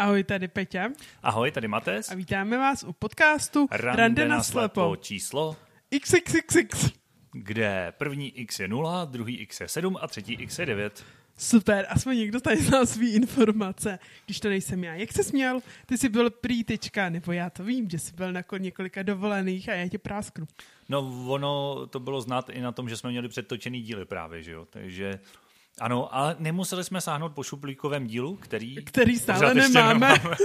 Ahoj, 0.00 0.24
tady 0.24 0.48
Peťa. 0.48 0.88
Ahoj, 1.22 1.50
tady 1.50 1.68
Mates. 1.68 2.10
A 2.10 2.14
vítáme 2.14 2.58
vás 2.58 2.84
u 2.84 2.92
podcastu 2.92 3.68
Rande, 3.70 4.02
Rande 4.02 4.28
na 4.28 4.42
slepo. 4.42 4.96
Číslo 4.96 5.56
XXXX. 6.00 6.92
Kde 7.32 7.92
první 7.98 8.38
X 8.38 8.60
je 8.60 8.68
0, 8.68 9.04
druhý 9.04 9.36
X 9.36 9.60
je 9.60 9.68
7 9.68 9.98
a 10.00 10.08
třetí 10.08 10.32
X 10.32 10.58
je 10.58 10.66
9. 10.66 11.04
Super, 11.36 11.86
aspoň 11.88 12.16
někdo 12.16 12.40
tady 12.40 12.56
znal 12.56 12.86
svý 12.86 13.14
informace, 13.14 13.98
když 14.24 14.40
to 14.40 14.48
nejsem 14.48 14.84
já. 14.84 14.94
Jak 14.94 15.12
jsi 15.12 15.32
měl? 15.32 15.60
Ty 15.86 15.98
jsi 15.98 16.08
byl 16.08 16.30
prý 16.30 16.64
tečka, 16.64 17.08
nebo 17.08 17.32
já 17.32 17.50
to 17.50 17.64
vím, 17.64 17.90
že 17.90 17.98
jsi 17.98 18.12
byl 18.12 18.32
na 18.32 18.42
několika 18.58 19.02
dovolených 19.02 19.68
a 19.68 19.74
já 19.74 19.88
tě 19.88 19.98
prásknu. 19.98 20.46
No 20.88 21.24
ono 21.26 21.86
to 21.86 22.00
bylo 22.00 22.20
znát 22.20 22.50
i 22.50 22.60
na 22.60 22.72
tom, 22.72 22.88
že 22.88 22.96
jsme 22.96 23.10
měli 23.10 23.28
předtočený 23.28 23.80
díly 23.80 24.04
právě, 24.04 24.42
že 24.42 24.52
jo? 24.52 24.66
Takže 24.70 25.20
ano, 25.80 26.14
ale 26.14 26.36
nemuseli 26.38 26.84
jsme 26.84 27.00
sáhnout 27.00 27.32
po 27.34 27.42
šuplíkovém 27.42 28.06
dílu, 28.06 28.36
který... 28.36 28.84
Který 28.84 29.18
stále 29.18 29.54
nemáme. 29.54 29.94
nemáme. 29.94 30.36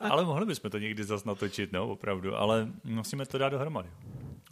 ale 0.00 0.24
mohli 0.24 0.46
bychom 0.46 0.70
to 0.70 0.78
někdy 0.78 1.04
zase 1.04 1.28
natočit, 1.28 1.72
no, 1.72 1.88
opravdu, 1.88 2.36
ale 2.36 2.68
musíme 2.84 3.26
to 3.26 3.38
dát 3.38 3.48
dohromady. 3.48 3.88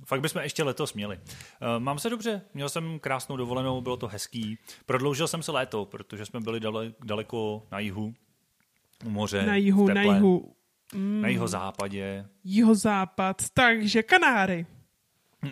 Fakt 0.07 0.21
bychom 0.21 0.43
ještě 0.43 0.63
letos 0.63 0.95
měli. 0.95 1.17
Uh, 1.17 1.83
mám 1.83 1.99
se 1.99 2.11
dobře, 2.11 2.43
měl 2.55 2.69
jsem 2.69 2.99
krásnou 2.99 3.37
dovolenou, 3.37 3.81
bylo 3.81 3.97
to 3.97 4.07
hezký. 4.07 4.59
Prodloužil 4.87 5.29
jsem 5.29 5.43
se 5.43 5.53
léto, 5.53 5.85
protože 5.85 6.27
jsme 6.27 6.41
byli 6.41 6.61
dale, 6.61 6.93
daleko 7.05 7.63
na 7.73 7.79
jihu, 7.79 8.15
u 9.05 9.11
moře. 9.11 9.47
Na 9.47 9.57
jihu, 9.57 9.89
na 9.89 10.03
jihu. 10.03 10.55
Mm. 10.95 11.21
Na 11.23 11.29
jeho 11.29 11.49
západě. 11.49 12.27
západ, 12.73 13.43
takže 13.55 14.03
Kanáry. 14.03 14.67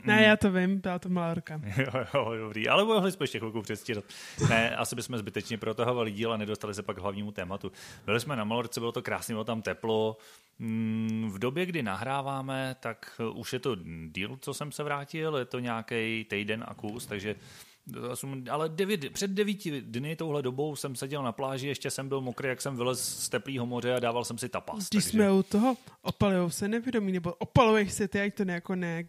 Ne, 0.05 0.23
já 0.23 0.37
to 0.37 0.51
vím, 0.51 0.81
byla 0.81 0.99
to 0.99 1.09
Malorka. 1.09 1.61
jo, 1.77 2.05
jo, 2.15 2.37
dobrý, 2.37 2.69
ale 2.69 2.85
mohli 2.85 3.13
jsme 3.13 3.25
ještě 3.25 3.39
chvilku 3.39 3.63
předstírat. 3.63 4.05
Ne, 4.49 4.77
asi 4.77 4.97
bychom 4.97 5.19
zbytečně 5.19 5.59
protahovali 5.59 6.11
díl 6.11 6.33
a 6.33 6.37
nedostali 6.37 6.75
se 6.75 6.83
pak 6.83 6.97
k 6.97 7.01
hlavnímu 7.01 7.33
tématu. 7.33 7.73
Byli 8.07 8.21
jsme 8.21 8.37
na 8.37 8.45
Malorce, 8.45 8.81
bylo 8.81 8.93
to 8.93 9.03
krásné, 9.03 9.35
bylo 9.35 9.45
tam 9.45 9.63
teplo. 9.63 10.17
Mm, 10.59 11.31
v 11.35 11.39
době, 11.39 11.67
kdy 11.67 11.83
nahráváme, 11.83 12.77
tak 12.81 13.21
už 13.35 13.53
je 13.53 13.59
to 13.59 13.77
díl, 14.07 14.39
co 14.41 14.55
jsem 14.55 14.73
se 14.73 14.83
vrátil, 14.83 15.37
je 15.37 15.45
to 15.45 15.59
nějaký 15.59 16.27
týden 16.31 16.65
a 16.69 16.75
kus, 16.75 17.07
takže 17.07 17.35
ale 18.51 18.69
devět, 18.69 19.13
před 19.13 19.31
devíti 19.31 19.81
dny 19.81 20.17
touhle 20.17 20.43
dobou 20.43 20.77
jsem 20.77 20.97
seděl 20.97 21.23
na 21.23 21.33
pláži, 21.33 21.69
ještě 21.69 21.91
jsem 21.91 22.09
byl 22.09 22.21
mokrý, 22.21 22.49
jak 22.49 22.61
jsem 22.61 22.77
vylez 22.77 23.25
z 23.25 23.29
teplého 23.29 23.67
moře 23.67 23.95
a 23.95 24.01
dával 24.01 24.25
jsem 24.25 24.39
si 24.39 24.49
tapas. 24.49 24.89
Když 24.89 25.05
takže... 25.05 25.19
jsme 25.19 25.33
u 25.33 25.43
toho, 25.43 25.77
opalujou 26.03 26.51
se 26.51 26.69
nevědomí, 26.69 27.13
nebo 27.13 27.35
opaluješ 27.35 27.93
se 27.93 28.09
ty, 28.09 28.21
ať 28.21 28.35
to 28.35 28.43
jako 28.51 28.75
ne, 28.75 29.05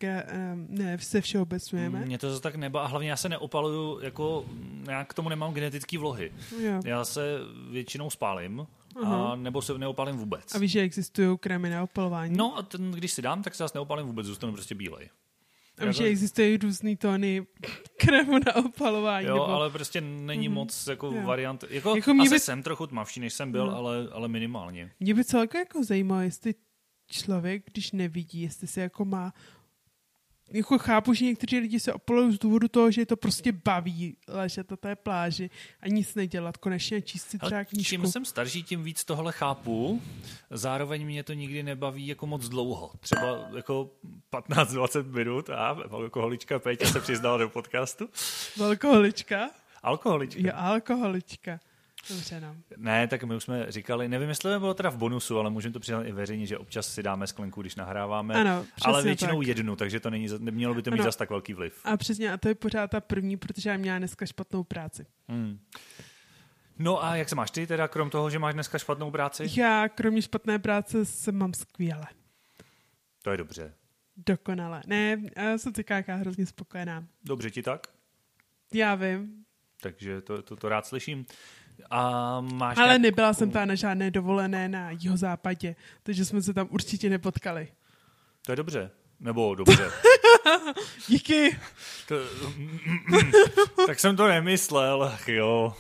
ne 0.68 0.98
se 0.98 1.22
všeobecujeme? 1.22 2.06
Mně 2.06 2.18
to 2.18 2.40
tak 2.40 2.56
neba 2.56 2.84
a 2.84 2.88
hlavně 2.88 3.10
já 3.10 3.18
se 3.18 3.30
neopaluju, 3.30 4.00
jako 4.00 4.46
já 4.88 5.06
k 5.06 5.14
tomu 5.14 5.30
nemám 5.30 5.54
genetický 5.54 5.98
vlohy. 5.98 6.34
Jo. 6.60 6.82
Já 6.86 7.06
se 7.06 7.40
většinou 7.72 8.10
spálím, 8.10 8.68
a 9.04 9.36
nebo 9.36 9.62
se 9.62 9.78
neopalím 9.78 10.18
vůbec. 10.18 10.56
A 10.56 10.58
víš, 10.58 10.72
že 10.72 10.82
existují 10.82 11.38
krémy 11.38 11.70
na 11.70 11.84
opalování? 11.84 12.38
No 12.38 12.58
a 12.58 12.62
ten, 12.62 12.92
když 12.92 13.12
si 13.12 13.22
dám, 13.22 13.44
tak 13.44 13.56
se 13.56 13.64
zase 13.64 13.78
neopalím 13.78 14.08
vůbec, 14.08 14.28
zůstanu 14.28 14.54
prostě 14.54 14.76
bílej. 14.76 15.10
A 15.78 15.92
že 15.92 16.04
existují 16.04 16.58
různý 16.58 16.98
tóny 16.98 17.48
krému 17.98 18.40
na 18.46 18.56
opalování. 18.56 19.28
Jo, 19.28 19.34
nebo... 19.34 19.48
ale 19.48 19.70
prostě 19.70 20.02
není 20.02 20.50
mm-hmm. 20.50 20.54
moc 20.54 20.88
jako 20.88 21.08
jo. 21.08 21.22
variant. 21.24 21.64
Jako, 21.70 21.96
jako 21.96 22.12
asi 22.22 22.30
by... 22.30 22.40
jsem 22.40 22.64
trochu 22.64 22.88
tmavší, 22.88 23.20
než 23.20 23.34
jsem 23.34 23.52
byl, 23.52 23.66
no. 23.66 23.76
ale, 23.76 24.08
ale 24.12 24.28
minimálně. 24.28 24.92
Mě 25.00 25.14
by 25.14 25.26
celkem 25.26 25.60
jako 25.60 25.84
zajímalo, 25.84 26.22
jestli 26.22 26.56
člověk, 27.08 27.64
když 27.72 27.92
nevidí, 27.92 28.42
jestli 28.42 28.68
se 28.68 28.82
jako 28.82 29.06
má 29.06 29.34
jako 30.54 30.78
chápu, 30.78 31.14
že 31.14 31.26
někteří 31.26 31.60
lidi 31.60 31.80
se 31.80 31.94
opolují 31.94 32.36
z 32.36 32.40
důvodu 32.40 32.68
toho, 32.68 32.92
že 32.92 33.02
je 33.02 33.06
to 33.06 33.18
prostě 33.18 33.52
baví 33.52 34.18
ležet 34.28 34.72
na 34.72 34.78
té 34.78 34.96
pláži 34.96 35.50
a 35.82 35.88
nic 35.88 36.16
nedělat, 36.16 36.58
konečně 36.58 37.02
číst 37.02 37.30
si 37.30 37.40
třeba 37.40 37.64
knížku. 37.64 37.90
Čím 37.90 38.08
jsem 38.08 38.26
starší, 38.26 38.64
tím 38.64 38.84
víc 38.84 39.04
tohle 39.04 39.32
chápu. 39.32 40.02
Zároveň 40.50 41.06
mě 41.06 41.24
to 41.24 41.34
nikdy 41.34 41.64
nebaví 41.64 42.08
jako 42.08 42.28
moc 42.28 42.50
dlouho. 42.50 42.92
Třeba 43.00 43.50
jako 43.56 43.92
15-20 44.32 45.12
minut 45.12 45.50
a 45.50 45.78
alkoholička 45.92 46.60
Peťa 46.60 46.86
se 46.86 47.00
přiznala 47.00 47.38
do 47.38 47.50
podcastu. 47.50 48.10
Alkoholička? 48.64 49.50
Alkoholička. 49.84 50.42
Jo, 50.42 50.52
alkoholička. 50.56 51.60
Dobře, 52.10 52.42
no. 52.42 52.56
Ne, 52.78 53.08
tak 53.08 53.24
my 53.24 53.36
už 53.36 53.44
jsme 53.44 53.66
říkali, 53.70 54.08
nevím, 54.08 54.30
jestli 54.30 54.54
to 54.54 54.60
bylo 54.60 54.74
teda 54.74 54.90
v 54.90 54.98
bonusu, 54.98 55.40
ale 55.40 55.50
můžeme 55.50 55.74
to 55.74 55.80
přiznat 55.80 56.04
i 56.04 56.12
veřejně, 56.12 56.46
že 56.46 56.58
občas 56.58 56.94
si 56.94 57.04
dáme 57.04 57.28
sklenku, 57.28 57.62
když 57.62 57.76
nahráváme. 57.76 58.36
Ano, 58.36 58.66
ale 58.82 59.04
většinou 59.04 59.40
tak. 59.40 59.48
jednu, 59.48 59.76
takže 59.76 60.00
to 60.00 60.10
není, 60.10 60.28
nemělo 60.40 60.74
by 60.74 60.82
to 60.82 60.92
mít 60.92 61.04
zase 61.04 61.18
tak 61.18 61.30
velký 61.30 61.54
vliv. 61.54 61.82
A 61.84 61.98
přesně, 61.98 62.34
a 62.34 62.38
to 62.38 62.48
je 62.48 62.56
pořád 62.56 62.92
ta 62.92 63.02
první, 63.02 63.38
protože 63.38 63.70
já 63.70 63.78
měla 63.78 63.98
dneska 63.98 64.26
špatnou 64.26 64.64
práci. 64.64 65.06
Hmm. 65.28 65.60
No 66.80 67.04
a 67.04 67.16
jak 67.16 67.30
se 67.30 67.36
máš 67.36 67.52
ty 67.52 67.68
teda, 67.68 67.88
krom 67.88 68.10
toho, 68.10 68.30
že 68.30 68.40
máš 68.40 68.54
dneska 68.54 68.78
špatnou 68.78 69.12
práci? 69.12 69.48
Já 69.56 69.90
kromě 69.90 70.22
špatné 70.22 70.60
práce 70.60 71.06
se 71.06 71.32
mám 71.32 71.54
skvěle. 71.54 72.06
To 73.22 73.32
je 73.32 73.38
dobře. 73.38 73.74
Dokonale. 74.18 74.82
Ne, 74.86 75.18
já 75.38 75.58
jsem 75.58 75.74
teďka 75.74 76.04
hrozně 76.08 76.46
spokojená. 76.46 77.08
Dobře 77.24 77.52
ti 77.52 77.64
tak? 77.64 77.88
Já 78.74 78.96
vím. 78.96 79.46
Takže 79.82 80.22
to, 80.22 80.42
to, 80.42 80.56
to 80.56 80.70
rád 80.70 80.86
slyším. 80.86 81.26
A 81.90 82.42
máš 82.42 82.78
Ale 82.78 82.88
nějak... 82.88 83.02
nebyla 83.02 83.34
jsem 83.34 83.52
tam 83.52 83.68
na 83.68 83.76
žádné 83.76 84.12
dovolené 84.12 84.70
na 84.70 84.92
jihozápadě, 84.92 85.76
takže 86.04 86.26
jsme 86.26 86.42
se 86.42 86.54
tam 86.54 86.68
určitě 86.70 87.10
nepotkali. 87.10 87.68
To 88.46 88.52
je 88.52 88.56
dobře. 88.56 88.92
Nebo 89.20 89.56
dobře. 89.56 89.92
Díky. 91.08 91.58
To, 92.08 92.16
tak 93.88 94.00
jsem 94.00 94.16
to 94.16 94.28
nemyslel, 94.28 95.18
jo. 95.28 95.74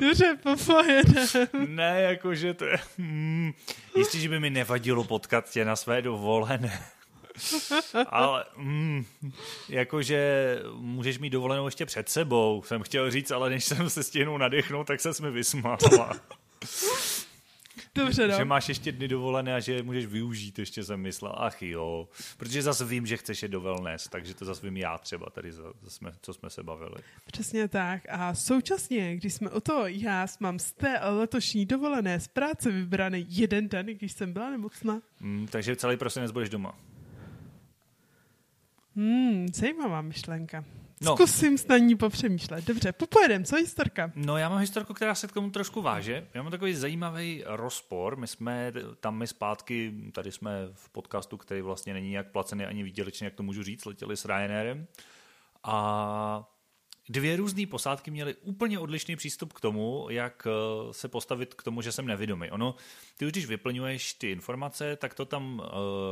Dobře, 0.00 0.38
popojedem. 0.42 1.26
Ne, 1.66 2.00
jakože 2.00 2.54
to 2.54 2.64
je... 2.64 2.78
Mm, 2.98 3.52
jistě, 3.96 4.18
že 4.18 4.28
by 4.28 4.40
mi 4.40 4.50
nevadilo 4.50 5.04
potkat 5.04 5.50
tě 5.50 5.64
na 5.64 5.76
své 5.76 6.02
dovolené. 6.02 6.82
Ale 8.06 8.44
mm, 8.56 9.04
jakože 9.68 10.58
můžeš 10.74 11.18
mít 11.18 11.30
dovolenou 11.30 11.66
ještě 11.66 11.86
před 11.86 12.08
sebou, 12.08 12.62
jsem 12.66 12.82
chtěl 12.82 13.10
říct, 13.10 13.30
ale 13.30 13.50
než 13.50 13.64
jsem 13.64 13.90
se 13.90 14.02
stihnul 14.02 14.38
nadechnout, 14.38 14.86
tak 14.86 15.00
se 15.00 15.10
mi 15.22 15.30
vysmála. 15.30 15.78
Dobře, 17.94 18.28
no. 18.28 18.36
Že 18.36 18.44
máš 18.44 18.68
ještě 18.68 18.92
dny 18.92 19.08
dovolené 19.08 19.54
a 19.54 19.60
že 19.60 19.82
můžeš 19.82 20.06
využít, 20.06 20.58
ještě 20.58 20.84
jsem 20.84 21.00
myslel. 21.00 21.34
Ach 21.36 21.62
jo. 21.62 22.08
Protože 22.36 22.62
zase 22.62 22.84
vím, 22.84 23.06
že 23.06 23.16
chceš 23.16 23.42
je 23.42 23.48
do 23.48 23.60
wellness, 23.60 24.08
takže 24.08 24.34
to 24.34 24.44
zase 24.44 24.66
vím 24.66 24.76
já 24.76 24.98
třeba 24.98 25.30
tady, 25.30 25.52
jsme, 25.88 26.12
co 26.22 26.34
jsme 26.34 26.50
se 26.50 26.62
bavili. 26.62 26.96
Přesně 27.32 27.68
tak. 27.68 28.02
A 28.08 28.34
současně, 28.34 29.16
když 29.16 29.34
jsme 29.34 29.50
o 29.50 29.60
to, 29.60 29.86
já 29.86 30.26
mám 30.40 30.58
z 30.58 30.72
té 30.72 31.00
letošní 31.02 31.66
dovolené 31.66 32.20
z 32.20 32.28
práce 32.28 32.70
vybraný 32.70 33.26
jeden 33.28 33.68
den, 33.68 33.86
když 33.86 34.12
jsem 34.12 34.32
byla 34.32 34.50
nemocná. 34.50 35.02
Mm, 35.20 35.46
takže 35.50 35.76
celý 35.76 35.96
prosinec 35.96 36.30
budeš 36.30 36.48
doma. 36.48 36.78
Hmm, 38.96 39.46
zajímavá 39.54 40.02
myšlenka. 40.02 40.64
No. 41.00 41.16
Zkusím 41.16 41.58
s 41.58 41.78
ní 41.78 41.96
popřemýšlet. 41.96 42.64
Dobře, 42.64 42.92
popojedem, 42.92 43.44
co 43.44 43.56
historka? 43.56 44.12
No 44.14 44.36
já 44.36 44.48
mám 44.48 44.58
historku, 44.58 44.94
která 44.94 45.14
se 45.14 45.28
k 45.28 45.32
tomu 45.32 45.50
trošku 45.50 45.82
váže. 45.82 46.26
Já 46.34 46.42
mám 46.42 46.50
takový 46.50 46.74
zajímavý 46.74 47.42
rozpor. 47.46 48.16
My 48.16 48.26
jsme 48.26 48.72
tam 49.00 49.16
my 49.16 49.26
zpátky, 49.26 49.94
tady 50.12 50.32
jsme 50.32 50.50
v 50.72 50.88
podcastu, 50.88 51.36
který 51.36 51.60
vlastně 51.62 51.92
není 51.92 52.12
jak 52.12 52.32
placený 52.32 52.64
ani 52.64 52.82
výdělečný, 52.82 53.24
jak 53.24 53.34
to 53.34 53.42
můžu 53.42 53.62
říct, 53.62 53.84
letěli 53.84 54.16
s 54.16 54.24
Ryanairem. 54.24 54.86
A 55.64 56.53
dvě 57.08 57.36
různé 57.36 57.66
posádky 57.66 58.10
měly 58.10 58.34
úplně 58.34 58.78
odlišný 58.78 59.16
přístup 59.16 59.52
k 59.52 59.60
tomu, 59.60 60.06
jak 60.10 60.46
eh, 60.46 60.92
se 60.92 61.08
postavit 61.08 61.54
k 61.54 61.62
tomu, 61.62 61.82
že 61.82 61.92
jsem 61.92 62.06
nevědomý. 62.06 62.50
Ono, 62.50 62.74
ty 63.16 63.26
už 63.26 63.32
když 63.32 63.46
vyplňuješ 63.46 64.14
ty 64.14 64.30
informace, 64.30 64.96
tak 64.96 65.14
to 65.14 65.24
tam 65.24 65.58
uh, 65.58 65.68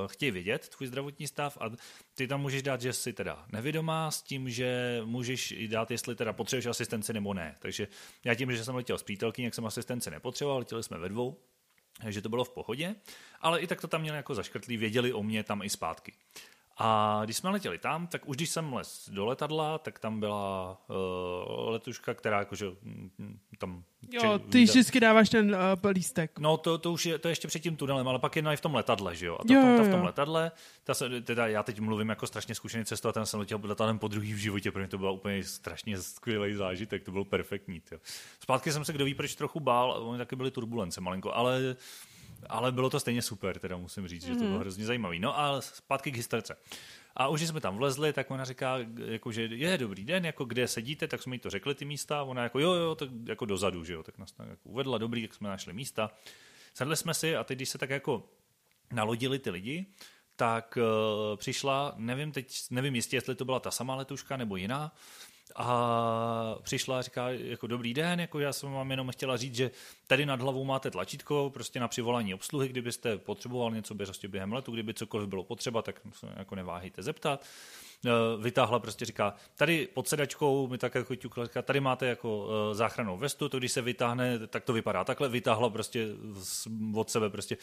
chtějí 0.07 0.31
vědět, 0.31 0.69
tvůj 0.69 0.87
zdravotní 0.87 1.27
stav 1.27 1.59
a 1.61 1.71
ty 2.15 2.27
tam 2.29 2.41
můžeš 2.41 2.63
dát, 2.63 2.81
že 2.81 2.93
jsi 2.93 3.13
teda 3.13 3.45
nevědomá 3.53 4.11
s 4.11 4.23
tím, 4.23 4.51
že 4.51 5.01
můžeš 5.05 5.55
dát, 5.67 5.91
jestli 5.91 6.17
teda 6.17 6.33
potřebuješ 6.33 6.67
asistenci 6.67 7.13
nebo 7.13 7.35
ne. 7.35 7.57
Takže 7.59 7.89
já 8.25 8.35
tím, 8.35 8.53
že 8.53 8.65
jsem 8.65 8.75
letěl 8.75 8.99
s 8.99 9.03
přítelkyní, 9.03 9.45
jak 9.45 9.55
jsem 9.55 9.67
asistenci 9.67 10.11
nepotřeboval, 10.11 10.59
letěli 10.59 10.83
jsme 10.83 10.99
ve 10.99 11.09
dvou, 11.09 11.41
že 12.09 12.23
to 12.23 12.29
bylo 12.29 12.45
v 12.45 12.51
pohodě, 12.51 12.95
ale 13.41 13.61
i 13.61 13.67
tak 13.67 13.81
to 13.81 13.89
tam 13.89 14.01
měli 14.01 14.17
jako 14.17 14.35
zaškrtlí, 14.35 14.77
věděli 14.77 15.13
o 15.13 15.23
mě 15.23 15.45
tam 15.45 15.63
i 15.63 15.71
zpátky. 15.71 16.13
A 16.79 17.21
když 17.25 17.37
jsme 17.37 17.51
letěli 17.51 17.79
tam, 17.79 18.07
tak 18.07 18.29
už 18.29 18.37
když 18.37 18.51
jsem 18.51 18.73
les 18.73 19.11
do 19.13 19.27
letadla, 19.27 19.79
tak 19.79 19.99
tam 19.99 20.21
byla 20.21 20.77
uh, 20.89 21.71
letuška, 21.71 22.15
která 22.15 22.39
jakože 22.39 22.67
mm, 22.83 23.39
tam... 23.59 23.85
Jo, 24.11 24.39
ty 24.39 24.59
víte, 24.59 24.73
vždycky 24.73 25.01
dáváš 25.01 25.29
ten 25.29 25.57
uh, 25.85 25.91
lístek. 25.91 26.39
No 26.39 26.57
to, 26.57 26.79
to 26.79 26.93
už 26.93 27.07
je, 27.07 27.19
to 27.19 27.29
je 27.29 27.33
ještě 27.33 27.49
před 27.49 27.59
tím 27.59 27.77
tunelem, 27.77 28.09
ale 28.09 28.19
pak 28.19 28.37
je 28.37 28.43
i 28.43 28.57
v 28.57 28.61
tom 28.61 28.75
letadle, 28.75 29.17
že 29.17 29.27
jo? 29.27 29.39
A 29.41 29.45
ta, 29.45 29.55
jo, 29.55 29.63
ta, 29.63 29.77
ta 29.77 29.83
v 29.83 29.91
tom 29.91 30.03
letadle, 30.03 30.53
ta 30.85 30.95
se, 30.95 31.21
teda 31.21 31.47
já 31.47 31.63
teď 31.63 31.81
mluvím 31.81 32.09
jako 32.09 32.27
strašně 32.27 32.55
zkušený 32.55 32.85
cestovatel, 32.85 33.27
jsem 33.27 33.41
letěl 33.41 33.61
letadlem 33.63 33.99
po 33.99 34.09
druhý 34.09 34.33
v 34.33 34.37
životě, 34.37 34.73
pro 34.73 34.81
mě 34.81 34.89
to 34.89 34.99
bylo 34.99 35.15
úplně 35.15 35.45
strašně 35.45 35.99
skvělý 35.99 36.55
zážitek, 36.55 37.05
to 37.05 37.11
bylo 37.11 37.25
perfektní. 37.25 37.81
Tjo. 37.81 37.99
Zpátky 38.41 38.73
jsem 38.73 38.85
se, 38.85 38.93
kdo 38.93 39.05
ví, 39.05 39.15
proč 39.15 39.35
trochu 39.35 39.61
bál, 39.61 40.03
oni 40.09 40.19
taky 40.19 40.37
byly 40.37 40.51
turbulence 40.51 41.01
malinko, 41.01 41.33
ale 41.35 41.77
ale 42.49 42.73
bylo 42.73 42.91
to 42.91 43.01
stejně 43.01 43.23
super, 43.23 43.59
teda 43.59 43.77
musím 43.77 44.09
říct, 44.09 44.25
mm-hmm. 44.25 44.33
že 44.33 44.35
to 44.35 44.45
bylo 44.45 44.59
hrozně 44.59 44.85
zajímavý. 44.85 45.19
No 45.19 45.39
a 45.39 45.61
zpátky 45.61 46.13
k 46.13 46.17
historce. 46.17 46.57
A 47.17 47.29
už 47.29 47.43
jsme 47.43 47.61
tam 47.61 47.77
vlezli, 47.77 48.13
tak 48.13 48.31
ona 48.31 48.45
říká, 48.45 48.79
jako, 49.05 49.33
že 49.33 49.43
je 49.43 49.79
dobrý 49.79 50.05
den, 50.05 50.27
jako 50.27 50.45
kde 50.45 50.69
sedíte, 50.69 51.09
tak 51.09 51.23
jsme 51.23 51.35
jí 51.35 51.39
to 51.39 51.51
řekli 51.51 51.75
ty 51.75 51.85
místa, 51.85 52.23
ona 52.23 52.43
jako 52.43 52.59
jo, 52.59 52.73
jo, 52.73 52.95
tak 52.95 53.09
jako 53.29 53.45
dozadu, 53.45 53.85
že 53.85 53.93
jo, 53.93 54.03
tak 54.03 54.19
nás 54.19 54.33
tam 54.33 54.49
jako 54.49 54.69
uvedla, 54.69 54.99
dobrý, 54.99 55.23
tak 55.23 55.35
jsme 55.35 55.49
našli 55.49 55.73
místa. 55.73 56.11
Sedli 56.75 56.97
jsme 56.97 57.15
si 57.15 57.37
a 57.37 57.45
teď, 57.45 57.59
když 57.59 57.69
se 57.69 57.79
tak 57.79 57.91
jako 57.91 58.29
nalodili 58.93 59.39
ty 59.39 59.51
lidi, 59.51 59.87
tak 60.37 60.79
uh, 60.81 61.37
přišla, 61.37 61.95
nevím 61.97 62.33
teď, 62.33 62.57
nevím 62.71 62.95
jistě, 62.95 63.17
jestli 63.17 63.35
to 63.35 63.45
byla 63.45 63.61
ta 63.61 63.71
samá 63.71 63.95
letuška 63.95 64.37
nebo 64.37 64.57
jiná, 64.57 64.93
a 65.57 66.57
přišla 66.63 66.99
a 66.99 67.03
říká, 67.03 67.31
jako 67.31 67.67
dobrý 67.67 67.95
den, 67.95 68.21
jako 68.21 68.39
já 68.39 68.53
jsem 68.53 68.73
vám 68.73 68.91
jenom 68.91 69.11
chtěla 69.11 69.37
říct, 69.37 69.55
že 69.55 69.71
tady 70.07 70.27
nad 70.27 70.41
hlavou 70.41 70.65
máte 70.65 70.91
tlačítko 70.91 71.51
prostě 71.55 71.81
na 71.81 71.89
přivolání 71.89 72.35
obsluhy, 72.35 72.69
kdybyste 72.69 73.19
potřeboval 73.19 73.71
něco 73.71 73.95
během 74.29 74.53
letu, 74.53 74.73
kdyby 74.73 74.95
cokoliv 74.95 75.29
bylo 75.29 75.45
potřeba, 75.45 75.83
tak 75.83 76.01
jako 76.37 76.55
neváhejte 76.55 77.03
zeptat. 77.03 77.45
Eh, 78.07 78.11
vytáhla 78.43 78.79
prostě 78.79 79.05
říká, 79.05 79.35
tady 79.57 79.89
pod 79.95 80.09
sedačkou 80.09 80.69
mi 80.69 80.79
tak 80.79 80.95
jako 80.95 81.17
ťukla, 81.17 81.45
říká, 81.45 81.63
tady 81.63 81.81
máte 81.81 82.07
jako 82.07 82.49
eh, 82.51 82.75
záchranou 82.75 83.17
vestu, 83.19 83.49
to 83.49 83.59
když 83.59 83.73
se 83.73 83.83
vytáhne, 83.83 84.47
tak 84.47 84.65
to 84.65 84.73
vypadá 84.73 85.05
takhle, 85.05 85.29
vytáhla 85.29 85.71
prostě 85.71 86.09
od 86.95 87.11
sebe 87.11 87.31
prostě 87.31 87.57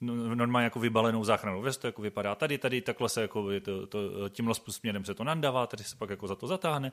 No, 0.00 0.14
normálně 0.34 0.64
jako 0.64 0.80
vybalenou 0.80 1.24
záchranou 1.24 1.62
vestu, 1.62 1.86
jako 1.86 2.02
vypadá 2.02 2.34
tady, 2.34 2.58
tady, 2.58 2.80
takhle 2.80 3.08
se 3.08 3.22
jako 3.22 3.48
to, 3.62 3.86
to, 3.86 4.28
tímhle 4.28 4.54
směrem 4.70 5.04
se 5.04 5.14
to 5.14 5.24
nandává, 5.24 5.66
tady 5.66 5.84
se 5.84 5.96
pak 5.96 6.10
jako 6.10 6.26
za 6.28 6.34
to 6.34 6.46
zatáhne. 6.46 6.92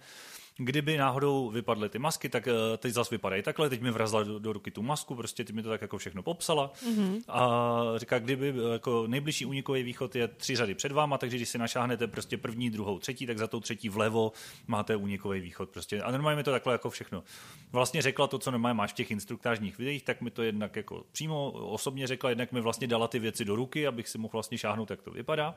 Kdyby 0.57 0.97
náhodou 0.97 1.49
vypadly 1.49 1.89
ty 1.89 1.99
masky, 1.99 2.29
tak 2.29 2.47
eh, 2.47 2.77
teď 2.77 2.93
zase 2.93 3.15
vypadají 3.15 3.43
takhle, 3.43 3.69
teď 3.69 3.81
mi 3.81 3.91
vrazla 3.91 4.23
do, 4.23 4.39
do 4.39 4.53
ruky 4.53 4.71
tu 4.71 4.81
masku, 4.81 5.15
prostě 5.15 5.43
ty 5.43 5.53
mi 5.53 5.63
to 5.63 5.69
tak 5.69 5.81
jako 5.81 5.97
všechno 5.97 6.23
popsala 6.23 6.73
mm-hmm. 6.73 7.21
a 7.27 7.71
říká, 7.95 8.19
kdyby 8.19 8.49
eh, 8.49 8.73
jako 8.73 9.07
nejbližší 9.07 9.45
únikový 9.45 9.83
východ 9.83 10.15
je 10.15 10.27
tři 10.27 10.55
řady 10.55 10.75
před 10.75 10.91
váma, 10.91 11.17
takže 11.17 11.37
když 11.37 11.49
si 11.49 11.57
našáhnete 11.57 12.07
prostě 12.07 12.37
první, 12.37 12.69
druhou, 12.69 12.90
třetí, 12.99 13.25
tak 13.25 13.37
za 13.37 13.47
tou 13.47 13.59
třetí 13.59 13.89
vlevo 13.89 14.31
máte 14.67 14.95
únikový 14.95 15.39
východ 15.39 15.69
prostě. 15.69 16.01
A 16.01 16.11
normálně 16.11 16.37
mi 16.37 16.43
to 16.43 16.51
takhle 16.51 16.73
jako 16.73 16.89
všechno. 16.89 17.23
Vlastně 17.71 18.01
řekla 18.01 18.27
to, 18.27 18.39
co 18.39 18.51
normálně 18.51 18.73
máš 18.73 18.91
v 18.91 18.95
těch 18.95 19.11
instruktážních 19.11 19.77
videích, 19.77 20.03
tak 20.03 20.21
mi 20.21 20.31
to 20.31 20.43
jednak 20.43 20.75
jako 20.75 21.03
přímo 21.11 21.51
osobně 21.51 22.07
řekla, 22.07 22.29
jednak 22.29 22.51
mi 22.51 22.61
vlastně 22.61 22.87
dala 22.87 23.07
ty 23.07 23.19
věci 23.19 23.45
do 23.45 23.55
ruky, 23.55 23.87
abych 23.87 24.09
si 24.09 24.17
mohl 24.17 24.31
vlastně 24.31 24.57
šáhnout, 24.57 24.89
jak 24.89 25.01
to 25.01 25.11
vypadá. 25.11 25.55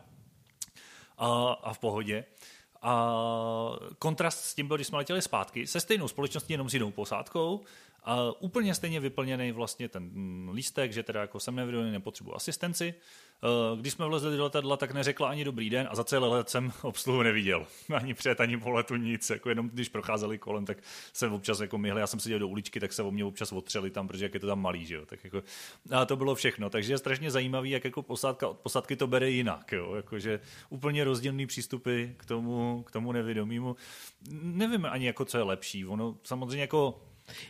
A, 1.19 1.53
a 1.63 1.73
v 1.73 1.79
pohodě. 1.79 2.25
A 2.83 3.17
kontrast 3.99 4.45
s 4.45 4.55
tím 4.55 4.69
byl, 4.69 4.77
když 4.77 4.87
jsme 4.87 4.99
letěli 4.99 5.23
zpátky, 5.23 5.67
se 5.67 5.81
stejnou 5.81 6.09
společností, 6.09 6.53
jenom 6.53 6.71
s 6.71 6.75
jinou 6.75 6.91
posádkou, 6.91 7.61
a 8.05 8.33
úplně 8.41 8.75
stejně 8.75 9.01
vyplněný 9.01 9.53
vlastně 9.53 9.89
ten 9.89 10.11
lístek, 10.53 10.93
že 10.93 11.03
teda 11.03 11.21
jako 11.21 11.41
jsem 11.41 11.57
nevědomý, 11.57 11.91
nepotřebuji 11.91 12.35
asistenci. 12.35 12.95
Eh, 13.45 13.77
když 13.77 13.93
jsme 13.93 14.07
vlezli 14.07 14.37
do 14.37 14.45
letadla, 14.45 14.77
tak 14.77 14.91
neřekla 14.91 15.29
ani 15.29 15.45
dobrý 15.45 15.71
den 15.71 15.89
a 15.91 15.95
za 15.95 16.05
celý 16.05 16.27
let 16.27 16.49
jsem 16.49 16.73
obsluhu 16.83 17.23
neviděl. 17.23 17.67
Ani 17.95 18.15
před, 18.15 18.41
ani 18.41 18.59
po 18.59 18.71
letu 18.71 18.97
nic. 18.97 19.31
Jako 19.31 19.49
jenom 19.49 19.69
když 19.69 19.89
procházeli 19.89 20.39
kolem, 20.39 20.67
tak 20.67 20.79
se 21.13 21.29
občas 21.29 21.61
jako 21.61 21.79
myhli. 21.79 22.01
Já 22.01 22.07
jsem 22.07 22.21
seděl 22.21 22.39
do 22.39 22.49
uličky, 22.49 22.81
tak 22.81 22.93
se 22.93 23.03
o 23.03 23.11
mě 23.11 23.25
občas 23.25 23.53
otřeli 23.53 23.91
tam, 23.91 24.09
protože 24.09 24.25
jak 24.25 24.35
je 24.35 24.41
to 24.41 24.47
tam 24.47 24.61
malý, 24.61 24.87
že 24.87 24.95
jo. 24.95 25.07
Tak 25.07 25.25
jako, 25.25 25.43
a 25.91 26.05
to 26.05 26.17
bylo 26.17 26.35
všechno. 26.35 26.71
Takže 26.71 26.93
je 26.93 26.99
strašně 26.99 27.31
zajímavý, 27.31 27.71
jak 27.71 27.85
jako 27.85 28.03
posádka 28.03 28.49
od 28.49 28.59
posádky 28.59 28.97
to 28.97 29.07
bere 29.07 29.31
jinak. 29.31 29.73
Jo. 29.73 29.95
Jakože 29.95 30.41
úplně 30.71 31.05
rozdílný 31.05 31.47
přístupy 31.47 32.07
k 32.17 32.25
tomu, 32.27 32.83
k 32.87 32.91
tomu 32.91 33.13
nevědomímu. 33.13 33.77
Nevím 34.43 34.87
ani 34.91 35.07
jako, 35.07 35.25
co 35.25 35.39
je 35.39 35.45
lepší. 35.45 35.87
Ono 35.87 36.17
samozřejmě 36.23 36.61
jako 36.61 37.01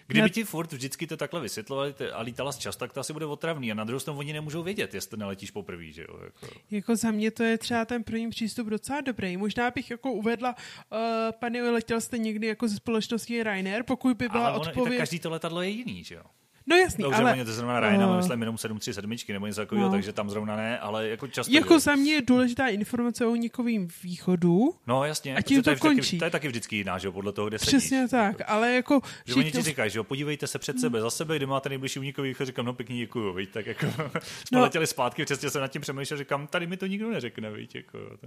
Kdyby 0.07 0.31
ti 0.31 0.45
furt 0.45 0.73
vždycky 0.73 1.07
to 1.07 1.17
takhle 1.17 1.41
vysvětlovali 1.41 1.95
a 2.13 2.23
lítala 2.23 2.53
čas, 2.53 2.77
tak 2.77 2.93
to 2.93 3.01
asi 3.01 3.13
bude 3.13 3.27
otravný. 3.27 3.73
A 3.73 3.75
na 3.75 3.85
druhou 3.85 4.01
stranu 4.01 4.19
oni 4.19 4.33
nemůžou 4.33 4.63
vědět, 4.63 4.95
jestli 4.95 5.19
neletíš 5.19 5.51
poprvé. 5.51 5.91
Že 5.91 6.03
jo? 6.03 6.19
Jako... 6.25 6.55
jako 6.71 6.97
za 6.97 7.11
mě 7.11 7.31
to 7.31 7.43
je 7.43 7.59
třeba 7.59 7.85
ten 7.85 8.05
první 8.05 8.31
přístup 8.31 8.69
docela 8.69 9.01
dobrý. 9.01 9.37
Možná 9.37 9.71
bych 9.71 9.91
jako 9.91 10.13
uvedla, 10.13 10.57
uh, 10.93 10.99
pane, 11.39 11.71
letěl 11.71 12.01
jste 12.01 12.19
někdy 12.19 12.47
jako 12.47 12.69
ze 12.69 12.77
společnosti 12.77 13.43
Ryanair, 13.43 13.83
pokud 13.83 14.17
by 14.17 14.29
byla 14.29 14.47
Ale 14.47 14.59
odpověď... 14.59 14.99
každý 14.99 15.19
to 15.19 15.31
letadlo 15.31 15.63
je 15.63 15.69
jiný, 15.69 16.05
že 16.05 16.15
jo? 16.15 16.25
No 16.67 16.77
jasný, 16.77 17.03
Dobře, 17.03 17.23
ale... 17.23 17.33
Oni 17.33 17.45
to 17.45 17.53
zrovna 17.53 17.81
Ryanair, 17.81 18.11
uh, 18.11 18.17
myslím 18.17 18.41
jenom 18.41 18.59
737 18.59 19.33
nebo 19.33 19.47
něco 19.47 19.61
takového, 19.61 19.87
no. 19.89 19.93
takže 19.93 20.13
tam 20.13 20.31
zrovna 20.31 20.57
ne, 20.57 20.79
ale 20.79 21.09
jako 21.09 21.29
často... 21.29 21.53
Jako 21.53 21.75
je. 21.75 21.81
za 21.81 21.95
mě 21.95 22.13
je 22.13 22.23
důležitá 22.23 22.69
informace 22.69 23.27
o 23.27 23.37
nikovým 23.37 23.89
východu. 24.03 24.75
No 24.87 25.05
jasně, 25.05 25.37
a 25.37 25.43
tím 25.43 25.63
to, 25.63 25.75
to, 25.75 25.81
končí. 25.81 26.11
Taky, 26.11 26.19
to 26.19 26.25
je 26.25 26.31
taky 26.31 26.49
vždycky 26.49 26.77
jiná, 26.77 26.99
že 26.99 27.09
jo, 27.09 27.13
podle 27.13 27.33
toho, 27.33 27.49
kde 27.49 27.59
Přesně 27.59 27.81
sedíš. 27.81 27.89
Přesně 27.89 28.09
tak, 28.09 28.43
ale 28.47 28.73
jako... 28.73 29.01
Že 29.25 29.35
oni 29.35 29.53
ti 29.53 29.63
říkají, 29.63 29.91
že 29.91 29.99
jo, 29.99 30.05
podívejte 30.05 30.47
se 30.47 30.59
před 30.59 30.81
sebe, 30.81 31.01
za 31.01 31.11
sebe, 31.11 31.37
kde 31.37 31.47
máte 31.47 31.69
nejbližší 31.69 31.99
unikový 31.99 32.29
východ, 32.29 32.47
říkám, 32.47 32.67
no 32.67 32.75
pěkně 32.75 32.97
děkuju, 32.97 33.35
víš, 33.35 33.49
tak 33.53 33.67
jako 33.67 33.87
jsme 34.45 34.59
no. 34.59 34.63
letěli 34.63 34.87
zpátky, 34.87 35.25
přesně 35.25 35.51
jsem 35.51 35.61
nad 35.61 35.69
tím 35.69 35.83
přemýšlel, 35.83 36.19
říkám, 36.19 36.47
tady 36.47 36.67
mi 36.67 36.77
to 36.77 36.87
nikdo 36.87 37.11
neřekne, 37.11 37.51
víš, 37.51 37.69
jako... 37.75 37.99
To... 38.21 38.27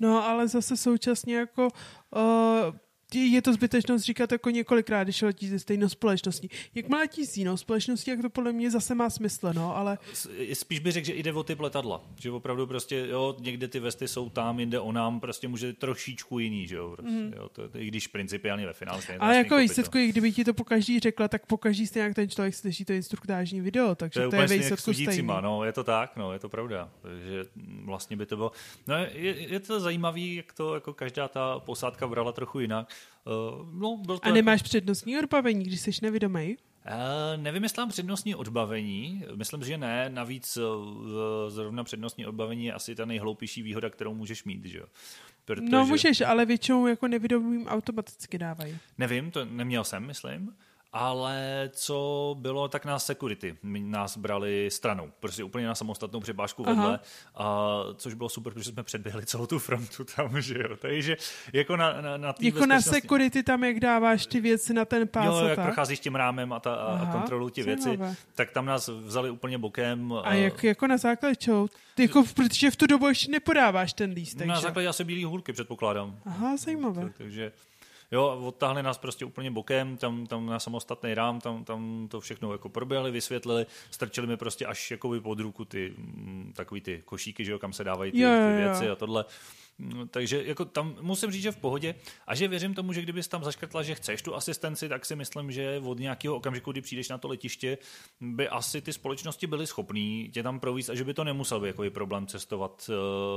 No, 0.00 0.28
ale 0.28 0.48
zase 0.48 0.76
současně 0.76 1.36
jako 1.36 1.68
uh, 2.10 2.74
je 3.14 3.42
to 3.42 3.52
zbytečnost 3.52 4.04
říkat 4.04 4.32
jako 4.32 4.50
několikrát, 4.50 5.04
když 5.04 5.22
letí 5.22 5.48
ze 5.48 5.58
stejnou 5.58 5.88
společností. 5.88 6.50
Jak 6.74 6.88
má 6.88 6.98
letí 6.98 7.26
s 7.26 7.36
jinou 7.36 7.56
společností, 7.56 8.10
jak 8.10 8.22
to 8.22 8.30
podle 8.30 8.52
mě 8.52 8.70
zase 8.70 8.94
má 8.94 9.10
smysl, 9.10 9.52
no, 9.54 9.76
ale... 9.76 9.98
Spíš 10.52 10.78
bych 10.78 10.92
řekl, 10.92 11.06
že 11.06 11.14
jde 11.14 11.32
o 11.32 11.42
typ 11.42 11.60
letadla. 11.60 12.04
Že 12.20 12.30
opravdu 12.30 12.66
prostě, 12.66 13.06
jo, 13.10 13.36
někde 13.38 13.68
ty 13.68 13.80
vesty 13.80 14.08
jsou 14.08 14.30
tam, 14.30 14.60
jinde 14.60 14.80
o 14.80 14.92
nám, 14.92 15.20
prostě 15.20 15.48
může 15.48 15.72
trošičku 15.72 16.38
jiný, 16.38 16.66
že 16.66 16.76
jo, 16.76 16.94
prostě, 16.96 17.12
mm. 17.12 17.32
jo 17.36 17.48
to, 17.48 17.62
i 17.74 17.86
když 17.86 18.06
principiálně 18.06 18.66
ve 18.66 18.72
finále 18.72 19.02
Ale 19.18 19.36
jako 19.36 19.56
výsledku, 19.56 19.98
i 19.98 20.08
kdyby 20.08 20.32
ti 20.32 20.44
to 20.44 20.54
po 20.54 20.64
každý 20.64 21.00
řekla, 21.00 21.28
tak 21.28 21.46
po 21.46 21.56
každý 21.56 21.86
stejně 21.86 22.04
jak 22.04 22.14
ten 22.14 22.28
člověk 22.28 22.54
slyší 22.54 22.84
to 22.84 22.92
instruktážní 22.92 23.60
video, 23.60 23.94
takže 23.94 24.20
to 24.20 24.36
je, 24.36 24.46
to 24.46 24.52
je 24.52 24.58
výsledku 24.58 24.94
stejný. 24.94 25.28
No, 25.40 25.64
je 25.64 25.72
to 25.72 25.84
tak, 25.84 26.16
no, 26.16 26.32
je 26.32 26.38
to 26.38 26.48
pravda. 26.48 26.90
Takže 27.02 27.44
vlastně 27.84 28.16
by 28.16 28.26
to 28.26 28.36
bylo... 28.36 28.52
No, 28.86 28.94
je, 28.96 29.52
je 29.52 29.60
to 29.60 29.80
zajímavý, 29.80 30.34
jak 30.34 30.52
to 30.52 30.74
jako 30.74 30.92
každá 30.92 31.28
ta 31.28 31.58
posádka 31.58 32.06
brala 32.06 32.32
trochu 32.32 32.60
jinak. 32.60 32.94
Uh, 33.28 33.80
no, 33.80 33.96
byl 33.96 34.18
to 34.18 34.26
A 34.26 34.32
nemáš 34.32 34.60
jako... 34.60 34.64
přednostní 34.64 35.18
odbavení, 35.18 35.64
když 35.64 35.80
jsi 35.80 35.90
nevědomý? 36.02 36.56
Uh, 36.56 37.42
nevím, 37.42 37.62
jestli 37.62 37.80
mám 37.80 37.88
přednostní 37.88 38.34
odbavení. 38.34 39.24
Myslím, 39.34 39.64
že 39.64 39.78
ne. 39.78 40.08
Navíc 40.08 40.56
uh, 40.56 40.64
zrovna 41.48 41.84
přednostní 41.84 42.26
odbavení 42.26 42.64
je 42.64 42.72
asi 42.72 42.94
ta 42.94 43.04
nejhloupější 43.04 43.62
výhoda, 43.62 43.90
kterou 43.90 44.14
můžeš 44.14 44.44
mít. 44.44 44.64
Že? 44.64 44.80
Protože... 45.44 45.70
No 45.70 45.86
můžeš, 45.86 46.20
ale 46.20 46.46
většinou 46.46 46.86
jako 46.86 47.08
nevědomým 47.08 47.66
automaticky 47.66 48.38
dávají. 48.38 48.78
Nevím, 48.98 49.30
to 49.30 49.44
neměl 49.44 49.84
jsem, 49.84 50.06
myslím 50.06 50.54
ale 50.92 51.70
co 51.72 52.36
bylo, 52.38 52.68
tak 52.68 52.84
nás 52.84 53.06
security 53.06 53.56
nás 53.62 54.16
brali 54.16 54.68
stranou, 54.72 55.10
prostě 55.20 55.44
úplně 55.44 55.66
na 55.66 55.74
samostatnou 55.74 56.20
přebážku 56.20 56.64
vedle, 56.64 57.00
a, 57.34 57.78
což 57.94 58.14
bylo 58.14 58.28
super, 58.28 58.52
protože 58.52 58.70
jsme 58.70 58.82
předběhli 58.82 59.26
celou 59.26 59.46
tu 59.46 59.58
frontu 59.58 60.04
tam, 60.16 60.40
že 60.40 60.58
jo, 60.58 60.76
takže 60.76 61.16
jako 61.52 61.76
na, 61.76 62.00
na, 62.00 62.16
na 62.16 62.34
Jako 62.40 62.66
na 62.66 62.80
security 62.80 63.42
tam, 63.42 63.64
jak 63.64 63.80
dáváš 63.80 64.26
ty 64.26 64.40
věci 64.40 64.74
na 64.74 64.84
ten 64.84 65.08
pás 65.08 65.26
Jo, 65.26 65.46
jak 65.46 65.60
procházíš 65.62 66.00
tím 66.00 66.14
rámem 66.14 66.52
a, 66.52 66.60
ta, 66.60 66.74
a 66.74 67.12
kontrolují 67.12 67.52
ti 67.52 67.62
věci, 67.62 67.98
tak 68.34 68.50
tam 68.50 68.66
nás 68.66 68.88
vzali 68.88 69.30
úplně 69.30 69.58
bokem. 69.58 70.12
A, 70.12 70.20
a 70.20 70.34
jak 70.34 70.64
jako 70.64 70.86
na 70.86 70.96
základě 70.96 71.36
čeho? 71.36 71.68
Jako, 71.98 72.24
protože 72.34 72.70
v 72.70 72.76
tu 72.76 72.86
dobu 72.86 73.08
ještě 73.08 73.30
nepodáváš 73.30 73.92
ten 73.92 74.10
lístek, 74.10 74.46
Na 74.46 74.60
základě 74.60 74.88
asi 74.88 75.04
bílý 75.04 75.24
hůlky, 75.24 75.52
předpokládám. 75.52 76.18
Aha, 76.26 76.56
zajímavé. 76.56 77.02
Tak, 77.02 77.16
takže 77.18 77.52
Jo, 78.10 78.40
odtáhli 78.44 78.82
nás 78.82 78.98
prostě 78.98 79.24
úplně 79.24 79.50
bokem, 79.50 79.96
tam, 79.96 80.26
tam 80.26 80.46
na 80.46 80.58
samostatný 80.58 81.14
rám, 81.14 81.40
tam, 81.40 81.64
tam 81.64 82.08
to 82.10 82.20
všechno 82.20 82.52
jako 82.52 82.68
proběhli, 82.68 83.10
vysvětlili, 83.10 83.66
strčili 83.90 84.26
mi 84.26 84.36
prostě 84.36 84.66
až 84.66 84.90
jakoby 84.90 85.20
pod 85.20 85.40
ruku 85.40 85.64
ty 85.64 85.94
mm, 85.98 86.52
takový 86.56 86.80
ty 86.80 87.02
košíky, 87.04 87.44
že 87.44 87.52
jo, 87.52 87.58
kam 87.58 87.72
se 87.72 87.84
dávají 87.84 88.12
ty, 88.12 88.18
ty 88.18 88.56
věci 88.56 88.90
a 88.90 88.96
tohle. 88.96 89.24
No, 89.78 90.06
takže 90.06 90.44
jako 90.44 90.64
tam 90.64 90.96
musím 91.00 91.30
říct, 91.30 91.42
že 91.42 91.52
v 91.52 91.56
pohodě 91.56 91.94
a 92.26 92.34
že 92.34 92.48
věřím 92.48 92.74
tomu, 92.74 92.92
že 92.92 93.02
kdybys 93.02 93.28
tam 93.28 93.44
zaškrtla, 93.44 93.82
že 93.82 93.94
chceš 93.94 94.22
tu 94.22 94.34
asistenci, 94.34 94.88
tak 94.88 95.04
si 95.04 95.16
myslím, 95.16 95.52
že 95.52 95.80
od 95.84 95.98
nějakého 95.98 96.36
okamžiku, 96.36 96.72
kdy 96.72 96.80
přijdeš 96.80 97.08
na 97.08 97.18
to 97.18 97.28
letiště, 97.28 97.78
by 98.20 98.48
asi 98.48 98.80
ty 98.80 98.92
společnosti 98.92 99.46
byly 99.46 99.66
schopný 99.66 100.30
tě 100.32 100.42
tam 100.42 100.60
províst 100.60 100.90
a 100.90 100.94
že 100.94 101.04
by 101.04 101.14
to 101.14 101.24
nemusel 101.24 101.60
být 101.60 101.66
jako 101.66 101.90
problém 101.90 102.26
cestovat, 102.26 102.90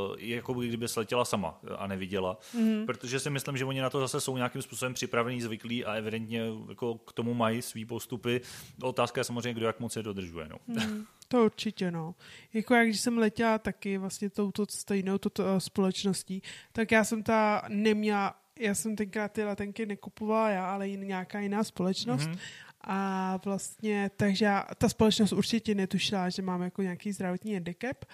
uh, 0.10 0.16
jako 0.20 0.54
kdyby 0.54 0.86
letěla 0.98 1.26
sama 1.26 1.60
a 1.78 1.88
neviděla. 1.88 2.38
Mm. 2.54 2.86
Protože 2.86 3.20
si 3.20 3.30
myslím, 3.30 3.58
že 3.58 3.66
oni 3.66 3.82
na 3.82 3.90
to 3.90 4.00
zase 4.00 4.22
jsou 4.22 4.38
nějakým 4.38 4.62
způsobem 4.62 4.94
připravení, 4.94 5.42
zvyklí 5.42 5.86
a 5.86 5.94
evidentně 5.94 6.44
jako 6.70 6.96
k 6.96 7.14
tomu 7.14 7.34
mají 7.34 7.62
svý 7.62 7.86
postupy. 7.86 8.42
Otázka 8.82 9.22
je 9.22 9.26
samozřejmě, 9.26 9.54
kdo 9.54 9.66
jak 9.66 9.80
moc 9.80 9.96
je 9.96 10.04
dodržuje. 10.04 10.50
No. 10.50 10.58
Mm. 10.68 11.06
To 11.32 11.46
určitě, 11.46 11.92
no. 11.92 12.16
Jako 12.54 12.74
jak 12.74 12.88
když 12.88 13.00
jsem 13.00 13.18
letěla 13.18 13.58
taky 13.58 13.98
vlastně 13.98 14.30
touto 14.30 14.66
stejnou 14.70 15.18
touto, 15.18 15.44
uh, 15.44 15.58
společností, 15.58 16.42
tak 16.72 16.92
já 16.92 17.04
jsem 17.04 17.24
ta 17.24 17.64
neměla, 17.68 18.36
já 18.60 18.76
jsem 18.76 18.96
tenkrát 18.96 19.32
ty 19.32 19.44
letenky 19.44 19.86
nekupovala 19.86 20.50
já, 20.50 20.72
ale 20.72 20.90
jen 20.90 21.08
nějaká 21.08 21.40
jiná 21.40 21.64
společnost. 21.64 22.30
Mm-hmm. 22.30 22.38
A 22.82 23.40
vlastně, 23.46 24.12
takže 24.18 24.46
já, 24.46 24.68
ta 24.78 24.90
společnost 24.90 25.32
určitě 25.32 25.76
netušila, 25.76 26.30
že 26.30 26.42
mám 26.42 26.62
jako 26.62 26.82
nějaký 26.82 27.12
zdravotní 27.12 27.54
handicap, 27.54 28.06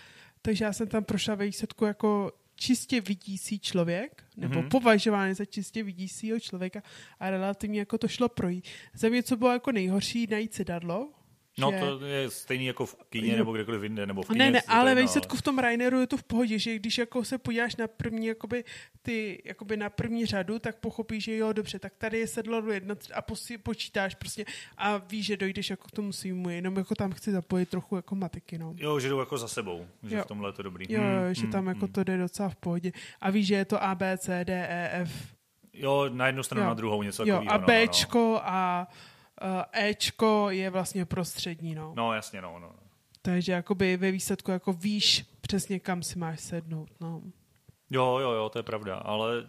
takže 0.42 0.66
já 0.66 0.74
jsem 0.74 0.88
tam 0.88 1.04
prošla 1.04 1.36
ve 1.36 1.46
výsledku 1.46 1.86
jako 1.86 2.32
čistě 2.56 3.02
vidící 3.02 3.60
člověk, 3.60 4.24
nebo 4.36 4.62
mm-hmm. 4.62 4.70
považovaný 4.70 5.34
za 5.34 5.46
čistě 5.46 5.84
vidícího 5.84 6.40
člověka 6.40 6.84
a 7.20 7.30
relativně 7.30 7.80
jako 7.80 7.98
to 7.98 8.08
šlo 8.08 8.30
projít. 8.30 8.68
Za 8.94 9.10
mě, 9.10 9.24
co 9.24 9.38
bylo 9.38 9.52
jako 9.52 9.72
nejhorší, 9.72 10.28
najít 10.28 10.54
sedadlo, 10.54 11.10
No 11.60 11.72
že... 11.72 11.80
to 11.80 12.06
je 12.06 12.30
stejný 12.30 12.66
jako 12.66 12.86
v 12.86 12.96
kyně 13.10 13.36
nebo 13.38 13.52
kdekoliv 13.52 13.84
jinde, 13.84 14.06
nebo 14.06 14.22
v 14.22 14.28
kyně. 14.28 14.40
Ne, 14.40 14.52
ne, 14.52 14.62
ale 14.68 14.96
ve 14.96 15.02
výsledku 15.02 15.38
v 15.38 15.42
tom 15.42 15.60
Raineru 15.60 16.00
je 16.00 16.08
to 16.08 16.18
v 16.18 16.24
pohodě, 16.24 16.60
že 16.60 16.76
když 16.76 16.98
jako 16.98 17.24
se 17.26 17.38
podíváš 17.38 17.76
na 17.76 17.88
první, 17.88 18.28
jakoby, 18.28 18.64
ty, 19.02 19.42
jakoby 19.46 19.78
na 19.78 19.90
první 19.90 20.26
řadu, 20.26 20.60
tak 20.60 20.76
pochopíš, 20.80 21.24
že 21.24 21.38
jo, 21.38 21.54
dobře, 21.54 21.80
tak 21.80 21.94
tady 21.98 22.20
je 22.20 22.28
sedlo 22.28 22.62
do 22.62 22.72
jedna 22.72 22.96
a 23.14 23.22
posi, 23.22 23.58
počítáš 23.58 24.16
prostě 24.16 24.46
a 24.78 24.98
víš, 24.98 25.26
že 25.26 25.38
dojdeš 25.38 25.70
jako 25.70 25.88
k 25.88 25.92
tomu 25.92 26.12
svýmu, 26.12 26.50
jenom 26.50 26.78
jako 26.78 26.96
tam 26.96 27.12
chci 27.12 27.32
zapojit 27.32 27.70
trochu 27.70 27.96
jako 27.96 28.16
matiky, 28.16 28.58
no. 28.58 28.74
Jo, 28.78 29.00
že 29.00 29.10
jdou 29.10 29.20
jako 29.20 29.38
za 29.38 29.48
sebou, 29.48 29.88
že 30.04 30.16
Jo. 30.16 30.24
v 30.24 30.28
tomhle 30.28 30.50
je 30.50 30.54
to 30.54 30.64
dobrý. 30.64 30.86
Jo, 30.90 31.02
Hmm, 31.02 31.28
jo, 31.28 31.34
že 31.34 31.42
hmm, 31.42 31.52
tam 31.52 31.68
jako 31.68 31.86
hmm. 31.86 31.94
to 31.94 32.04
jde 32.04 32.18
docela 32.18 32.50
v 32.50 32.56
pohodě. 32.56 32.92
A 33.22 33.30
víš, 33.30 33.48
že 33.48 33.56
je 33.56 33.66
to 33.66 33.84
A, 33.84 33.96
B, 33.96 34.18
C, 34.18 34.46
D, 34.46 34.68
E, 34.70 35.02
F. 35.02 35.12
Jo, 35.74 36.10
na 36.14 36.28
jednu 36.28 36.44
stranu, 36.44 36.64
Jo. 36.64 36.68
na 36.68 36.74
druhou, 36.74 37.04
něco 37.04 37.24
Jo, 37.26 37.36
takového. 37.36 37.54
a 37.54 37.58
no, 37.58 37.62
no. 37.68 37.88
Bčko 37.88 38.40
a 38.44 38.88
Ečko 39.72 40.48
je 40.50 40.70
vlastně 40.70 41.06
prostřední, 41.06 41.76
no. 41.76 41.94
No, 41.96 42.14
jasně, 42.14 42.42
no, 42.42 42.60
no. 42.60 42.72
Takže 43.22 43.52
jakoby 43.52 43.98
ve 43.98 44.12
výsledku 44.12 44.52
jako 44.52 44.74
víš 44.74 45.26
přesně 45.42 45.80
kam 45.80 46.04
si 46.04 46.20
máš 46.20 46.40
sednout, 46.40 46.90
no. 47.00 47.22
Jo, 47.90 48.18
jo, 48.22 48.32
jo, 48.32 48.50
to 48.50 48.60
je 48.60 48.64
pravda, 48.64 48.96
ale 48.96 49.48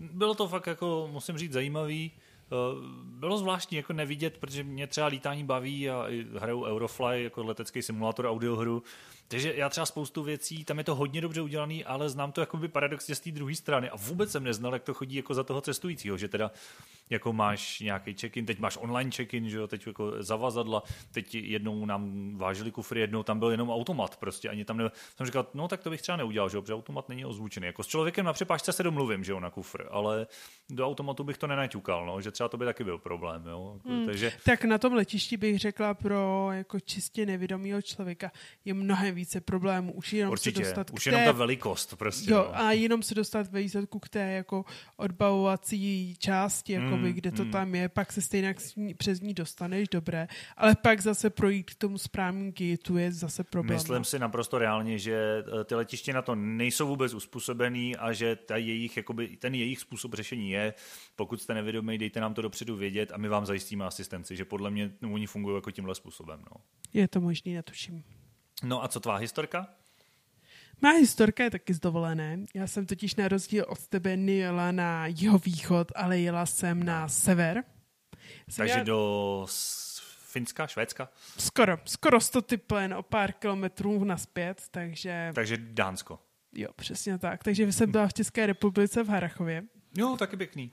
bylo 0.00 0.34
to 0.34 0.48
fakt 0.48 0.66
jako, 0.66 1.08
musím 1.12 1.38
říct, 1.38 1.52
zajímavý. 1.52 2.10
Eh, 2.16 2.54
Bylo 3.04 3.38
zvláštní 3.38 3.76
jako 3.76 3.92
nevidět, 3.92 4.38
protože 4.38 4.64
mě 4.64 4.86
třeba 4.86 5.06
lítání 5.06 5.44
baví 5.44 5.90
a 5.90 6.06
hraju 6.38 6.64
Eurofly 6.64 7.24
jako 7.24 7.42
letecký 7.44 7.82
simulátor 7.82 8.26
audiohru. 8.26 8.82
Takže 9.32 9.54
já 9.56 9.68
třeba 9.68 9.86
spoustu 9.86 10.22
věcí, 10.22 10.64
tam 10.64 10.78
je 10.78 10.84
to 10.84 10.94
hodně 10.94 11.20
dobře 11.20 11.40
udělaný, 11.40 11.84
ale 11.84 12.08
znám 12.08 12.32
to 12.32 12.40
jakoby 12.40 12.68
paradoxně 12.68 13.14
z 13.14 13.20
té 13.20 13.30
druhé 13.30 13.54
strany 13.54 13.90
a 13.90 13.96
vůbec 13.96 14.30
jsem 14.30 14.44
neznal, 14.44 14.72
jak 14.72 14.82
to 14.82 14.94
chodí 14.94 15.16
jako 15.16 15.34
za 15.34 15.44
toho 15.44 15.60
cestujícího, 15.60 16.16
že 16.16 16.28
teda 16.28 16.50
jako 17.10 17.32
máš 17.32 17.80
nějaký 17.80 18.14
check-in, 18.14 18.46
teď 18.46 18.58
máš 18.58 18.78
online 18.80 19.10
check-in, 19.10 19.48
že 19.48 19.56
jo, 19.56 19.66
teď 19.66 19.86
jako 19.86 20.22
zavazadla, 20.22 20.82
teď 21.12 21.34
jednou 21.34 21.86
nám 21.86 22.32
vážili 22.36 22.70
kufry, 22.70 23.00
jednou 23.00 23.22
tam 23.22 23.38
byl 23.38 23.50
jenom 23.50 23.70
automat 23.70 24.16
prostě, 24.16 24.48
ani 24.48 24.64
tam 24.64 24.76
ne... 24.76 24.90
Jsem 25.16 25.26
říkal, 25.26 25.46
no 25.54 25.68
tak 25.68 25.80
to 25.80 25.90
bych 25.90 26.02
třeba 26.02 26.16
neudělal, 26.16 26.48
že 26.48 26.56
jo, 26.56 26.62
protože 26.62 26.74
automat 26.74 27.08
není 27.08 27.24
ozvučený. 27.24 27.66
Jako 27.66 27.82
s 27.82 27.86
člověkem 27.86 28.26
na 28.26 28.32
přepážce 28.32 28.72
se 28.72 28.82
domluvím, 28.82 29.24
že 29.24 29.32
jo, 29.32 29.40
na 29.40 29.50
kufr, 29.50 29.86
ale 29.90 30.26
do 30.70 30.86
automatu 30.86 31.24
bych 31.24 31.38
to 31.38 31.46
nenaťukal, 31.46 32.06
no, 32.06 32.20
že 32.20 32.30
třeba 32.30 32.48
to 32.48 32.56
by 32.56 32.64
taky 32.64 32.84
byl 32.84 32.98
problém, 32.98 33.46
jo. 33.46 33.80
Hmm. 33.84 34.06
Takže 34.06 34.32
Tak 34.44 34.64
na 34.64 34.78
tom 34.78 34.92
letišti 34.92 35.36
bych 35.36 35.58
řekla 35.58 35.94
pro 35.94 36.48
jako 36.52 36.80
čistě 36.80 37.26
nevědomého 37.26 37.82
člověka 37.82 38.32
je 38.64 38.74
mnohem 38.74 39.14
více 39.22 39.40
problémů. 39.40 39.92
Už 39.92 40.12
jenom 40.12 40.32
určitě, 40.32 40.56
se 40.56 40.62
dostat 40.62 40.90
už 40.90 41.02
k 41.02 41.06
jenom 41.06 41.20
té, 41.20 41.26
ta 41.26 41.32
velikost 41.32 41.96
prostě, 41.96 42.32
jo, 42.32 42.38
no. 42.48 42.58
a 42.58 42.72
jenom 42.72 43.02
se 43.02 43.14
dostat 43.14 43.52
ve 43.52 43.60
výsledku 43.60 43.98
k 43.98 44.08
té 44.08 44.32
jako 44.32 44.64
odbavovací 44.96 46.16
části, 46.18 46.72
jakoby, 46.72 47.08
Mm, 47.08 47.12
kde 47.12 47.32
to 47.32 47.44
mm. 47.44 47.50
tam 47.50 47.74
je, 47.74 47.88
pak 47.88 48.12
se 48.12 48.20
stejně 48.20 48.54
přes 48.96 49.20
ní 49.20 49.34
dostaneš, 49.34 49.88
dobré, 49.88 50.28
ale 50.56 50.74
pak 50.74 51.00
zase 51.00 51.30
projít 51.30 51.70
k 51.70 51.74
tomu 51.74 51.98
správnému 51.98 52.52
gateu 52.52 52.96
je 52.96 53.12
zase 53.12 53.44
problém. 53.44 53.74
Myslím 53.74 53.98
no. 53.98 54.04
si 54.04 54.18
naprosto 54.18 54.58
reálně, 54.58 54.98
že 54.98 55.44
eh, 55.60 55.64
ty 55.64 55.74
letiště 55.74 56.12
na 56.12 56.22
to 56.22 56.34
nejsou 56.34 56.86
vůbec 56.86 57.14
uspůsobený 57.14 57.96
a 57.96 58.12
že 58.12 58.36
ta 58.36 58.56
jejich, 58.56 58.96
jakoby, 58.96 59.36
ten 59.36 59.54
jejich 59.54 59.80
způsob 59.80 60.14
řešení 60.14 60.50
je, 60.50 60.74
pokud 61.16 61.42
jste 61.42 61.54
nevědomí, 61.54 61.98
dejte 61.98 62.20
nám 62.20 62.34
to 62.34 62.42
dopředu 62.42 62.76
vědět 62.76 63.12
a 63.12 63.18
my 63.18 63.28
vám 63.28 63.46
zajistíme 63.46 63.84
asistenci, 63.84 64.36
že 64.36 64.44
podle 64.44 64.70
mě 64.70 64.92
no, 65.00 65.12
oni 65.12 65.26
fungují 65.26 65.56
jako 65.56 65.70
tímhle 65.70 65.94
způsobem. 65.94 66.40
No. 66.50 66.56
Je 66.92 67.08
to 67.08 67.20
možný, 67.20 67.54
netuším. 67.54 68.04
No 68.62 68.84
a 68.84 68.88
co 68.88 69.00
tvá 69.00 69.16
historka? 69.16 69.66
Má 70.80 70.90
historka 70.90 71.44
je 71.44 71.50
taky 71.50 71.74
z 71.74 71.80
dovolené. 71.80 72.38
Já 72.54 72.66
jsem 72.66 72.86
totiž 72.86 73.14
na 73.14 73.28
rozdíl 73.28 73.64
od 73.68 73.86
tebe 73.86 74.16
nejela 74.16 74.72
na 74.72 75.06
jeho 75.06 75.38
východ, 75.38 75.92
ale 75.94 76.18
jela 76.18 76.46
jsem 76.46 76.82
na 76.82 77.08
sever. 77.08 77.64
Jsem 78.48 78.56
Takže 78.62 78.72
jela 78.74 78.84
do 78.84 79.42
s- 79.48 79.92
Finska, 80.32 80.66
Švédska, 80.66 81.08
Skoro, 81.38 81.78
skoro 81.84 82.20
100 82.20 82.40
jen 82.80 82.94
o 82.94 83.02
pár 83.02 83.32
kilometrů 83.32 84.04
naspět, 84.04 84.62
takže 84.70 85.30
takže 85.34 85.56
Dánsko. 85.56 86.18
jo, 86.54 86.68
přesně 86.76 87.18
tak. 87.18 87.44
Takže 87.44 87.72
jsem 87.72 87.90
byla 87.90 88.08
v 88.08 88.14
České 88.14 88.46
republice 88.46 89.02
v 89.04 89.08
Harachově. 89.08 89.62
Jo, 89.96 90.16
taky 90.18 90.36
pěkný. 90.36 90.70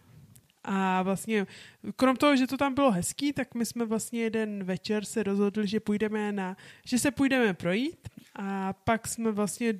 A 0.64 1.02
vlastně, 1.02 1.48
krom 1.96 2.16
toho, 2.16 2.36
že 2.36 2.48
to 2.48 2.58
tam 2.58 2.74
bylo 2.74 2.92
hezký, 2.92 3.34
tak 3.34 3.56
my 3.56 3.66
jsme 3.66 3.86
vlastně 3.86 4.22
jeden 4.22 4.64
večer 4.64 5.06
se 5.06 5.24
rozhodli, 5.24 5.68
že 5.68 5.80
půjdeme 5.80 6.32
na, 6.32 6.58
že 6.86 7.00
se 7.00 7.12
půjdeme 7.12 7.54
projít. 7.54 8.10
A 8.36 8.74
pak 8.74 9.08
jsme 9.08 9.32
vlastně 9.32 9.74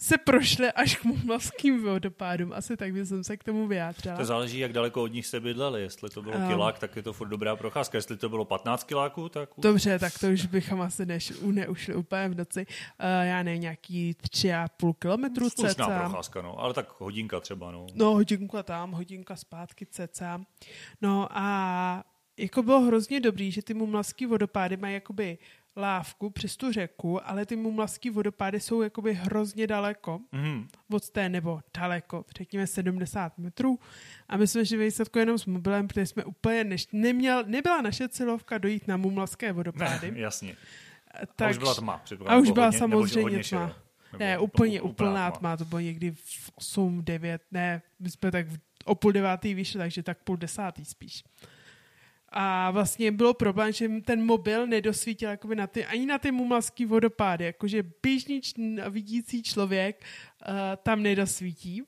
se 0.00 0.18
prošli 0.18 0.72
až 0.72 0.96
k 0.96 1.04
mumlavským 1.04 1.82
vodopádům. 1.82 2.52
Asi 2.52 2.76
tak 2.76 2.92
by 2.92 3.06
jsem 3.06 3.24
se 3.24 3.36
k 3.36 3.44
tomu 3.44 3.66
vyjádřila. 3.66 4.16
To 4.16 4.24
záleží, 4.24 4.58
jak 4.58 4.72
daleko 4.72 5.02
od 5.02 5.12
nich 5.12 5.26
jste 5.26 5.40
bydleli. 5.40 5.82
Jestli 5.82 6.10
to 6.10 6.22
bylo 6.22 6.36
Um. 6.36 6.48
kilák, 6.48 6.78
tak 6.78 6.96
je 6.96 7.02
to 7.02 7.12
furt 7.12 7.28
dobrá 7.28 7.56
procházka. 7.56 7.98
Jestli 7.98 8.16
to 8.16 8.28
bylo 8.28 8.44
15 8.44 8.84
kiláků, 8.84 9.28
tak 9.28 9.58
už 9.58 9.62
Dobře, 9.62 9.98
tak 9.98 10.18
to 10.18 10.26
už 10.26 10.46
bychom 10.46 10.80
asi 10.80 11.06
než, 11.06 11.32
neušli 11.42 11.94
úplně 11.94 12.28
v 12.28 12.34
noci. 12.34 12.66
Uh, 12.66 13.26
já 13.26 13.42
nevím, 13.42 13.62
nějaký 13.62 14.14
tři 14.14 14.52
a 14.54 14.68
půl 14.76 14.92
kilometru 14.92 15.50
slušná 15.50 15.86
cca. 15.86 15.98
procházka, 16.00 16.42
no. 16.42 16.58
Ale 16.60 16.74
tak 16.74 17.00
hodinka 17.00 17.40
třeba, 17.40 17.70
no. 17.70 17.86
No, 17.94 18.10
hodinka 18.12 18.62
tam, 18.62 18.92
hodinka 18.92 19.36
zpátky 19.36 19.86
cca. 19.86 20.40
No 21.02 21.28
a 21.30 22.04
jako 22.36 22.62
bylo 22.62 22.80
hrozně 22.80 23.20
dobrý, 23.20 23.50
že 23.50 23.62
ty 23.62 23.74
mumlavský 23.74 24.26
vodopády 24.26 24.76
mají 24.76 24.94
jakoby 24.94 25.38
lávku 25.76 26.30
přes 26.30 26.56
tu 26.56 26.72
řeku, 26.72 27.28
ale 27.28 27.46
ty 27.46 27.56
mumlavský 27.56 28.10
vodopády 28.10 28.60
jsou 28.60 28.82
jakoby 28.82 29.14
hrozně 29.14 29.66
daleko 29.66 30.20
Mhm. 30.32 30.68
od 30.92 31.10
té, 31.10 31.28
nebo 31.28 31.60
daleko, 31.78 32.24
řekněme 32.36 32.66
70 32.66 33.38
metrů. 33.38 33.78
A 34.28 34.36
my 34.36 34.46
jsme 34.46 34.66
šli 34.66 34.76
výsledku 34.84 35.18
jenom 35.18 35.38
s 35.38 35.46
mobilem, 35.46 35.88
protože 35.88 36.06
jsme 36.06 36.24
úplně 36.24 36.64
než, 36.64 36.88
neměl, 36.92 37.44
nebyla 37.46 37.80
naše 37.82 38.08
cílovka 38.08 38.58
dojít 38.58 38.88
na 38.88 38.96
mumlavské 38.96 39.52
vodopády. 39.52 40.10
Ne, 40.10 40.18
jasně. 40.20 40.56
tak, 41.36 41.46
a 41.48 41.50
už 41.50 41.58
byla 41.58 41.74
tma. 41.74 42.02
a 42.26 42.36
už 42.36 42.50
byla 42.50 42.66
hodně- 42.66 42.78
samozřejmě 42.78 43.36
tma. 43.38 43.42
šero. 43.42 43.60
Nebo 44.12 44.24
Ne, 44.24 44.38
úpl- 44.38 44.44
úplně 44.44 44.80
úplná 44.82 45.08
úplná 45.08 45.30
tma, 45.30 45.56
to 45.56 45.64
bylo 45.64 45.80
někdy 45.80 46.10
v 46.10 46.50
8, 46.54 47.02
9, 47.04 47.42
ne, 47.50 47.82
my 48.00 48.10
jsme 48.10 48.30
tak 48.30 48.46
v, 48.48 48.58
o 48.84 48.94
půl 48.94 49.12
devátý 49.12 49.54
vyšli, 49.54 49.78
takže 49.78 50.02
tak 50.02 50.18
půl 50.24 50.36
desátý 50.36 50.84
spíš. 50.84 51.24
A 52.30 52.70
vlastně 52.70 53.12
bylo 53.12 53.34
problém, 53.34 53.72
že 53.72 53.88
ten 54.04 54.24
mobil 54.24 54.66
nedosvítil 54.66 55.30
jakoby 55.30 55.56
na 55.56 55.66
ty, 55.66 55.84
ani 55.86 56.06
na 56.06 56.18
ty 56.18 56.30
mumlavský 56.30 56.86
vodopády, 56.86 57.44
jakože 57.44 57.82
běžný 58.02 58.40
vidící 58.90 59.42
člověk 59.42 60.04
uh, 60.48 60.54
tam 60.82 61.02
nedosvítí. 61.02 61.82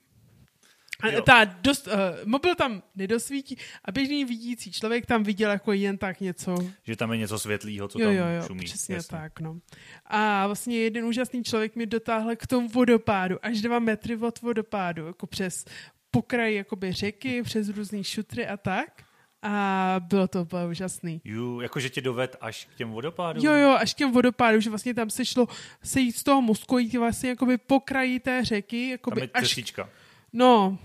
A, 1.01 1.09
Jo. 1.09 1.23
ta 1.23 1.45
dost, 1.45 1.87
uh, 1.87 1.93
mobil 2.25 2.55
tam 2.55 2.83
nedosvítí 2.95 3.57
a 3.85 3.93
běžný 3.93 4.25
vidící 4.25 4.73
člověk 4.73 5.07
tam 5.07 5.23
viděl 5.23 5.51
jako 5.51 5.73
jen 5.73 5.99
tak 5.99 6.21
něco 6.21 6.55
Že 6.85 6.97
tam 6.97 7.13
je 7.13 7.19
něco 7.19 7.39
světlého, 7.39 7.89
co 7.89 7.99
jo, 8.01 8.07
tam 8.07 8.15
jo, 8.17 8.25
jo, 8.37 8.47
šumí. 8.47 8.65
přesně 8.65 8.95
jasně. 8.95 9.19
tak, 9.19 9.41
no. 9.41 9.59
A 10.07 10.47
vlastně 10.47 10.79
jeden 10.79 11.05
úžasný 11.05 11.45
člověk 11.45 11.77
mě 11.77 11.87
dotáhl 11.87 12.37
k 12.37 12.47
tomu 12.47 12.69
vodopádu, 12.69 13.39
až 13.43 13.61
dva 13.61 13.79
metry 13.79 14.17
od 14.17 14.41
vodopádu, 14.41 15.07
jako 15.07 15.27
přes 15.27 15.65
pokraj 16.11 16.55
jakoby 16.55 16.93
řeky, 16.93 17.43
přes 17.43 17.69
různý 17.69 18.05
šutry 18.05 18.47
a 18.47 18.57
tak. 18.57 19.03
A 19.43 19.97
bylo 20.01 20.29
to 20.29 20.43
úplně 20.43 20.67
úžasný. 20.67 21.21
Ju, 21.25 21.61
jakože 21.61 21.91
tě 21.91 22.01
doved 22.01 22.37
až 22.41 22.69
k 22.75 22.77
těm 22.77 22.91
vodopádům? 22.91 23.45
Jo, 23.45 23.53
jo, 23.53 23.71
až 23.81 23.95
k 23.95 23.97
těm 23.97 24.13
vodopádům, 24.13 24.61
že 24.61 24.71
vlastně 24.71 24.95
tam 24.95 25.11
se 25.11 25.25
šlo 25.25 25.49
sejít 25.83 26.17
z 26.17 26.23
toho 26.23 26.43
mozku, 26.43 26.79
jít 26.79 26.97
vlastně 26.97 27.29
jakoby 27.29 27.59
po 27.59 27.81
kraji 27.81 28.21
té 28.21 28.45
řeky, 28.45 28.85
Tam 28.87 28.91
jakoby 28.91 29.21
je 29.21 29.29
až, 29.35 29.43
cestička. 29.43 29.89
no, 30.33 30.79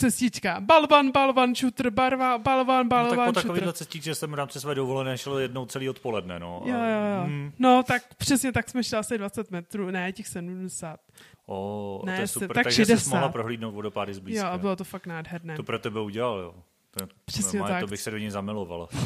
cestička. 0.00 0.60
Balvan, 0.60 1.10
balvan, 1.12 1.54
šutr, 1.54 1.90
barva, 1.90 2.38
balvan, 2.38 2.86
No, 2.86 2.90
tak 2.90 3.08
balvan, 3.08 3.26
po 3.26 3.32
takovýhle 3.40 3.72
cestičce 3.72 4.14
jsem 4.14 4.30
v 4.30 4.34
rámci 4.34 4.60
své 4.60 4.74
dovolené 4.74 5.18
šel 5.18 5.38
jednou 5.38 5.66
celý 5.66 5.88
odpoledne, 5.88 6.38
no. 6.38 6.62
Jo, 6.64 6.74
jo, 6.76 7.16
jo. 7.20 7.26
Mm, 7.26 7.52
No, 7.58 7.82
tak 7.82 8.14
přesně 8.14 8.52
tak 8.52 8.68
jsme 8.70 8.84
šli 8.84 8.96
asi 8.98 9.18
20 9.18 9.50
metrů, 9.50 9.90
ne, 9.90 10.12
těch 10.12 10.28
70. 10.28 11.00
o, 11.46 12.02
Ne, 12.06 12.14
to 12.16 12.20
je 12.20 12.26
super. 12.28 12.48
tak 12.54 12.64
Takže 12.64 12.86
jsi 12.86 12.92
60. 12.92 13.10
mohla 13.10 13.28
prohlídnout 13.28 13.74
vodopády 13.74 14.10
Jo, 14.10 14.14
zblízka. 14.14 14.48
a 14.48 14.58
bylo 14.58 14.76
to 14.76 14.84
fakt 14.84 15.06
nádherné. 15.06 15.56
To 15.56 15.62
pro 15.62 15.78
tebe 15.78 16.00
udělal, 16.00 16.38
jo. 16.38 16.54
To, 16.90 17.06
Přesně 17.24 17.58
normálně 17.58 17.80
tak. 17.80 17.88
To 17.88 17.90
bych 17.90 18.00
se 18.00 18.10
do 18.10 18.18
něj 18.18 18.30
zamilovala. 18.30 18.88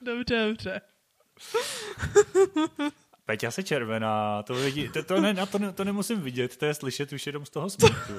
Dobře, 0.00 0.46
dobře. 0.48 0.80
Peťa 3.26 3.50
se 3.50 3.62
červená, 3.62 4.42
to, 4.42 4.54
vidí, 4.54 4.88
to, 4.88 5.02
to, 5.02 5.20
ne, 5.20 5.46
to, 5.46 5.72
to 5.72 5.84
nemusím 5.84 6.20
vidět, 6.20 6.56
to 6.56 6.64
je 6.64 6.74
slyšet 6.74 7.12
už 7.12 7.26
jenom 7.26 7.46
z 7.46 7.50
toho 7.50 7.70
smíchu. 7.70 8.12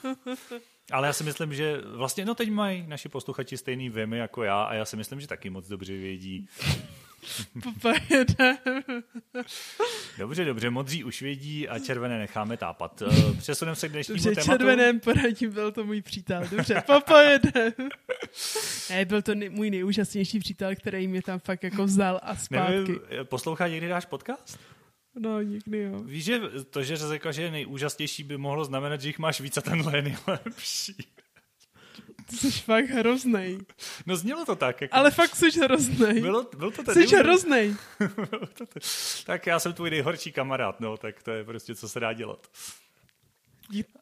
Ale 0.92 1.06
já 1.06 1.12
si 1.12 1.24
myslím, 1.24 1.54
že 1.54 1.80
vlastně, 1.96 2.24
no 2.24 2.34
teď 2.34 2.50
mají 2.50 2.86
naši 2.86 3.08
posluchači 3.08 3.56
stejný 3.56 3.90
věmy 3.90 4.18
jako 4.18 4.42
já 4.42 4.62
a 4.62 4.74
já 4.74 4.84
si 4.84 4.96
myslím, 4.96 5.20
že 5.20 5.28
taky 5.28 5.50
moc 5.50 5.68
dobře 5.68 5.96
vědí. 5.96 6.48
Dobře, 10.18 10.44
dobře, 10.44 10.70
modří 10.70 11.04
už 11.04 11.22
vědí 11.22 11.68
a 11.68 11.78
červené 11.78 12.18
necháme 12.18 12.56
tápat. 12.56 13.02
Eh, 13.02 13.34
Přesuneme 13.38 13.76
se 13.76 13.88
k 13.88 13.92
dnešnímu 13.92 14.16
Dobře, 14.16 14.30
tématu. 14.30 14.50
červeném 14.50 15.00
poradím 15.00 15.50
byl 15.52 15.72
to 15.72 15.84
můj 15.84 16.02
přítel. 16.02 16.42
Dobře, 16.50 16.82
popojede. 16.86 17.72
Ne, 18.90 19.04
byl 19.04 19.22
to 19.22 19.34
nej, 19.34 19.48
můj 19.48 19.70
nejúžasnější 19.70 20.38
přítel, 20.40 20.74
který 20.76 21.08
mě 21.08 21.22
tam 21.22 21.38
fakt 21.38 21.64
jako 21.64 21.84
vzal 21.84 22.20
a 22.22 22.36
zpátky. 22.36 22.72
Nevím, 22.72 23.00
poslouchá 23.24 23.68
někdy 23.68 23.88
náš 23.88 24.04
podcast? 24.06 24.58
No, 25.14 25.42
nikdy 25.42 25.78
jo. 25.78 26.02
Víš, 26.02 26.24
že 26.24 26.40
to, 26.70 26.82
že 26.82 26.96
řekla, 26.96 27.32
že 27.32 27.42
je 27.42 27.50
nejúžasnější, 27.50 28.22
by 28.22 28.36
mohlo 28.38 28.64
znamenat, 28.64 29.00
že 29.00 29.08
jich 29.08 29.18
máš 29.18 29.40
víc 29.40 29.56
a 29.56 29.60
tenhle 29.60 29.96
je 29.98 30.02
nejlepší. 30.02 30.96
Ty 32.32 32.36
jsi 32.36 32.50
fakt 32.50 32.84
hroznej. 32.84 33.58
No 34.06 34.16
znělo 34.16 34.44
to 34.44 34.56
tak. 34.56 34.80
Jako... 34.80 34.96
Ale 34.96 35.10
fakt 35.10 35.36
jsi 35.36 35.60
hroznej. 35.60 36.20
Bylo, 36.20 36.50
byl 36.56 36.70
to 36.70 36.82
ten 36.82 36.94
Jsi 36.94 37.16
hroznej. 37.16 37.76
Tak 39.26 39.46
já 39.46 39.60
jsem 39.60 39.72
tvůj 39.72 39.90
nejhorší 39.90 40.32
kamarád, 40.32 40.80
no, 40.80 40.96
tak 40.96 41.22
to 41.22 41.30
je 41.30 41.44
prostě, 41.44 41.74
co 41.74 41.88
se 41.88 42.00
dá 42.00 42.12
dělat. 42.12 42.46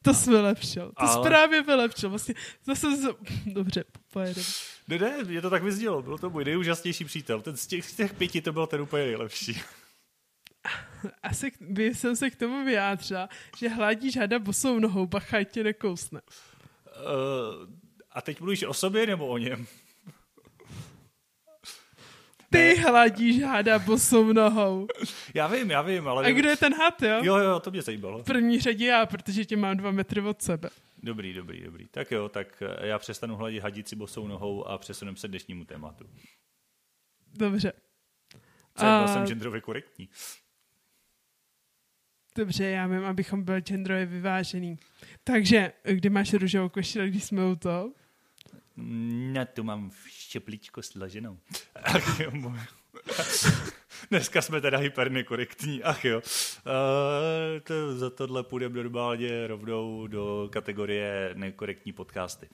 To 0.03 0.15
jsi 0.15 0.31
vylepšil. 0.31 0.93
To 1.01 1.07
jsi 1.07 1.15
Ale- 1.15 1.29
právě 1.29 1.63
vylepšil. 1.63 2.09
Vlastně 2.11 2.35
zase 2.67 2.97
z... 2.97 3.09
Dobře, 3.47 3.85
pojedeme. 4.13 4.47
Ne, 4.89 4.99
ne, 4.99 5.25
mě 5.25 5.41
to 5.41 5.51
tak 5.51 5.63
vyznělo, 5.63 6.03
byl 6.03 6.19
to 6.19 6.31
můj 6.31 6.45
nejúžasnější 6.45 7.05
přítel. 7.05 7.41
Ten 7.41 7.57
z 7.57 7.67
těch, 7.67 7.85
z 7.85 7.95
těch 7.95 8.15
pěti 8.15 8.41
to 8.41 8.53
byl 8.53 8.67
ten 8.67 8.81
úplně 8.81 9.05
nejlepší. 9.05 9.61
Asi 11.23 11.53
by 11.61 11.95
jsem 11.95 12.17
se 12.17 12.31
k 12.31 12.37
tomu 12.37 12.65
vyjádřila, 12.65 13.29
že 13.57 13.69
hladíš 13.69 14.17
hada 14.17 14.39
bosou 14.39 14.79
nohou, 14.79 15.07
bacha, 15.07 15.45
tě 15.45 15.65
nekousne. 15.65 16.21
Uh, 16.87 17.67
a 18.13 18.23
teď 18.23 18.41
mluvíš 18.41 18.63
o 18.63 18.75
sobě 18.75 19.07
nebo 19.07 19.27
o 19.27 19.39
něm? 19.39 19.67
Ty 22.51 22.75
hladíš 22.75 23.43
hada 23.43 23.79
bosou 23.79 24.33
nohou. 24.33 24.87
Já 25.35 25.47
vím, 25.47 25.71
já 25.71 25.83
vím, 25.83 26.09
ale... 26.09 26.27
A 26.27 26.31
kdo 26.31 26.49
je 26.49 26.57
ten 26.57 26.75
had, 26.75 27.03
jo? 27.03 27.21
Jo, 27.23 27.37
jo, 27.37 27.61
to 27.61 27.71
mě 27.71 27.83
zajímalo. 27.83 28.23
V 28.23 28.27
první 28.27 28.61
řadě 28.61 28.87
já, 28.87 29.07
protože 29.07 29.45
tě 29.45 29.57
mám 29.57 29.77
dva 29.77 29.91
metry 29.91 30.21
od 30.21 30.43
sebe. 30.43 30.71
Dobrý, 31.03 31.35
dobrý, 31.35 31.61
dobrý. 31.61 31.89
Tak 31.89 32.11
jo, 32.11 32.29
tak 32.29 32.63
eh, 32.63 32.87
já 32.87 32.99
přestanu 32.99 33.37
hladit 33.37 33.63
hadici 33.63 33.97
bosou 33.97 34.27
nohou 34.27 34.65
a 34.67 34.79
přesuneme 34.79 35.17
se 35.17 35.29
dnešnímu 35.29 35.65
tématu. 35.65 36.11
Dobře. 37.35 37.73
Co, 38.75 38.85
byl 38.85 39.09
jsem 39.09 39.27
genderově 39.27 39.61
korektní. 39.61 40.09
Dobře, 42.37 42.65
já 42.65 42.87
vím, 42.87 43.05
abychom 43.05 43.43
byli 43.43 43.61
genderově 43.61 44.07
vyvážený. 44.07 44.79
Takže, 45.25 45.73
kdy 45.83 46.11
máš 46.11 46.33
růžovou 46.33 46.69
košili, 46.69 47.11
když 47.11 47.25
jsme 47.25 47.47
u 47.47 47.57
toho? 47.57 47.93
Na 49.33 49.45
tu 49.45 49.63
mám 49.63 49.91
štěplíčko 50.07 50.83
složenou. 50.83 51.39
Ach 51.83 52.21
jo. 52.21 52.53
Dneska 54.11 54.43
jsme 54.43 54.61
teda 54.61 54.79
hyper 54.79 55.11
nekorektní, 55.11 55.83
ach 55.83 56.05
jo. 56.05 56.19
Uh, 56.19 57.61
to, 57.63 57.99
za 57.99 58.11
tohle 58.11 58.43
půjdeme 58.43 58.83
normálně 58.83 59.47
rovnou 59.47 60.07
do 60.07 60.49
kategorie 60.53 61.31
nekorektní 61.35 61.93
podcasty. 61.93 62.49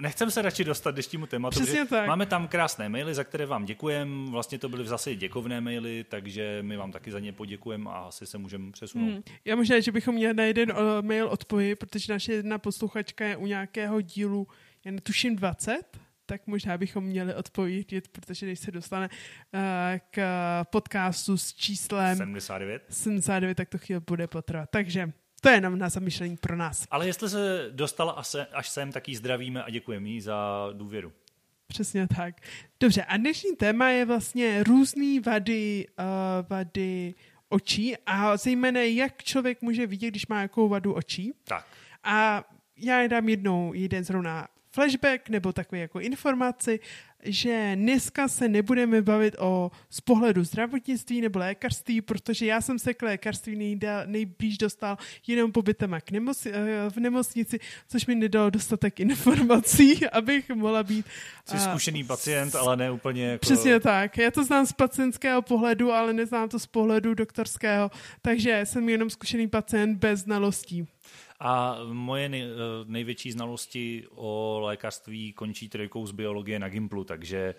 Nechcem 0.00 0.30
se 0.30 0.42
radši 0.42 0.64
dostat 0.64 0.90
dnešnímu 0.90 1.26
tématu, 1.26 1.60
Přesně 1.60 1.86
tak. 1.86 2.06
máme 2.06 2.26
tam 2.26 2.48
krásné 2.48 2.88
maily, 2.88 3.14
za 3.14 3.24
které 3.24 3.46
vám 3.46 3.64
děkujeme. 3.64 4.30
Vlastně 4.30 4.58
to 4.58 4.68
byly 4.68 4.86
zase 4.86 5.14
děkovné 5.14 5.60
maily, 5.60 6.04
takže 6.08 6.58
my 6.62 6.76
vám 6.76 6.92
taky 6.92 7.10
za 7.10 7.18
ně 7.18 7.32
poděkujeme 7.32 7.90
a 7.90 7.98
asi 7.98 8.26
se 8.26 8.38
můžeme 8.38 8.72
přesunout. 8.72 9.12
Hmm. 9.12 9.22
Já 9.44 9.56
možná, 9.56 9.80
že 9.80 9.92
bychom 9.92 10.14
měli 10.14 10.34
na 10.34 10.44
jeden 10.44 10.70
uh, 10.70 10.76
mail 11.00 11.28
odpověď, 11.28 11.78
protože 11.78 12.12
naše 12.12 12.32
jedna 12.32 12.58
posluchačka 12.58 13.26
je 13.26 13.36
u 13.36 13.46
nějakého 13.46 14.00
dílu, 14.00 14.48
já 14.84 14.92
netuším 14.92 15.36
20, 15.36 15.82
tak 16.26 16.46
možná 16.46 16.78
bychom 16.78 17.04
měli 17.04 17.34
odpovědět, 17.34 18.08
protože 18.08 18.46
když 18.46 18.58
se 18.58 18.70
dostane 18.70 19.08
uh, 19.08 19.60
k 20.10 20.22
podcastu 20.64 21.36
s 21.36 21.54
číslem 21.54 22.16
79. 22.16 22.82
79, 22.88 23.54
tak 23.54 23.68
to 23.68 23.78
chvíli 23.78 24.00
bude 24.06 24.26
potrvat. 24.26 24.70
Takže 24.70 25.12
to 25.40 25.48
je 25.48 25.54
jenom 25.54 25.78
na 25.78 25.88
zamyšlení 25.88 26.36
pro 26.36 26.56
nás. 26.56 26.86
Ale 26.90 27.06
jestli 27.06 27.28
se 27.30 27.66
dostala 27.70 28.12
až 28.12 28.26
se- 28.26 28.46
až 28.46 28.68
sem, 28.68 28.92
tak 28.92 29.08
jí 29.08 29.16
zdravíme 29.16 29.62
a 29.62 29.70
děkujeme 29.70 30.08
jí 30.08 30.20
za 30.20 30.68
důvěru. 30.72 31.12
Přesně 31.66 32.08
tak. 32.16 32.34
Dobře, 32.80 33.04
a 33.04 33.16
dnešní 33.16 33.56
téma 33.56 33.88
je 33.88 34.04
vlastně 34.04 34.64
různé 34.64 35.20
vady, 35.26 35.86
uh, 35.98 36.04
vady 36.48 37.14
očí 37.48 37.96
a 38.06 38.36
zejména 38.36 38.80
jak 38.80 39.22
člověk 39.22 39.62
může 39.62 39.86
vidět, 39.86 40.10
když 40.10 40.26
má 40.26 40.40
jakou 40.42 40.68
vadu 40.68 40.92
očí. 40.92 41.32
Tak. 41.44 41.66
A 42.04 42.44
já 42.76 43.06
dám 43.06 43.28
jednou 43.28 43.72
jeden 43.74 44.04
zrovna 44.04 44.48
flashback 44.72 45.28
nebo 45.28 45.52
takový 45.52 45.80
jako 45.80 46.00
informaci, 46.00 46.80
že 47.24 47.72
dneska 47.74 48.28
se 48.28 48.48
nebudeme 48.48 49.02
bavit 49.02 49.36
o 49.38 49.70
z 49.90 50.00
pohledu 50.00 50.44
zdravotnictví 50.44 51.20
nebo 51.20 51.38
lékařství, 51.38 52.00
protože 52.00 52.46
já 52.46 52.60
jsem 52.60 52.78
se 52.78 52.94
k 52.94 53.02
lékařství 53.02 53.56
nejblíž 54.06 54.58
dostal 54.58 54.98
jenom 55.26 55.52
pobytem 55.52 55.96
k 56.04 56.12
eh, 56.46 56.90
v 56.90 56.96
nemocnici, 56.96 57.60
což 57.88 58.06
mi 58.06 58.14
nedalo 58.14 58.50
dostatek 58.50 59.00
informací, 59.00 60.06
abych 60.12 60.50
mohla 60.50 60.82
být 60.82 61.06
Jsi 61.44 61.56
a- 61.56 61.58
zkušený 61.58 62.04
pacient, 62.04 62.54
ale 62.54 62.76
ne 62.76 62.90
úplně 62.90 63.24
jako... 63.24 63.40
Přesně 63.40 63.80
tak. 63.80 64.18
Já 64.18 64.30
to 64.30 64.44
znám 64.44 64.66
z 64.66 64.72
pacientského 64.72 65.42
pohledu, 65.42 65.92
ale 65.92 66.12
neznám 66.12 66.48
to 66.48 66.58
z 66.58 66.66
pohledu 66.66 67.14
doktorského, 67.14 67.90
takže 68.22 68.60
jsem 68.64 68.88
jenom 68.88 69.10
zkušený 69.10 69.48
pacient 69.48 69.98
bez 69.98 70.20
znalostí. 70.20 70.86
A 71.44 71.78
moje 71.92 72.30
eh, 72.34 72.48
největší 72.86 73.32
znalosti 73.32 74.04
o 74.14 74.60
lékařství 74.62 75.32
končí 75.32 75.68
trojkou 75.68 76.06
z 76.06 76.10
biologie 76.10 76.58
na 76.58 76.68
Gimplu, 76.68 77.04
takže 77.04 77.54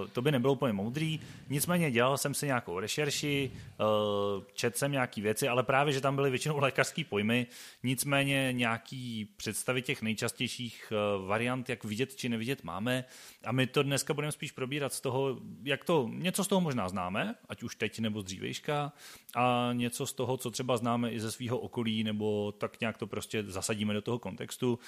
uh, 0.00 0.08
to 0.08 0.22
by 0.22 0.32
nebylo 0.32 0.52
úplně 0.52 0.72
moudrý. 0.72 1.20
Nicméně 1.48 1.90
dělal 1.90 2.18
jsem 2.18 2.34
si 2.34 2.46
nějakou 2.46 2.78
rešerši, 2.78 3.50
uh, 3.52 4.44
četl 4.54 4.78
jsem 4.78 4.92
nějaký 4.92 5.20
věci, 5.20 5.48
ale 5.48 5.62
právě, 5.62 5.92
že 5.92 6.00
tam 6.00 6.16
byly 6.16 6.30
většinou 6.30 6.58
lékařský 6.58 7.04
pojmy, 7.04 7.46
nicméně 7.82 8.48
nějaký 8.52 9.28
představy 9.36 9.82
těch 9.82 10.02
nejčastějších 10.02 10.92
variant, 11.26 11.68
jak 11.68 11.84
vidět 11.84 12.16
či 12.16 12.28
nevidět 12.28 12.64
máme. 12.64 13.04
A 13.44 13.52
my 13.52 13.66
to 13.66 13.82
dneska 13.82 14.14
budeme 14.14 14.32
spíš 14.32 14.52
probírat 14.52 14.92
z 14.92 15.00
toho, 15.00 15.38
jak 15.62 15.84
to, 15.84 16.10
něco 16.12 16.44
z 16.44 16.48
toho 16.48 16.60
možná 16.60 16.88
známe, 16.88 17.34
ať 17.48 17.62
už 17.62 17.76
teď 17.76 17.98
nebo 17.98 18.20
z 18.20 18.24
dřívejška, 18.24 18.92
a 19.34 19.70
něco 19.72 20.06
z 20.06 20.12
toho, 20.12 20.36
co 20.36 20.50
třeba 20.50 20.76
známe 20.76 21.10
i 21.10 21.20
ze 21.20 21.32
svého 21.32 21.58
okolí, 21.58 22.04
nebo 22.04 22.52
tak 22.52 22.80
nějak 22.80 22.97
to 22.98 23.06
prostě 23.06 23.42
zasadíme 23.46 23.94
do 23.94 24.02
toho 24.02 24.18
kontextu. 24.18 24.78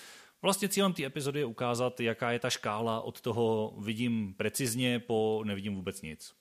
Vlastně 0.42 0.68
cílem 0.68 0.92
té 0.92 1.04
epizody 1.04 1.38
je 1.40 1.44
ukázat, 1.44 2.00
jaká 2.00 2.32
je 2.32 2.38
ta 2.38 2.50
škála 2.50 3.00
od 3.00 3.20
toho 3.20 3.74
vidím 3.78 4.34
precizně 4.34 4.98
po 4.98 5.42
nevidím 5.44 5.74
vůbec 5.74 6.02
nic. 6.02 6.34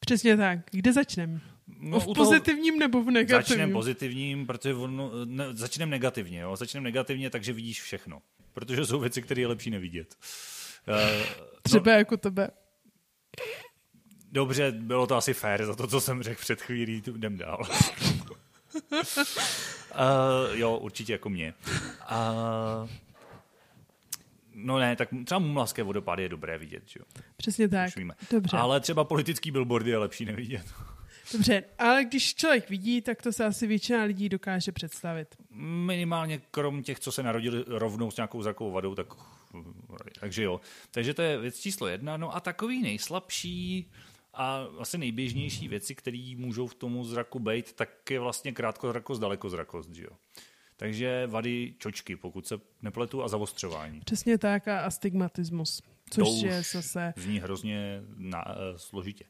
Přesně 0.00 0.36
tak. 0.36 0.58
Kde 0.70 0.92
začneme? 0.92 1.40
No, 1.78 2.00
v 2.00 2.06
pozitivním 2.14 2.78
nebo 2.78 3.02
v 3.02 3.04
Začneme 3.04 3.20
negativním? 3.20 3.72
pozitivním, 3.72 4.46
protože 4.46 4.74
ono, 4.74 5.24
ne, 5.24 5.44
začneme 5.52 5.90
negativně. 5.90 6.40
Jo? 6.40 6.56
Začneme 6.56 6.84
negativně, 6.84 7.30
takže 7.30 7.52
vidíš 7.52 7.82
všechno. 7.82 8.22
Protože 8.52 8.86
jsou 8.86 9.00
věci, 9.00 9.22
které 9.22 9.40
je 9.40 9.46
lepší 9.46 9.70
nevidět. 9.70 10.14
Uh, 10.88 11.26
Třeba 11.62 11.92
jako 11.92 12.16
tebe. 12.16 12.50
Dobře, 14.32 14.72
bylo 14.72 15.06
to 15.06 15.16
asi 15.16 15.34
fér 15.34 15.66
za 15.66 15.74
to, 15.74 15.86
co 15.86 16.00
jsem 16.00 16.22
řekl 16.22 16.40
před 16.40 16.60
chvílí, 16.60 17.02
jdem 17.06 17.36
dál. 17.36 17.62
Uh, 18.74 19.00
jo, 20.52 20.76
určitě 20.76 21.12
jako 21.12 21.28
mě. 21.28 21.54
Uh, 22.10 22.90
no 24.54 24.78
ne, 24.78 24.96
tak 24.96 25.08
třeba 25.24 25.38
mumlaské 25.38 25.82
vodopády 25.82 26.22
je 26.22 26.28
dobré 26.28 26.58
vidět, 26.58 26.82
že 26.86 27.00
jo? 27.00 27.22
Přesně 27.36 27.68
tak. 27.68 27.90
Dobře. 28.30 28.56
Ale 28.56 28.80
třeba 28.80 29.04
politický 29.04 29.50
billboardy 29.50 29.90
je 29.90 29.98
lepší 29.98 30.24
nevidět. 30.24 30.66
Dobře, 31.32 31.64
ale 31.78 32.04
když 32.04 32.34
člověk 32.34 32.70
vidí, 32.70 33.00
tak 33.02 33.22
to 33.22 33.32
se 33.32 33.44
asi 33.44 33.66
většina 33.66 34.04
lidí 34.04 34.28
dokáže 34.28 34.72
představit. 34.72 35.36
Minimálně 35.60 36.40
krom 36.50 36.82
těch, 36.82 37.00
co 37.00 37.12
se 37.12 37.22
narodili 37.22 37.64
rovnou 37.66 38.10
s 38.10 38.16
nějakou 38.16 38.42
zrakovou 38.42 38.70
vadou, 38.72 38.94
tak 38.94 39.06
takže 40.20 40.42
jo. 40.42 40.60
Takže 40.90 41.14
to 41.14 41.22
je 41.22 41.38
věc 41.38 41.60
číslo 41.60 41.86
jedna. 41.86 42.16
No 42.16 42.36
a 42.36 42.40
takový 42.40 42.82
nejslabší 42.82 43.90
a 44.34 44.66
asi 44.78 44.98
nejběžnější 44.98 45.68
věci, 45.68 45.94
které 45.94 46.34
můžou 46.36 46.66
v 46.66 46.74
tomu 46.74 47.04
zraku 47.04 47.38
být, 47.38 47.72
tak 47.72 48.10
je 48.10 48.20
vlastně 48.20 48.52
krátkozrakost, 48.52 49.20
dalekozrakost, 49.20 49.94
že 49.94 50.04
jo. 50.04 50.10
Takže 50.76 51.26
vady 51.26 51.74
čočky, 51.78 52.16
pokud 52.16 52.46
se 52.46 52.60
nepletu, 52.82 53.22
a 53.22 53.28
zavostřování. 53.28 54.00
Přesně 54.00 54.38
tak 54.38 54.68
a 54.68 54.80
astigmatismus. 54.80 55.82
Což 56.10 56.24
To 56.24 56.30
už 56.30 56.42
je 56.42 56.62
zase... 56.62 57.14
Zní 57.16 57.38
hrozně 57.38 58.02
na, 58.16 58.46
uh, 58.46 58.54
složitě. 58.76 59.24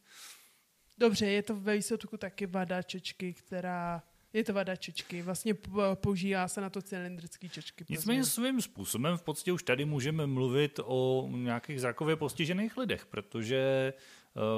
Dobře, 0.98 1.26
je 1.26 1.42
to 1.42 1.56
ve 1.56 1.76
výsledku 1.76 2.16
taky 2.16 2.46
vada 2.46 2.82
čečky, 2.82 3.32
která... 3.32 4.02
Je 4.32 4.44
to 4.44 4.52
vada 4.52 4.76
čečky. 4.76 5.22
Vlastně 5.22 5.54
p- 5.54 5.70
používá 5.94 6.48
se 6.48 6.60
na 6.60 6.70
to 6.70 6.82
cylindrický 6.82 7.48
čečky. 7.48 7.84
Nicméně 7.88 8.24
svým 8.24 8.60
způsobem 8.60 9.16
v 9.16 9.22
podstatě 9.22 9.52
už 9.52 9.62
tady 9.62 9.84
můžeme 9.84 10.26
mluvit 10.26 10.80
o 10.84 11.28
nějakých 11.32 11.80
zrakově 11.80 12.16
postižených 12.16 12.76
lidech, 12.76 13.06
protože 13.06 13.92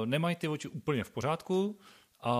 nemají 0.05 0.35
ty 0.35 0.47
oči 0.47 0.67
úplně 0.67 1.03
v 1.03 1.11
pořádku 1.11 1.79
a 2.25 2.33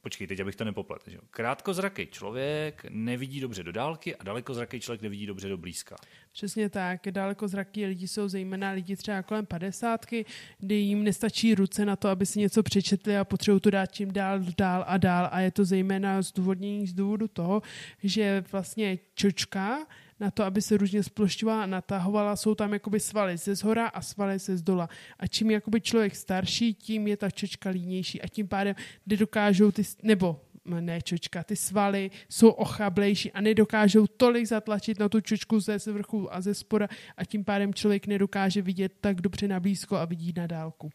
počkej, 0.00 0.26
teď 0.26 0.40
abych 0.40 0.56
to 0.56 0.64
nepopletl. 0.64 1.10
Že? 1.10 1.18
Krátkozraký 1.30 2.06
člověk 2.06 2.86
nevidí 2.90 3.40
dobře 3.40 3.62
do 3.62 3.72
dálky 3.72 4.16
a 4.16 4.24
dalekozraký 4.24 4.80
člověk 4.80 5.02
nevidí 5.02 5.26
dobře 5.26 5.48
do 5.48 5.58
blízka. 5.58 5.96
Přesně 6.32 6.68
tak. 6.68 7.00
Daleko 7.10 7.48
zraky 7.48 7.86
lidi 7.86 8.08
jsou 8.08 8.28
zejména 8.28 8.70
lidi 8.70 8.96
třeba 8.96 9.22
kolem 9.22 9.46
padesátky, 9.46 10.24
kdy 10.58 10.74
jim 10.74 11.04
nestačí 11.04 11.54
ruce 11.54 11.84
na 11.84 11.96
to, 11.96 12.08
aby 12.08 12.26
si 12.26 12.40
něco 12.40 12.62
přečetli 12.62 13.18
a 13.18 13.24
potřebují 13.24 13.60
to 13.60 13.70
dát 13.70 13.86
čím 13.86 14.12
dál, 14.12 14.40
dál 14.58 14.84
a 14.86 14.98
dál. 14.98 15.28
A 15.32 15.40
je 15.40 15.50
to 15.50 15.64
zejména 15.64 16.22
zdůvodnění 16.22 16.86
z 16.86 16.92
důvodu 16.92 17.28
toho, 17.28 17.62
že 18.02 18.44
vlastně 18.52 18.98
čočka 19.14 19.86
na 20.22 20.30
to, 20.30 20.44
aby 20.44 20.62
se 20.62 20.76
různě 20.76 21.02
splošťovala 21.02 21.62
a 21.62 21.66
natahovala, 21.66 22.36
jsou 22.36 22.54
tam 22.54 22.72
jakoby 22.72 23.00
svaly 23.00 23.36
ze 23.36 23.54
zhora 23.54 23.86
a 23.86 24.02
svaly 24.02 24.38
ze 24.38 24.56
zdola. 24.56 24.88
A 25.18 25.26
čím 25.26 25.50
jakoby 25.50 25.80
člověk 25.80 26.16
starší, 26.16 26.74
tím 26.74 27.06
je 27.06 27.16
ta 27.16 27.30
čočka 27.30 27.70
línější 27.70 28.22
a 28.22 28.28
tím 28.28 28.48
pádem, 28.48 28.74
kdy 29.04 29.16
dokážou 29.16 29.70
ty, 29.70 29.82
nebo 30.02 30.40
ne 30.64 31.02
čočka, 31.02 31.42
ty 31.42 31.56
svaly 31.56 32.10
jsou 32.28 32.48
ochablejší 32.48 33.32
a 33.32 33.40
nedokážou 33.40 34.06
tolik 34.06 34.46
zatlačit 34.46 34.98
na 34.98 35.08
tu 35.08 35.20
čočku 35.20 35.60
ze 35.60 35.78
vrchu 35.92 36.34
a 36.34 36.40
ze 36.40 36.54
spora 36.54 36.88
a 37.16 37.24
tím 37.24 37.44
pádem 37.44 37.74
člověk 37.74 38.06
nedokáže 38.06 38.62
vidět 38.62 38.92
tak 39.00 39.20
dobře 39.20 39.48
na 39.48 39.60
blízko 39.60 39.96
a 39.96 40.04
vidí 40.04 40.32
na 40.36 40.46
dálku. 40.46 40.90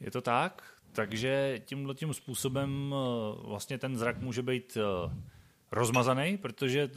Je 0.00 0.10
to 0.10 0.20
tak? 0.20 0.62
Takže 0.92 1.60
tímhle 1.64 1.94
tím 1.94 2.14
způsobem 2.14 2.94
eh, 2.94 3.48
vlastně 3.48 3.78
ten 3.78 3.96
zrak 3.96 4.20
může 4.20 4.42
být 4.42 4.76
eh, 4.76 5.35
rozmazaný, 5.72 6.38
protože 6.38 6.90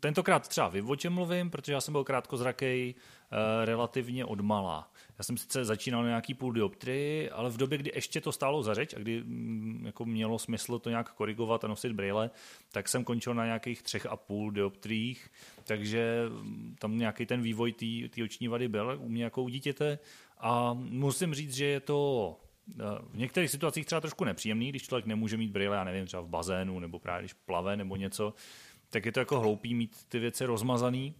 tentokrát 0.00 0.48
třeba 0.48 0.68
vím, 0.68 0.90
o 0.90 0.96
čem 0.96 1.12
mluvím, 1.12 1.50
protože 1.50 1.72
já 1.72 1.80
jsem 1.80 1.92
byl 1.92 2.04
krátkozrakej 2.04 2.94
uh, 2.94 3.38
relativně 3.64 4.24
odmala. 4.24 4.92
Já 5.18 5.24
jsem 5.24 5.36
sice 5.36 5.64
začínal 5.64 6.02
na 6.02 6.08
nějaký 6.08 6.34
půl 6.34 6.52
dioptrii, 6.52 7.30
ale 7.30 7.50
v 7.50 7.56
době, 7.56 7.78
kdy 7.78 7.92
ještě 7.94 8.20
to 8.20 8.32
stálo 8.32 8.62
za 8.62 8.74
řeč 8.74 8.94
a 8.94 8.98
kdy 8.98 9.22
mm, 9.22 9.82
jako 9.86 10.04
mělo 10.04 10.38
smysl 10.38 10.78
to 10.78 10.90
nějak 10.90 11.12
korigovat 11.12 11.64
a 11.64 11.68
nosit 11.68 11.92
brýle, 11.92 12.30
tak 12.72 12.88
jsem 12.88 13.04
končil 13.04 13.34
na 13.34 13.44
nějakých 13.44 13.82
třech 13.82 14.06
a 14.06 14.16
půl 14.16 14.50
dioptriích, 14.50 15.30
takže 15.64 16.22
mm, 16.28 16.76
tam 16.78 16.98
nějaký 16.98 17.26
ten 17.26 17.42
vývoj 17.42 17.72
té 18.10 18.24
oční 18.24 18.48
vady 18.48 18.68
byl 18.68 18.98
u 19.00 19.08
mě 19.08 19.24
jako 19.24 19.42
u 19.42 19.48
dítěte 19.48 19.98
a 20.38 20.74
musím 20.74 21.34
říct, 21.34 21.54
že 21.54 21.64
je 21.64 21.80
to 21.80 22.36
v 23.12 23.16
některých 23.16 23.50
situacích 23.50 23.86
třeba 23.86 24.00
trošku 24.00 24.24
nepříjemný, 24.24 24.68
když 24.68 24.82
člověk 24.82 25.06
nemůže 25.06 25.36
mít 25.36 25.50
brýle, 25.50 25.76
já 25.76 25.84
nevím, 25.84 26.06
třeba 26.06 26.22
v 26.22 26.28
bazénu 26.28 26.80
nebo 26.80 26.98
právě 26.98 27.22
když 27.22 27.32
plave 27.32 27.76
nebo 27.76 27.96
něco, 27.96 28.34
tak 28.90 29.06
je 29.06 29.12
to 29.12 29.20
jako 29.20 29.40
hloupý 29.40 29.74
mít 29.74 30.04
ty 30.08 30.18
věci 30.18 30.44
rozmazaný 30.44 31.14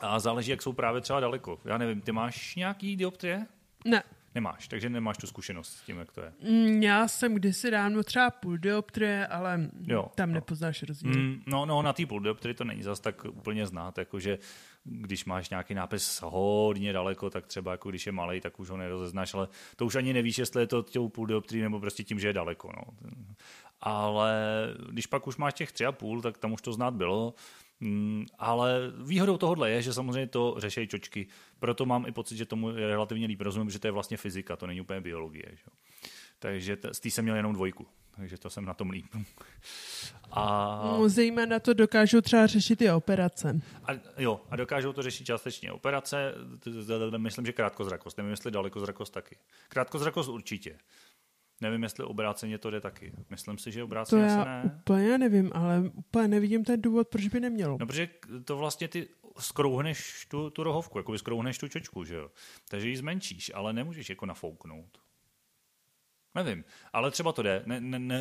a 0.00 0.18
záleží, 0.18 0.50
jak 0.50 0.62
jsou 0.62 0.72
právě 0.72 1.00
třeba 1.00 1.20
daleko. 1.20 1.58
Já 1.64 1.78
nevím, 1.78 2.00
ty 2.00 2.12
máš 2.12 2.56
nějaký 2.56 2.96
dioptrie? 2.96 3.46
Ne. 3.84 4.02
Nemáš, 4.34 4.68
takže 4.68 4.88
nemáš 4.88 5.18
tu 5.18 5.26
zkušenost 5.26 5.68
s 5.68 5.82
tím, 5.82 5.98
jak 5.98 6.12
to 6.12 6.20
je. 6.20 6.32
Mm, 6.50 6.82
já 6.82 7.08
jsem 7.08 7.34
kdysi 7.34 7.70
dávno 7.70 8.02
třeba 8.02 8.30
půl 8.30 8.58
dioptrie, 8.58 9.26
ale 9.26 9.70
jo, 9.82 10.10
tam 10.14 10.28
no. 10.28 10.34
nepoznáš 10.34 10.82
rozdíl. 10.82 11.12
Mm, 11.12 11.42
no, 11.46 11.66
no, 11.66 11.82
na 11.82 11.92
té 11.92 12.06
půl 12.06 12.20
dioptrii 12.20 12.54
to 12.54 12.64
není 12.64 12.82
zas 12.82 13.00
tak 13.00 13.24
úplně 13.24 13.66
znát, 13.66 13.98
jakože 13.98 14.38
když 14.88 15.24
máš 15.24 15.50
nějaký 15.50 15.74
nápis 15.74 16.20
hodně 16.24 16.92
daleko, 16.92 17.30
tak 17.30 17.46
třeba 17.46 17.70
jako 17.70 17.90
když 17.90 18.06
je 18.06 18.12
malý, 18.12 18.40
tak 18.40 18.60
už 18.60 18.70
ho 18.70 18.76
nerozeznáš, 18.76 19.34
ale 19.34 19.48
to 19.76 19.86
už 19.86 19.94
ani 19.94 20.12
nevíš, 20.12 20.38
jestli 20.38 20.62
je 20.62 20.66
to 20.66 20.82
tou 20.82 21.08
půl 21.08 21.26
dioptrii 21.26 21.62
nebo 21.62 21.80
prostě 21.80 22.04
tím, 22.04 22.20
že 22.20 22.28
je 22.28 22.32
daleko. 22.32 22.72
No. 22.76 22.82
Ale 23.80 24.34
když 24.90 25.06
pak 25.06 25.26
už 25.26 25.36
máš 25.36 25.54
těch 25.54 25.72
tři 25.72 25.86
a 25.86 25.92
půl, 25.92 26.22
tak 26.22 26.38
tam 26.38 26.52
už 26.52 26.62
to 26.62 26.72
znát 26.72 26.94
bylo. 26.94 27.34
Mm, 27.80 28.26
ale 28.38 28.80
výhodou 29.04 29.36
tohohle 29.36 29.70
je, 29.70 29.82
že 29.82 29.92
samozřejmě 29.92 30.26
to 30.26 30.54
řeší 30.58 30.88
čočky. 30.88 31.26
Proto 31.58 31.86
mám 31.86 32.06
i 32.06 32.12
pocit, 32.12 32.36
že 32.36 32.46
tomu 32.46 32.70
je 32.70 32.86
relativně 32.86 33.26
líp 33.26 33.40
rozumím, 33.40 33.70
že 33.70 33.78
to 33.78 33.86
je 33.86 33.90
vlastně 33.90 34.16
fyzika, 34.16 34.56
to 34.56 34.66
není 34.66 34.80
úplně 34.80 35.00
biologie. 35.00 35.46
Že? 35.50 35.64
Takže 36.38 36.78
z 36.92 37.00
té 37.00 37.10
jsem 37.10 37.24
měl 37.24 37.36
jenom 37.36 37.52
dvojku, 37.52 37.86
takže 38.16 38.38
to 38.38 38.50
jsem 38.50 38.64
na 38.64 38.74
tom 38.74 38.90
líp. 38.90 39.06
A... 40.30 40.80
No, 40.84 41.08
zejména 41.08 41.60
to 41.60 41.74
dokážou 41.74 42.20
třeba 42.20 42.46
řešit 42.46 42.82
i 42.82 42.90
operace. 42.90 43.60
A, 43.84 43.92
jo, 44.18 44.40
a 44.50 44.56
dokážou 44.56 44.92
to 44.92 45.02
řešit 45.02 45.24
částečně 45.24 45.72
operace, 45.72 46.34
myslím, 47.16 47.46
že 47.46 47.52
krátkozrakost, 47.52 48.18
nevím, 48.18 48.30
jestli 48.30 48.50
dalekozrakost 48.50 49.12
taky. 49.12 49.38
Krátkozrakost 49.68 50.28
určitě. 50.28 50.78
Nevím, 51.60 51.82
jestli 51.82 52.04
obráceně 52.04 52.58
to 52.58 52.70
jde 52.70 52.80
taky. 52.80 53.12
Myslím 53.30 53.58
si, 53.58 53.72
že 53.72 53.84
obráceně 53.84 54.22
to 54.22 54.28
já 54.28 54.44
ne. 54.44 54.62
úplně 54.76 55.18
nevím, 55.18 55.50
ale 55.54 55.90
úplně 55.94 56.28
nevidím 56.28 56.64
ten 56.64 56.82
důvod, 56.82 57.08
proč 57.08 57.28
by 57.28 57.40
nemělo. 57.40 57.76
No, 57.80 57.86
protože 57.86 58.08
to 58.44 58.56
vlastně 58.56 58.88
ty 58.88 59.08
skrouhneš 59.38 60.26
tu, 60.30 60.50
tu 60.50 60.62
rohovku, 60.62 60.98
jako 60.98 61.18
skrouhneš 61.18 61.58
tu 61.58 61.68
čočku, 61.68 62.04
že 62.04 62.14
jo. 62.14 62.30
Takže 62.68 62.88
ji 62.88 62.96
zmenšíš, 62.96 63.52
ale 63.54 63.72
nemůžeš 63.72 64.10
jako 64.10 64.26
nafouknout. 64.26 64.98
Nevím, 66.36 66.64
ale 66.92 67.10
třeba 67.10 67.32
to 67.32 67.42
jde. 67.42 67.62
Ne, 67.66 67.80
ne, 67.80 67.98
ne, 67.98 68.20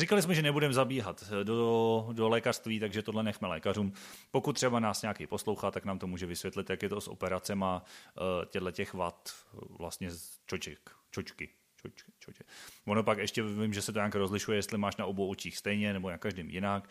říkali 0.00 0.22
jsme, 0.22 0.34
že 0.34 0.42
nebudeme 0.42 0.74
zabíhat 0.74 1.24
do, 1.42 2.08
do 2.12 2.28
lékařství, 2.28 2.80
takže 2.80 3.02
tohle 3.02 3.22
nechme 3.22 3.48
lékařům. 3.48 3.92
Pokud 4.30 4.52
třeba 4.52 4.80
nás 4.80 5.02
nějaký 5.02 5.26
poslouchá, 5.26 5.70
tak 5.70 5.84
nám 5.84 5.98
to 5.98 6.06
může 6.06 6.26
vysvětlit, 6.26 6.70
jak 6.70 6.82
je 6.82 6.88
to 6.88 7.00
s 7.00 7.08
operacema 7.08 7.82
uh, 8.20 8.44
těchto 8.44 8.70
těch 8.70 8.94
vat 8.94 9.30
vlastně 9.78 10.10
z 10.10 10.38
čoček, 10.46 10.90
čočky. 11.10 11.48
Čočky, 11.82 12.12
čočky. 12.18 12.44
Ono 12.86 13.02
pak 13.02 13.18
ještě 13.18 13.42
vím, 13.42 13.74
že 13.74 13.82
se 13.82 13.92
to 13.92 13.98
nějak 13.98 14.14
rozlišuje, 14.14 14.58
jestli 14.58 14.78
máš 14.78 14.96
na 14.96 15.06
obou 15.06 15.28
očích 15.28 15.56
stejně 15.56 15.92
nebo 15.92 16.10
na 16.10 16.18
každém 16.18 16.50
jinak. 16.50 16.88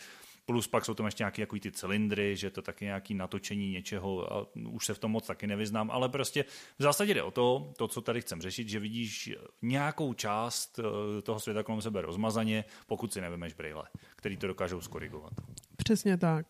Plus 0.48 0.68
pak 0.68 0.86
jsou 0.86 0.94
tam 0.94 1.06
ještě 1.06 1.24
nějaké 1.24 1.42
jako 1.42 1.60
ty 1.60 1.72
cylindry, 1.72 2.36
že 2.36 2.50
to 2.50 2.62
taky 2.62 2.86
nějaký 2.86 3.14
natočení 3.14 3.72
něčeho 3.72 4.34
a 4.34 4.48
už 4.70 4.86
se 4.86 4.94
v 4.94 5.00
tom 5.00 5.12
moc 5.12 5.28
taky 5.28 5.48
nevyznám, 5.48 5.92
ale 5.92 6.10
prostě 6.10 6.46
v 6.80 6.84
zásadě 6.84 7.14
jde 7.14 7.24
o 7.24 7.32
to, 7.32 7.74
to, 7.78 7.88
co 7.88 8.02
tady 8.02 8.22
chcem 8.22 8.42
řešit, 8.42 8.70
že 8.70 8.80
vidíš 8.80 9.36
nějakou 9.62 10.14
část 10.14 10.80
eh, 10.80 11.22
toho 11.22 11.40
světa 11.40 11.64
kolem 11.64 11.82
sebe 11.82 12.02
rozmazaně, 12.02 12.66
pokud 12.86 13.14
si 13.14 13.22
nevymeš 13.22 13.54
brýle, 13.54 13.84
který 14.16 14.38
to 14.38 14.48
dokážou 14.48 14.82
skorigovat. 14.82 15.34
Přesně 15.78 16.18
tak. 16.18 16.46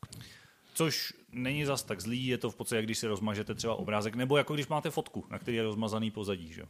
Což 0.74 1.14
není 1.32 1.66
zas 1.66 1.84
tak 1.84 2.02
zlý, 2.02 2.28
je 2.28 2.38
to 2.38 2.52
v 2.52 2.56
podstatě, 2.56 2.82
když 2.82 2.98
si 2.98 3.08
rozmažete 3.08 3.56
třeba 3.56 3.76
obrázek, 3.76 4.16
nebo 4.16 4.38
jako 4.38 4.54
když 4.54 4.68
máte 4.68 4.90
fotku, 4.90 5.26
na 5.30 5.40
který 5.40 5.58
je 5.58 5.64
rozmazaný 5.64 6.12
pozadí. 6.12 6.54
Že? 6.54 6.64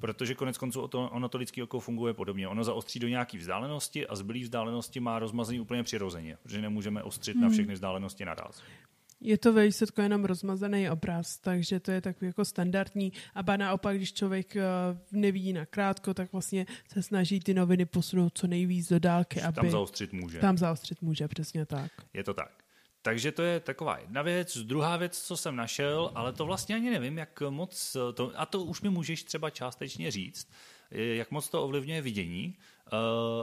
Protože 0.00 0.34
konec 0.34 0.58
konců 0.58 0.80
ono 0.92 1.28
to 1.28 1.38
lidské 1.38 1.62
oko 1.62 1.80
funguje 1.80 2.14
podobně. 2.14 2.48
Ono 2.48 2.64
zaostří 2.64 2.98
do 2.98 3.08
nějaké 3.08 3.38
vzdálenosti 3.38 4.06
a 4.06 4.16
zbylý 4.16 4.42
vzdálenosti 4.42 5.00
má 5.00 5.18
rozmazení 5.18 5.60
úplně 5.60 5.82
přirozeně, 5.82 6.36
protože 6.42 6.62
nemůžeme 6.62 7.02
ostřit 7.02 7.34
hmm. 7.34 7.42
na 7.42 7.50
všechny 7.50 7.74
vzdálenosti 7.74 8.24
naraz. 8.24 8.62
Je 9.22 9.38
to 9.38 9.52
ve 9.52 9.66
výsledku 9.66 10.00
jenom 10.00 10.24
rozmazaný 10.24 10.90
obraz, 10.90 11.38
takže 11.38 11.80
to 11.80 11.90
je 11.90 12.00
takový 12.00 12.26
jako 12.26 12.44
standardní. 12.44 13.12
A 13.34 13.42
ba 13.42 13.56
naopak, 13.56 13.96
když 13.96 14.12
člověk 14.12 14.56
eh, 14.56 14.62
nevidí 15.12 15.52
na 15.52 15.66
krátko, 15.66 16.14
tak 16.14 16.32
vlastně 16.32 16.66
se 16.92 17.02
snaží 17.02 17.40
ty 17.40 17.54
noviny 17.54 17.86
posunout 17.86 18.38
co 18.38 18.46
nejvíc 18.46 18.88
do 18.88 18.98
dálky. 18.98 19.42
Aby 19.42 19.54
tam 19.54 19.70
zaostřit 19.70 20.12
může. 20.12 20.38
Tam 20.38 20.58
zaostřit 20.58 21.02
může, 21.02 21.28
přesně 21.28 21.66
tak. 21.66 21.92
Je 22.14 22.24
to 22.24 22.34
tak. 22.34 22.59
Takže 23.02 23.32
to 23.32 23.42
je 23.42 23.60
taková 23.60 23.98
jedna 23.98 24.22
věc. 24.22 24.58
Druhá 24.58 24.96
věc, 24.96 25.22
co 25.22 25.36
jsem 25.36 25.56
našel, 25.56 26.10
ale 26.14 26.32
to 26.32 26.44
vlastně 26.46 26.74
ani 26.74 26.90
nevím, 26.90 27.18
jak 27.18 27.42
moc, 27.50 27.96
to, 28.14 28.32
a 28.36 28.46
to 28.46 28.62
už 28.62 28.80
mi 28.80 28.90
můžeš 28.90 29.24
třeba 29.24 29.50
částečně 29.50 30.10
říct, 30.10 30.50
jak 30.90 31.30
moc 31.30 31.48
to 31.48 31.64
ovlivňuje 31.64 32.02
vidění. 32.02 32.56
Uh, 32.92 32.98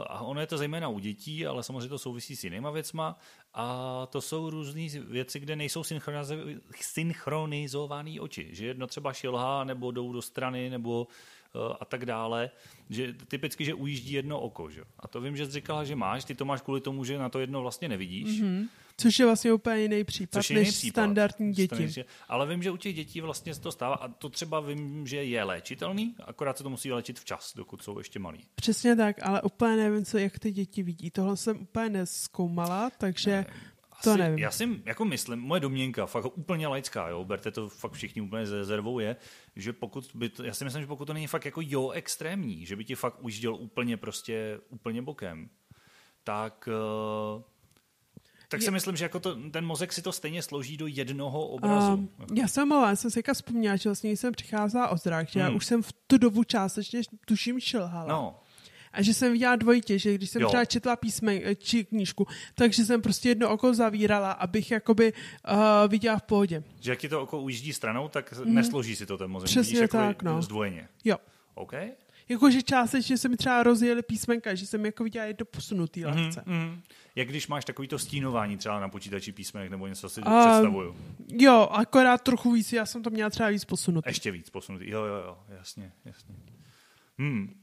a 0.06 0.20
ono 0.20 0.40
je 0.40 0.46
to 0.46 0.58
zejména 0.58 0.88
u 0.88 0.98
dětí, 0.98 1.46
ale 1.46 1.62
samozřejmě 1.62 1.88
to 1.88 1.98
souvisí 1.98 2.36
s 2.36 2.44
jinýma 2.44 2.70
věcma. 2.70 3.18
A 3.54 4.06
to 4.10 4.20
jsou 4.20 4.50
různé 4.50 4.88
věci, 4.88 5.40
kde 5.40 5.56
nejsou 5.56 5.84
synchronizované 6.80 8.20
oči. 8.20 8.48
Že 8.52 8.66
jedno 8.66 8.86
třeba 8.86 9.12
šilhá, 9.12 9.64
nebo 9.64 9.90
jdou 9.90 10.12
do 10.12 10.22
strany, 10.22 10.70
nebo 10.70 11.08
uh, 11.54 11.72
a 11.80 11.84
tak 11.84 12.06
dále. 12.06 12.50
Že 12.90 13.12
typicky, 13.12 13.64
že 13.64 13.74
ujíždí 13.74 14.12
jedno 14.12 14.40
oko. 14.40 14.70
Že? 14.70 14.82
A 14.98 15.08
to 15.08 15.20
vím, 15.20 15.36
že 15.36 15.46
jsi 15.46 15.52
říkala, 15.52 15.84
že 15.84 15.96
máš. 15.96 16.24
Ty 16.24 16.34
to 16.34 16.44
máš 16.44 16.60
kvůli 16.60 16.80
tomu, 16.80 17.04
že 17.04 17.18
na 17.18 17.28
to 17.28 17.40
jedno 17.40 17.60
vlastně 17.60 17.88
nevidíš. 17.88 18.42
Mm-hmm. 18.42 18.68
Což 19.00 19.18
je 19.18 19.26
vlastně 19.26 19.52
úplně 19.52 19.80
jiný 19.80 20.04
případ 20.04 20.38
Což 20.38 20.50
je 20.50 20.56
než 20.58 20.68
případ, 20.68 20.92
standardní 20.92 21.52
děti. 21.52 22.04
Ale 22.28 22.46
vím, 22.46 22.62
že 22.62 22.70
u 22.70 22.76
těch 22.76 22.94
dětí 22.94 23.20
vlastně 23.20 23.54
se 23.54 23.60
to 23.60 23.72
stává 23.72 23.94
a 23.94 24.08
to 24.08 24.28
třeba 24.28 24.60
vím, 24.60 25.06
že 25.06 25.24
je 25.24 25.44
léčitelný, 25.44 26.14
akorát 26.24 26.56
se 26.56 26.62
to 26.62 26.70
musí 26.70 26.92
léčit 26.92 27.20
včas, 27.20 27.54
dokud 27.56 27.82
jsou 27.82 27.98
ještě 27.98 28.18
malí. 28.18 28.44
Přesně 28.54 28.96
tak, 28.96 29.16
ale 29.22 29.42
úplně 29.42 29.76
nevím, 29.76 30.04
co, 30.04 30.18
jak 30.18 30.38
ty 30.38 30.52
děti 30.52 30.82
vidí. 30.82 31.10
Tohle 31.10 31.36
jsem 31.36 31.60
úplně 31.60 31.88
neskoumala, 31.88 32.90
takže 32.98 33.30
ne. 33.30 33.46
To 34.04 34.10
Asi, 34.10 34.18
nevím. 34.18 34.38
Já 34.38 34.50
si 34.50 34.68
jako 34.84 35.04
myslím, 35.04 35.40
moje 35.40 35.60
domněnka, 35.60 36.06
fakt 36.06 36.38
úplně 36.38 36.66
laická, 36.66 37.08
jo, 37.08 37.24
berte 37.24 37.50
to 37.50 37.68
fakt 37.68 37.92
všichni 37.92 38.22
úplně 38.22 38.46
ze 38.46 38.64
zervou 38.64 38.98
je, 38.98 39.16
že 39.56 39.72
pokud 39.72 40.10
by 40.14 40.28
to, 40.28 40.44
já 40.44 40.54
si 40.54 40.64
myslím, 40.64 40.82
že 40.82 40.86
pokud 40.86 41.04
to 41.04 41.12
není 41.12 41.26
fakt 41.26 41.44
jako 41.44 41.60
jo 41.64 41.90
extrémní, 41.90 42.66
že 42.66 42.76
by 42.76 42.84
ti 42.84 42.94
fakt 42.94 43.16
ujížděl 43.20 43.54
úplně 43.54 43.96
prostě, 43.96 44.60
úplně 44.68 45.02
bokem, 45.02 45.50
tak 46.24 46.68
uh, 47.36 47.42
tak 48.48 48.62
si 48.62 48.70
myslím, 48.70 48.96
že 48.96 49.04
jako 49.04 49.20
to, 49.20 49.36
ten 49.50 49.64
mozek 49.64 49.92
si 49.92 50.02
to 50.02 50.12
stejně 50.12 50.42
složí 50.42 50.76
do 50.76 50.86
jednoho 50.86 51.46
obrazu. 51.46 51.92
Um, 51.92 52.08
já 52.34 52.48
jsem 52.48 52.68
malá, 52.68 52.96
jsem 52.96 53.10
si 53.10 53.22
vzpomněla, 53.34 53.76
že 53.76 53.88
vlastně 53.88 54.10
jsem 54.10 54.32
přicházela 54.32 54.88
o 54.88 54.96
zrak, 54.96 55.28
že 55.28 55.40
hmm. 55.40 55.50
já 55.50 55.56
už 55.56 55.66
jsem 55.66 55.82
v 55.82 55.92
tu 56.06 56.18
dobu 56.18 56.44
částečně 56.44 57.00
tuším 57.26 57.60
šilhala. 57.60 58.06
No. 58.08 58.40
A 58.92 59.02
že 59.02 59.14
jsem 59.14 59.32
viděla 59.32 59.56
dvojitě, 59.56 59.98
že 59.98 60.14
když 60.14 60.30
jsem 60.30 60.42
jo. 60.42 60.48
třeba 60.48 60.64
četla 60.64 60.96
písme, 60.96 61.34
eh, 61.34 61.54
či 61.54 61.84
knížku, 61.84 62.26
takže 62.54 62.84
jsem 62.84 63.02
prostě 63.02 63.28
jedno 63.28 63.50
oko 63.50 63.74
zavírala, 63.74 64.32
abych 64.32 64.70
jakoby 64.70 65.12
uh, 65.12 65.58
viděla 65.88 66.18
v 66.18 66.22
pohodě. 66.22 66.62
Že 66.80 66.90
jak 66.90 66.98
ti 66.98 67.08
to 67.08 67.22
oko 67.22 67.42
ujíždí 67.42 67.72
stranou, 67.72 68.08
tak 68.08 68.32
mm. 68.44 68.54
nesloží 68.54 68.96
si 68.96 69.06
to 69.06 69.18
ten 69.18 69.30
mozek. 69.30 69.46
Přesně 69.46 69.74
Vidíš 69.74 69.90
tak, 69.90 70.22
no. 70.22 70.42
Zdvojeně. 70.42 70.88
Jo. 71.04 71.16
OK. 71.54 71.72
Jakože 72.28 72.62
částečně 72.62 73.18
se 73.18 73.28
mi 73.28 73.36
třeba 73.36 73.62
rozjeli 73.62 74.02
písmenka, 74.02 74.54
že 74.54 74.66
jsem 74.66 74.84
jako 74.84 75.04
viděla 75.04 75.26
jedno 75.26 75.46
posunutý 75.46 76.04
mhm, 76.04 76.16
lehce. 76.16 76.42
Mm, 76.46 76.54
mm. 76.54 76.80
Jak 77.14 77.28
když 77.28 77.48
máš 77.48 77.64
takovýto 77.64 77.98
stínování 77.98 78.56
třeba 78.56 78.80
na 78.80 78.88
počítači 78.88 79.32
písmenek 79.32 79.70
nebo 79.70 79.86
něco 79.86 80.08
si 80.08 80.20
uh, 80.20 80.40
představuju. 80.40 80.96
Jo, 81.28 81.68
akorát 81.70 82.22
trochu 82.22 82.52
víc, 82.52 82.72
já 82.72 82.86
jsem 82.86 83.02
to 83.02 83.10
měla 83.10 83.30
třeba 83.30 83.48
víc 83.48 83.64
posunutý. 83.64 84.08
Ještě 84.08 84.30
víc 84.30 84.50
posunutý, 84.50 84.90
jo, 84.90 85.04
jo, 85.04 85.14
jo, 85.14 85.38
jasně, 85.48 85.92
jasně. 86.04 86.34
Hmm. 87.18 87.54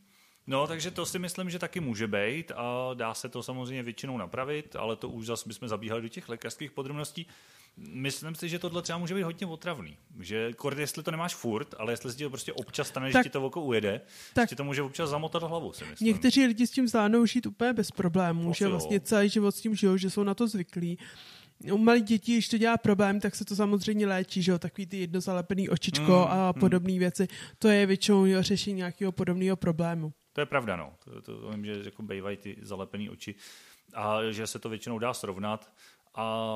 No, 0.47 0.67
takže 0.67 0.91
to 0.91 1.05
si 1.05 1.19
myslím, 1.19 1.49
že 1.49 1.59
taky 1.59 1.79
může 1.79 2.07
být 2.07 2.51
a 2.55 2.93
dá 2.93 3.13
se 3.13 3.29
to 3.29 3.43
samozřejmě 3.43 3.83
většinou 3.83 4.17
napravit, 4.17 4.75
ale 4.75 4.95
to 4.95 5.09
už 5.09 5.25
zase 5.25 5.47
bychom 5.47 5.67
zabíhali 5.67 6.01
do 6.01 6.07
těch 6.07 6.29
lékařských 6.29 6.71
podrobností. 6.71 7.27
Myslím 7.77 8.35
si, 8.35 8.49
že 8.49 8.59
tohle 8.59 8.81
třeba 8.81 8.97
může 8.97 9.15
být 9.15 9.23
hodně 9.23 9.47
otravný. 9.47 9.97
Že 10.19 10.53
kord, 10.53 10.77
jestli 10.77 11.03
to 11.03 11.11
nemáš 11.11 11.35
furt, 11.35 11.75
ale 11.77 11.93
jestli 11.93 12.11
si 12.11 12.17
to 12.17 12.29
prostě 12.29 12.53
občas 12.53 12.87
stane, 12.87 13.11
tak, 13.11 13.23
že 13.23 13.29
ti 13.29 13.33
to 13.33 13.45
oko 13.45 13.61
ujede, 13.61 14.01
tak 14.33 14.49
ti 14.49 14.55
to 14.55 14.63
může 14.63 14.81
občas 14.81 15.09
zamotat 15.09 15.43
hlavu, 15.43 15.73
si 15.73 15.85
myslím. 15.85 16.07
Někteří 16.07 16.45
lidi 16.45 16.67
s 16.67 16.71
tím 16.71 16.87
zvládnou 16.87 17.25
žít 17.25 17.45
úplně 17.45 17.73
bez 17.73 17.91
problémů, 17.91 18.53
že 18.53 18.67
vlastně 18.67 18.99
celý 18.99 19.29
život 19.29 19.51
s 19.51 19.61
tím 19.61 19.75
žijou, 19.75 19.97
že 19.97 20.09
jsou 20.09 20.23
na 20.23 20.33
to 20.33 20.47
zvyklí. 20.47 20.97
U 21.71 21.77
malých 21.77 22.03
dětí, 22.03 22.33
když 22.33 22.49
to 22.49 22.57
dělá 22.57 22.77
problém, 22.77 23.19
tak 23.19 23.35
se 23.35 23.45
to 23.45 23.55
samozřejmě 23.55 24.07
léčí, 24.07 24.41
že 24.41 24.51
jo, 24.51 24.59
takový 24.59 24.85
ty 24.85 24.97
jednozalepený 24.97 25.69
očičko 25.69 26.11
mm, 26.11 26.39
a 26.39 26.53
podobné 26.53 26.93
mm. 26.93 26.99
věci. 26.99 27.27
To 27.59 27.67
je 27.67 27.85
většinou 27.85 28.25
řešení 28.39 28.75
nějakého 28.75 29.11
podobného 29.11 29.57
problému. 29.57 30.13
To 30.33 30.41
je 30.41 30.45
pravda, 30.45 30.75
no. 30.75 30.93
To, 31.03 31.21
to, 31.21 31.41
to 31.41 31.49
vím, 31.49 31.65
že 31.65 31.81
jako 31.85 32.03
bývají 32.03 32.37
ty 32.37 32.57
zalepené 32.61 33.09
oči 33.09 33.35
a 33.93 34.19
že 34.31 34.47
se 34.47 34.59
to 34.59 34.69
většinou 34.69 34.99
dá 34.99 35.13
srovnat. 35.13 35.71
A 36.15 36.47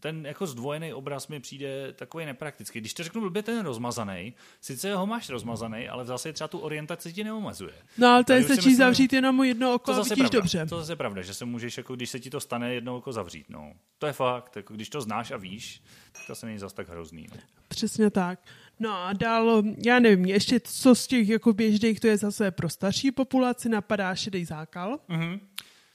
ten 0.00 0.26
jako 0.26 0.46
zdvojený 0.46 0.92
obraz 0.92 1.28
mi 1.28 1.40
přijde 1.40 1.92
takový 1.92 2.26
nepraktický. 2.26 2.80
Když 2.80 2.94
to 2.94 3.04
řeknu 3.04 3.20
blbě, 3.20 3.42
ten 3.42 3.64
rozmazaný, 3.66 4.34
sice 4.60 4.94
ho 4.94 5.06
máš 5.06 5.28
rozmazaný, 5.28 5.88
ale 5.88 6.04
v 6.04 6.06
zase 6.06 6.32
třeba 6.32 6.48
tu 6.48 6.58
orientaci 6.58 7.12
ti 7.12 7.24
neomezuje. 7.24 7.74
No 7.98 8.08
ale 8.08 8.24
to 8.24 8.32
je 8.32 8.42
stačí 8.42 8.56
myslím, 8.56 8.76
zavřít 8.76 9.12
jenom 9.12 9.44
jedno 9.44 9.74
oko 9.74 9.90
to 9.90 9.96
zase 9.96 10.14
a 10.14 10.14
vidíš 10.14 10.30
pravda, 10.30 10.40
dobře. 10.40 10.66
To 10.66 10.80
zase 10.80 10.96
pravda, 10.96 11.22
že 11.22 11.34
se 11.34 11.44
můžeš, 11.44 11.76
jako 11.76 11.96
když 11.96 12.10
se 12.10 12.20
ti 12.20 12.30
to 12.30 12.40
stane, 12.40 12.74
jedno 12.74 12.96
oko 12.96 13.12
zavřít. 13.12 13.46
No. 13.48 13.72
To 13.98 14.06
je 14.06 14.12
fakt, 14.12 14.56
jako 14.56 14.74
když 14.74 14.88
to 14.88 15.00
znáš 15.00 15.30
a 15.30 15.36
víš, 15.36 15.82
tak 16.12 16.22
to 16.26 16.34
se 16.34 16.46
není 16.46 16.58
zase 16.58 16.74
tak 16.74 16.88
hrozný. 16.88 17.26
No. 17.30 17.40
Přesně 17.68 18.10
tak. 18.10 18.38
No 18.80 18.92
a 18.92 19.12
dál, 19.12 19.62
já 19.86 19.98
nevím, 19.98 20.24
ještě 20.24 20.60
co 20.60 20.94
z 20.94 21.06
těch 21.06 21.28
jako 21.28 21.52
běžných, 21.52 22.00
to 22.00 22.06
je 22.06 22.16
zase 22.16 22.50
pro 22.50 22.68
starší 22.68 23.12
populaci, 23.12 23.68
napadá 23.68 24.14
šedý 24.14 24.44
zákal. 24.44 24.98
Mm-hmm. 25.08 25.40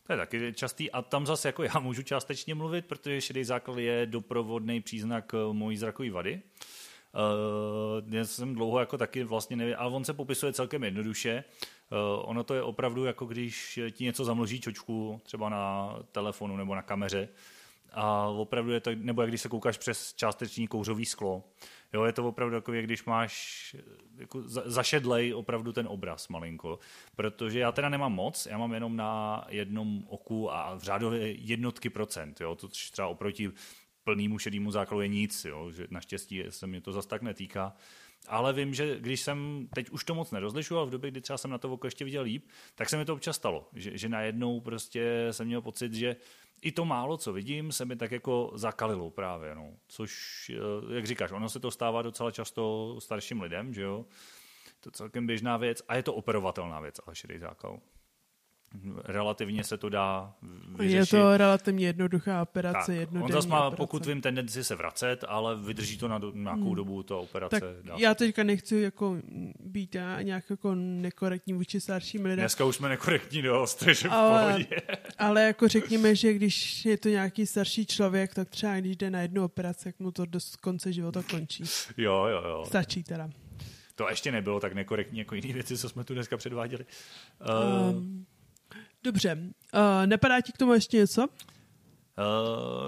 To 0.09 0.13
je 0.13 0.17
taky 0.17 0.53
častý 0.53 0.91
a 0.91 1.01
tam 1.01 1.25
zase 1.25 1.47
jako 1.47 1.63
já 1.63 1.79
můžu 1.79 2.03
částečně 2.03 2.55
mluvit, 2.55 2.85
protože 2.85 3.21
šedý 3.21 3.43
základ 3.43 3.77
je 3.77 4.05
doprovodný 4.05 4.81
příznak 4.81 5.33
eh, 5.33 5.53
mojí 5.53 5.77
zrakové 5.77 6.09
vady. 6.09 6.41
Uh, 7.13 8.13
já 8.13 8.25
jsem 8.25 8.53
dlouho 8.53 8.79
jako 8.79 8.97
taky 8.97 9.23
vlastně 9.23 9.55
nevím, 9.55 9.75
ale 9.77 9.91
on 9.91 10.05
se 10.05 10.13
popisuje 10.13 10.53
celkem 10.53 10.83
jednoduše. 10.83 11.43
Uh, 11.91 12.29
ono 12.29 12.43
to 12.43 12.53
je 12.53 12.63
opravdu 12.63 13.05
jako 13.05 13.25
když 13.25 13.79
ti 13.91 14.03
něco 14.03 14.25
zamlží 14.25 14.61
čočku, 14.61 15.21
třeba 15.23 15.49
na 15.49 15.95
telefonu 16.11 16.57
nebo 16.57 16.75
na 16.75 16.81
kameře, 16.81 17.29
a 17.93 18.27
opravdu 18.27 18.71
je 18.71 18.79
to, 18.79 18.91
nebo 18.95 19.21
jak 19.21 19.31
když 19.31 19.41
se 19.41 19.49
koukáš 19.49 19.77
přes 19.77 20.13
částečný 20.13 20.67
kouřový 20.67 21.05
sklo. 21.05 21.43
Jo, 21.93 22.03
je 22.03 22.13
to 22.13 22.27
opravdu 22.27 22.55
jako, 22.55 22.73
jak 22.73 22.85
když 22.85 23.05
máš 23.05 23.75
jako 24.17 24.41
zašedlej 24.45 25.33
opravdu 25.33 25.73
ten 25.73 25.87
obraz 25.87 26.27
malinko. 26.27 26.79
Protože 27.15 27.59
já 27.59 27.71
teda 27.71 27.89
nemám 27.89 28.13
moc, 28.13 28.45
já 28.45 28.57
mám 28.57 28.73
jenom 28.73 28.95
na 28.95 29.45
jednom 29.49 30.03
oku 30.07 30.51
a 30.51 30.75
v 30.75 30.83
řádově 30.83 31.31
jednotky 31.31 31.89
procent. 31.89 32.41
Jo, 32.41 32.55
to 32.55 32.67
třeba 32.67 33.07
oproti 33.07 33.51
plnému 34.03 34.39
šedému 34.39 34.71
základu 34.71 35.01
je 35.01 35.07
nic, 35.07 35.45
jo, 35.45 35.71
že 35.71 35.87
naštěstí 35.89 36.43
se 36.49 36.67
mi 36.67 36.81
to 36.81 36.91
zas 36.91 37.05
tak 37.05 37.21
netýká. 37.21 37.75
Ale 38.27 38.53
vím, 38.53 38.73
že 38.73 38.99
když 38.99 39.21
jsem, 39.21 39.67
teď 39.75 39.89
už 39.89 40.03
to 40.03 40.15
moc 40.15 40.31
nerozlišuju, 40.31 40.77
ale 40.77 40.87
v 40.87 40.91
době, 40.91 41.11
kdy 41.11 41.21
třeba 41.21 41.37
jsem 41.37 41.51
na 41.51 41.57
to 41.57 41.73
oko 41.73 41.87
ještě 41.87 42.05
viděl 42.05 42.23
líp, 42.23 42.45
tak 42.75 42.89
se 42.89 42.97
mi 42.97 43.05
to 43.05 43.13
občas 43.13 43.35
stalo, 43.35 43.69
že, 43.73 43.97
že 43.97 44.09
najednou 44.09 44.59
prostě 44.59 45.27
jsem 45.31 45.47
měl 45.47 45.61
pocit, 45.61 45.93
že 45.93 46.15
i 46.61 46.71
to 46.71 46.85
málo, 46.85 47.17
co 47.17 47.33
vidím, 47.33 47.71
se 47.71 47.85
mi 47.85 47.95
tak 47.95 48.11
jako 48.11 48.51
zakalilo 48.55 49.09
právě, 49.09 49.55
no. 49.55 49.73
Což, 49.87 50.11
eh, 50.49 50.95
jak 50.95 51.07
říkáš, 51.07 51.31
ono 51.31 51.49
se 51.49 51.59
to 51.59 51.71
stává 51.71 52.01
docela 52.01 52.31
často 52.31 52.95
starším 52.99 53.41
lidem, 53.41 53.73
že 53.73 53.81
jo. 53.81 54.05
To 54.79 54.87
je 54.87 54.91
celkem 54.91 55.27
běžná 55.27 55.57
věc 55.57 55.81
a 55.87 55.95
je 55.95 56.03
to 56.03 56.13
operovatelná 56.13 56.79
věc, 56.79 56.95
ale 57.05 57.15
šedý 57.15 57.37
zákal 57.37 57.79
relativně 59.03 59.63
se 59.63 59.77
to 59.77 59.89
dá 59.89 60.33
vyřešit. 60.75 61.13
Je 61.13 61.21
to 61.21 61.37
relativně 61.37 61.85
jednoduchá 61.85 62.41
operace, 62.41 63.05
tak, 63.05 63.23
On 63.23 63.31
zase 63.31 63.47
má, 63.47 63.59
operace. 63.59 63.75
pokud 63.77 64.05
vím, 64.05 64.21
tendenci 64.21 64.63
se 64.63 64.75
vracet, 64.75 65.25
ale 65.27 65.55
vydrží 65.55 65.97
to 65.97 66.07
na 66.07 66.17
do, 66.17 66.31
nějakou 66.31 66.65
hmm. 66.65 66.75
dobu, 66.75 67.03
ta 67.03 67.15
operace. 67.15 67.59
Tak 67.59 67.69
dá 67.83 67.95
já 67.97 68.15
teďka 68.15 68.43
nechci 68.43 68.75
jako 68.75 69.17
být 69.59 69.95
nějak 70.21 70.49
jako 70.49 70.75
nekorektní 70.75 71.53
vůči 71.53 71.81
starším 71.81 72.23
lidem. 72.23 72.39
Dneska 72.39 72.65
už 72.65 72.75
jsme 72.75 72.89
nekorektní 72.89 73.41
dost, 73.41 73.75
takže 73.75 74.09
ale, 74.09 74.65
ale 75.17 75.43
jako 75.43 75.67
řekněme, 75.67 76.15
že 76.15 76.33
když 76.33 76.85
je 76.85 76.97
to 76.97 77.09
nějaký 77.09 77.45
starší 77.45 77.85
člověk, 77.85 78.33
tak 78.33 78.49
třeba 78.49 78.79
když 78.79 78.97
jde 78.97 79.09
na 79.09 79.21
jednu 79.21 79.43
operaci, 79.43 79.83
tak 79.83 79.99
mu 79.99 80.11
to 80.11 80.25
do 80.25 80.39
konce 80.61 80.93
života 80.93 81.23
končí. 81.31 81.63
Jo, 81.97 82.25
jo, 82.25 82.43
jo. 82.49 82.63
Stačí 82.67 83.03
teda. 83.03 83.29
To 83.95 84.09
ještě 84.09 84.31
nebylo 84.31 84.59
tak 84.59 84.73
nekorektní 84.73 85.19
jako 85.19 85.35
jiné 85.35 85.53
věci, 85.53 85.77
co 85.77 85.89
jsme 85.89 86.03
tu 86.03 86.13
dneska 86.13 86.37
předváděli. 86.37 86.85
Uh, 87.89 87.95
um, 87.97 88.25
Dobře. 89.03 89.37
Uh, 89.73 89.79
nepadá 90.05 90.41
ti 90.41 90.51
k 90.51 90.57
tomu 90.57 90.73
ještě 90.73 90.97
něco? 90.97 91.27
Uh, 91.27 91.27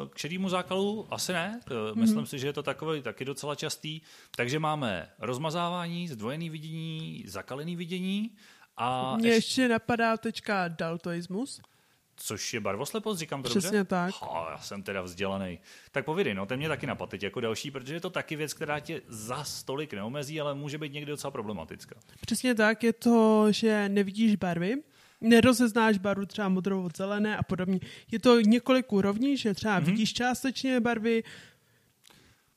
k 0.09 0.17
šedému 0.17 0.49
zákalu 0.49 1.07
asi 1.11 1.33
ne. 1.33 1.59
Mm-hmm. 1.65 1.95
Myslím 1.95 2.25
si, 2.25 2.39
že 2.39 2.47
je 2.47 2.53
to 2.53 2.63
takový 2.63 3.01
taky 3.01 3.25
docela 3.25 3.55
častý. 3.55 4.01
Takže 4.35 4.59
máme 4.59 5.09
rozmazávání, 5.19 6.07
zdvojený 6.07 6.49
vidění, 6.49 7.23
zakalený 7.27 7.75
vidění 7.75 8.31
a... 8.77 9.17
Mně 9.17 9.29
ještě 9.29 9.67
napadá 9.67 10.17
teďka 10.17 10.67
daltoismus. 10.67 11.61
Což 12.15 12.53
je 12.53 12.59
barvoslepost, 12.59 13.19
říkám 13.19 13.43
to 13.43 13.49
Přesně 13.49 13.77
dobře? 13.77 13.83
tak. 13.83 14.13
Oh, 14.21 14.47
já 14.51 14.57
jsem 14.57 14.83
teda 14.83 15.01
vzdělaný. 15.01 15.59
Tak 15.91 16.05
povědej, 16.05 16.33
no, 16.33 16.45
ten 16.45 16.59
mě 16.59 16.67
taky 16.67 16.87
napadl 16.87 17.09
teď 17.09 17.23
jako 17.23 17.41
další, 17.41 17.71
protože 17.71 17.93
je 17.93 18.01
to 18.01 18.09
taky 18.09 18.35
věc, 18.35 18.53
která 18.53 18.79
tě 18.79 19.01
za 19.07 19.43
stolik 19.43 19.93
neomezí, 19.93 20.41
ale 20.41 20.55
může 20.55 20.77
být 20.77 20.93
někdy 20.93 21.11
docela 21.11 21.31
problematická. 21.31 21.95
Přesně 22.21 22.55
tak, 22.55 22.83
je 22.83 22.93
to, 22.93 23.51
že 23.51 23.89
nevidíš 23.89 24.35
barvy, 24.35 24.75
nerozeznáš 25.21 25.97
barvu 25.97 26.25
třeba 26.25 26.49
modrou 26.49 26.83
od 26.83 26.97
zelené 26.97 27.37
a 27.37 27.43
podobně. 27.43 27.79
Je 28.11 28.19
to 28.19 28.39
několik 28.39 28.93
úrovní, 28.93 29.37
že 29.37 29.53
třeba 29.53 29.81
mm-hmm. 29.81 29.85
vidíš 29.85 30.13
částečně 30.13 30.79
barvy, 30.79 31.23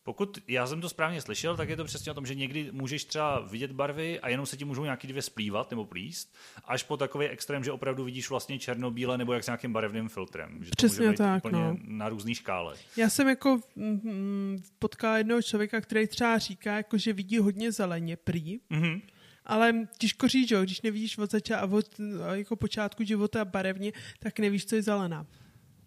pokud 0.05 0.39
já 0.49 0.67
jsem 0.67 0.81
to 0.81 0.89
správně 0.89 1.21
slyšel, 1.21 1.57
tak 1.57 1.69
je 1.69 1.77
to 1.77 1.85
přesně 1.85 2.13
o 2.13 2.15
tom, 2.15 2.27
že 2.27 2.35
někdy 2.35 2.69
můžeš 2.73 3.05
třeba 3.05 3.41
vidět 3.41 3.73
barvy 3.73 4.21
a 4.21 4.29
jenom 4.29 4.47
se 4.47 4.57
ti 4.57 4.65
můžou 4.65 4.85
nějaký 4.85 5.09
dvě 5.09 5.23
splývat 5.23 5.71
nebo 5.71 5.85
plíst, 5.85 6.35
až 6.65 6.83
po 6.83 6.97
takový 6.97 7.27
extrém, 7.27 7.65
že 7.65 7.73
opravdu 7.73 8.05
vidíš 8.05 8.31
vlastně 8.31 8.59
černobíle 8.59 9.19
nebo 9.19 9.33
jak 9.33 9.45
s 9.45 9.47
nějakým 9.47 9.73
barevným 9.73 10.09
filtrem. 10.09 10.65
Že 10.65 10.71
přesně 10.77 10.97
to 10.97 11.03
může 11.03 11.11
být 11.11 11.17
tak, 11.17 11.45
úplně 11.45 11.63
no. 11.63 11.77
na 11.85 12.09
různý 12.09 12.35
škále. 12.35 12.77
Já 12.97 13.11
jsem 13.11 13.29
jako 13.29 13.61
mm, 13.77 14.63
potkal 14.79 15.17
jednoho 15.17 15.43
člověka, 15.43 15.81
který 15.81 16.07
třeba 16.07 16.39
říká, 16.39 16.77
jako, 16.77 16.99
že 16.99 17.13
vidí 17.13 17.39
hodně 17.39 17.73
zeleně 17.73 18.17
prý, 18.17 18.61
mm-hmm 18.71 19.01
ale 19.45 19.75
těžko 19.99 20.29
říct, 20.29 20.49
že 20.49 20.63
když 20.63 20.83
nevidíš 20.83 21.19
od, 21.19 21.31
zača- 21.31 21.73
od 21.73 22.01
jako 22.33 22.57
počátku 22.57 23.05
života 23.05 23.45
barevně, 23.45 23.93
tak 24.19 24.39
nevíš, 24.39 24.67
co 24.67 24.77
je 24.77 24.83
zelená. 24.83 25.27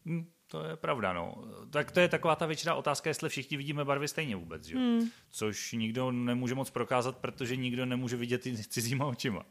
Hmm, 0.06 0.28
to 0.48 0.64
je 0.64 0.76
pravda, 0.76 1.14
no. 1.14 1.44
Tak 1.70 1.92
to 1.92 2.00
je 2.00 2.08
taková 2.08 2.36
ta 2.36 2.46
většiná 2.46 2.76
otázka, 2.76 3.10
jestli 3.10 3.30
všichni 3.30 3.58
vidíme 3.58 3.86
barvy 3.86 4.08
stejně 4.08 4.36
vůbec, 4.36 4.66
že? 4.66 4.78
Hmm. 4.78 5.10
Což 5.30 5.72
nikdo 5.72 6.12
nemůže 6.12 6.56
moc 6.56 6.70
prokázat, 6.70 7.18
protože 7.18 7.56
nikdo 7.56 7.86
nemůže 7.86 8.16
vidět 8.16 8.42
ty 8.42 8.58
cizíma 8.58 9.06
očima. 9.06 9.46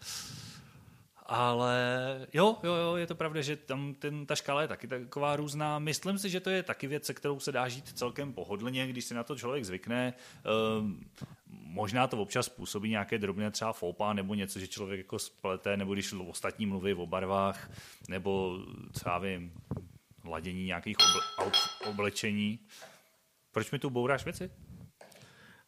Ale 1.28 1.76
jo, 2.32 2.56
jo, 2.62 2.74
jo, 2.74 2.96
je 2.96 3.06
to 3.06 3.14
pravda, 3.14 3.42
že 3.42 3.56
tam 3.56 3.94
ten, 3.94 4.26
ta 4.26 4.34
škála 4.34 4.62
je 4.62 4.68
taky 4.68 4.88
taková 4.88 5.36
různá. 5.36 5.78
Myslím 5.78 6.18
si, 6.18 6.30
že 6.30 6.40
to 6.40 6.50
je 6.50 6.62
taky 6.62 6.86
věc, 6.86 7.04
se 7.04 7.14
kterou 7.14 7.40
se 7.40 7.52
dá 7.52 7.68
žít 7.68 7.88
celkem 7.88 8.32
pohodlně, 8.32 8.86
když 8.86 9.04
si 9.04 9.14
na 9.14 9.24
to 9.24 9.36
člověk 9.36 9.64
zvykne. 9.64 10.14
Um, 10.78 11.00
možná 11.66 12.06
to 12.06 12.22
občas 12.22 12.46
způsobí 12.46 12.90
nějaké 12.90 13.18
drobné 13.18 13.50
třeba 13.50 13.72
foupa 13.72 14.12
nebo 14.12 14.34
něco, 14.34 14.58
že 14.58 14.68
člověk 14.68 14.98
jako 14.98 15.18
splete, 15.18 15.76
nebo 15.76 15.94
když 15.94 16.12
ostatní 16.12 16.66
mluví 16.66 16.94
o 16.94 17.06
barvách, 17.06 17.70
nebo 18.08 18.58
třeba 18.92 19.18
vím, 19.18 19.52
ladění 20.24 20.64
nějakých 20.64 20.96
oble, 21.38 21.52
oblečení. 21.90 22.58
Proč 23.52 23.70
mi 23.70 23.78
tu 23.78 23.90
bouráš 23.90 24.24
věci? 24.24 24.50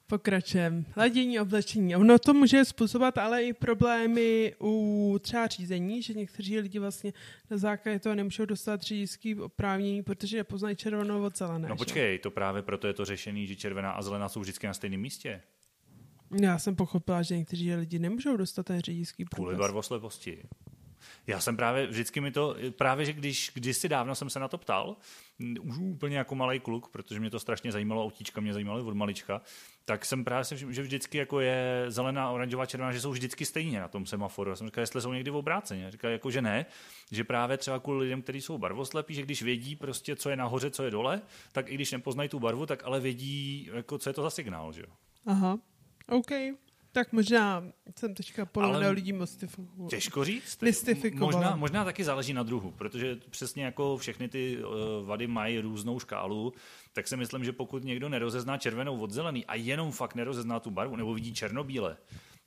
Pokračujeme. 0.07 0.85
Ladění, 0.97 1.41
oblečení. 1.41 1.97
Ono 1.97 2.19
to 2.19 2.35
může 2.35 2.65
způsobovat 2.65 3.19
ale 3.19 3.45
i 3.45 3.53
problémy 3.53 4.55
u 4.61 5.19
třeba 5.23 5.47
řízení, 5.47 6.03
že 6.03 6.15
někteří 6.15 6.59
lidi 6.59 6.79
vlastně 6.79 7.13
na 7.51 7.57
základě 7.57 7.99
toho 7.99 8.15
nemůžou 8.15 8.45
dostat 8.45 8.83
řidičský 8.83 9.35
oprávnění, 9.35 10.03
protože 10.03 10.37
nepoznají 10.37 10.77
červenou 10.77 11.25
od 11.25 11.39
zelené. 11.39 11.69
No 11.69 11.77
počkej, 11.77 12.15
že? 12.17 12.19
to 12.19 12.31
právě 12.31 12.63
proto 12.63 12.87
je 12.87 12.93
to 12.93 13.05
řešení, 13.05 13.47
že 13.47 13.57
červená 13.57 13.91
a 13.91 14.03
zelená 14.03 14.29
jsou 14.29 14.41
vždycky 14.41 14.67
na 14.67 14.75
stejném 14.75 15.01
místě. 15.01 15.43
Já 16.41 16.59
jsem 16.59 16.77
pochopila, 16.77 17.23
že 17.23 17.37
někteří 17.37 17.75
lidi 17.75 17.99
nemůžou 17.99 18.37
dostat 18.37 18.67
ten 18.67 18.81
řidičský 18.81 19.25
průkaz. 19.25 19.45
Kvůli 19.45 19.57
barvosleposti. 19.57 20.43
Já 21.27 21.41
jsem 21.41 21.57
právě, 21.57 21.87
vždycky 21.87 22.21
mi 22.21 22.31
to, 22.31 22.57
právě, 22.71 23.05
že 23.05 23.13
když 23.13 23.51
kdysi 23.55 23.89
dávno 23.89 24.15
jsem 24.15 24.31
se 24.31 24.41
na 24.41 24.49
to 24.49 24.59
ptal, 24.59 24.97
už 25.61 25.79
úplně 25.79 26.19
jako 26.19 26.35
malý 26.35 26.61
kluk, 26.61 26.89
protože 26.89 27.21
mě 27.21 27.31
to 27.31 27.41
strašně 27.41 27.73
zajímalo, 27.73 28.05
autíčka 28.05 28.41
mě 28.41 28.53
zajímaly 28.53 28.83
od 28.83 28.95
malička, 28.95 29.41
tak 29.85 30.05
jsem 30.05 30.25
právě 30.25 30.45
si 30.45 30.57
všiml, 30.57 30.73
že 30.73 30.83
vždycky 30.83 31.19
jako 31.19 31.41
je 31.41 31.85
zelená, 31.89 32.31
oranžová, 32.31 32.67
červená, 32.67 32.93
že 32.93 33.01
jsou 33.01 33.11
vždycky 33.11 33.45
stejně 33.45 33.81
na 33.81 33.89
tom 33.89 34.07
semaforu. 34.07 34.51
Já 34.51 34.57
jsem 34.57 34.67
říkal, 34.67 34.83
jestli 34.83 35.01
jsou 35.01 35.13
někdy 35.13 35.31
v 35.31 35.37
obráceně. 35.37 35.91
Říkal, 35.91 36.11
jako, 36.11 36.31
že 36.31 36.43
ne, 36.43 36.67
že 37.11 37.25
právě 37.25 37.57
třeba 37.57 37.81
kvůli 37.81 37.99
lidem, 37.99 38.23
kteří 38.23 38.41
jsou 38.41 38.59
barvoslepí, 38.59 39.15
že 39.15 39.23
když 39.23 39.43
vědí 39.43 39.77
prostě, 39.77 40.17
co 40.17 40.31
je 40.31 40.37
nahoře, 40.37 40.71
co 40.71 40.83
je 40.83 40.91
dole, 40.91 41.23
tak 41.53 41.71
i 41.71 41.75
když 41.75 41.93
nepoznají 41.93 42.29
tu 42.29 42.41
barvu, 42.41 42.67
tak 42.67 42.85
ale 42.85 43.01
vědí, 43.01 43.71
jako, 43.75 43.99
co 43.99 44.11
je 44.11 44.15
to 44.15 44.23
za 44.23 44.31
signál. 44.31 44.73
Že? 44.73 44.83
Aha, 45.27 45.59
OK. 46.09 46.31
Tak 46.93 47.13
možná 47.13 47.65
jsem 47.99 48.15
teďka 48.15 48.47
polovinou 48.47 48.79
Ale- 48.79 48.91
lidí 48.91 49.13
mystifikovala. 49.13 49.91
Těžko 49.91 50.25
říct. 50.25 50.57
Možná, 51.25 51.57
možná 51.57 51.85
taky 51.85 52.05
záleží 52.05 52.33
na 52.33 52.43
druhu, 52.43 52.71
protože 52.71 53.17
přesně 53.31 53.65
jako 53.65 53.97
všechny 53.97 54.29
ty 54.29 54.59
uh, 54.65 55.07
vady 55.07 55.27
mají 55.27 55.61
různou 55.61 56.01
škálu, 56.01 56.53
tak 56.93 57.09
si 57.09 57.17
myslím, 57.17 57.45
že 57.45 57.53
pokud 57.53 57.85
někdo 57.85 58.09
nerozezná 58.09 58.59
červenou 58.59 59.01
od 59.01 59.11
zelený 59.11 59.47
a 59.47 59.55
jenom 59.55 59.93
fakt 59.93 60.15
nerozezná 60.15 60.61
tu 60.61 60.71
barvu, 60.71 60.97
nebo 60.97 61.15
vidí 61.15 61.35
černobíle, 61.35 61.97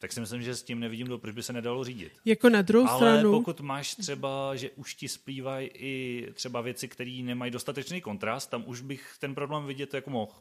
tak 0.01 0.11
si 0.11 0.19
myslím, 0.19 0.41
že 0.41 0.55
s 0.55 0.63
tím 0.63 0.79
nevidím, 0.79 1.07
do, 1.07 1.17
proč 1.17 1.33
by 1.35 1.43
se 1.43 1.53
nedalo 1.53 1.83
řídit. 1.83 2.11
Jako 2.25 2.49
na 2.49 2.61
druhou 2.61 2.87
Ale 2.87 2.97
stranu, 2.97 3.31
pokud 3.31 3.61
máš 3.61 3.95
třeba, 3.95 4.55
že 4.55 4.69
už 4.69 4.95
ti 4.95 5.07
splývají 5.07 5.69
i 5.73 6.27
třeba 6.33 6.61
věci, 6.61 6.87
které 6.87 7.21
nemají 7.23 7.51
dostatečný 7.51 8.01
kontrast, 8.01 8.49
tam 8.49 8.63
už 8.65 8.81
bych 8.81 9.13
ten 9.19 9.35
problém 9.35 9.65
vidět 9.65 9.93
jako 9.93 10.09
mohl. 10.09 10.31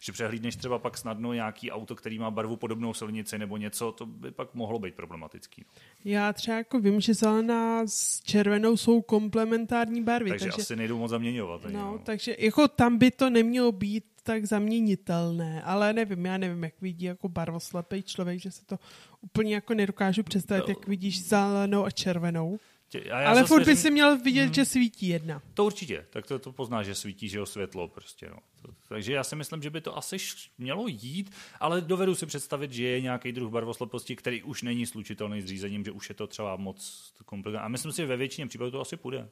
Že 0.00 0.12
přehlídneš 0.12 0.56
třeba 0.56 0.78
pak 0.78 0.98
snadno 0.98 1.32
nějaký 1.32 1.70
auto, 1.70 1.94
který 1.96 2.18
má 2.18 2.30
barvu 2.30 2.56
podobnou 2.56 2.94
silnici 2.94 3.38
nebo 3.38 3.56
něco, 3.56 3.92
to 3.92 4.06
by 4.06 4.30
pak 4.30 4.54
mohlo 4.54 4.78
být 4.78 4.94
problematický. 4.94 5.64
já 6.04 6.32
třeba 6.32 6.56
jako 6.56 6.80
vím, 6.80 7.00
že 7.00 7.14
zelená 7.14 7.86
s 7.86 8.22
červenou 8.22 8.76
jsou 8.76 9.02
komplementární 9.02 10.02
barvy, 10.02 10.30
Takže, 10.30 10.46
takže, 10.46 10.62
asi 10.62 10.76
nejdou 10.76 10.98
moc 10.98 11.10
zaměňovat. 11.10 11.66
ani, 11.66 11.74
no, 11.74 12.00
takže 12.04 12.36
jako 12.38 12.68
tam 12.68 12.98
by 12.98 13.10
to 13.10 13.30
nemělo 13.30 13.72
být 13.72 14.04
tak 14.26 14.44
zaměnitelné, 14.46 15.62
ale 15.62 15.92
nevím, 15.92 16.24
já 16.26 16.38
nevím, 16.38 16.64
jak 16.64 16.74
vidí 16.80 17.04
jako 17.04 17.28
barvoslepý 17.28 18.02
člověk, 18.02 18.40
že 18.40 18.50
se 18.50 18.64
to 18.66 18.78
úplně 19.20 19.54
jako 19.54 19.74
nedokážu 19.74 20.22
představit, 20.22 20.60
No. 20.60 20.68
jak 20.68 20.86
vidíš 20.88 21.24
zelenou 21.28 21.84
a 21.84 21.90
červenou. 21.90 22.58
Tě- 22.90 23.12
a 23.12 23.20
já 23.20 23.28
ale 23.30 23.44
furt 23.44 23.64
by 23.64 23.76
si 23.76 23.90
měl 23.90 24.18
vidět, 24.18 24.44
Hmm. 24.44 24.54
že 24.54 24.64
svítí 24.64 25.08
jedna. 25.08 25.42
To 25.54 25.64
určitě, 25.64 26.06
tak 26.10 26.26
to, 26.26 26.38
to 26.38 26.52
poznáš, 26.52 26.86
že 26.86 26.94
svítí, 26.94 27.28
že 27.28 27.38
jo, 27.38 27.46
světlo 27.46 27.88
prostě, 27.88 28.28
no. 28.30 28.36
To, 28.62 28.68
takže 28.88 29.12
já 29.12 29.24
si 29.24 29.36
myslím, 29.36 29.62
že 29.62 29.70
by 29.70 29.80
to 29.80 29.96
asi 29.98 30.16
mělo 30.58 30.86
jít, 30.88 31.30
ale 31.60 31.80
dovedu 31.80 32.14
si 32.14 32.26
představit, 32.26 32.72
že 32.72 32.84
je 32.84 33.00
nějaký 33.00 33.32
druh 33.32 33.50
barvosleposti, 33.52 34.16
který 34.16 34.42
už 34.42 34.62
není 34.62 34.86
slučitelný 34.86 35.42
s 35.42 35.46
řízením, 35.46 35.84
že 35.84 35.90
už 35.90 36.08
je 36.08 36.14
to 36.14 36.26
třeba 36.26 36.56
moc 36.56 37.12
komplikované. 37.24 37.64
A 37.64 37.68
myslím 37.68 37.92
si, 37.92 37.96
že 37.96 38.06
ve 38.06 38.16
většině 38.16 38.46
případů 38.46 38.70
to 38.70 38.80
asi 38.80 38.96
půjde. 38.96 39.28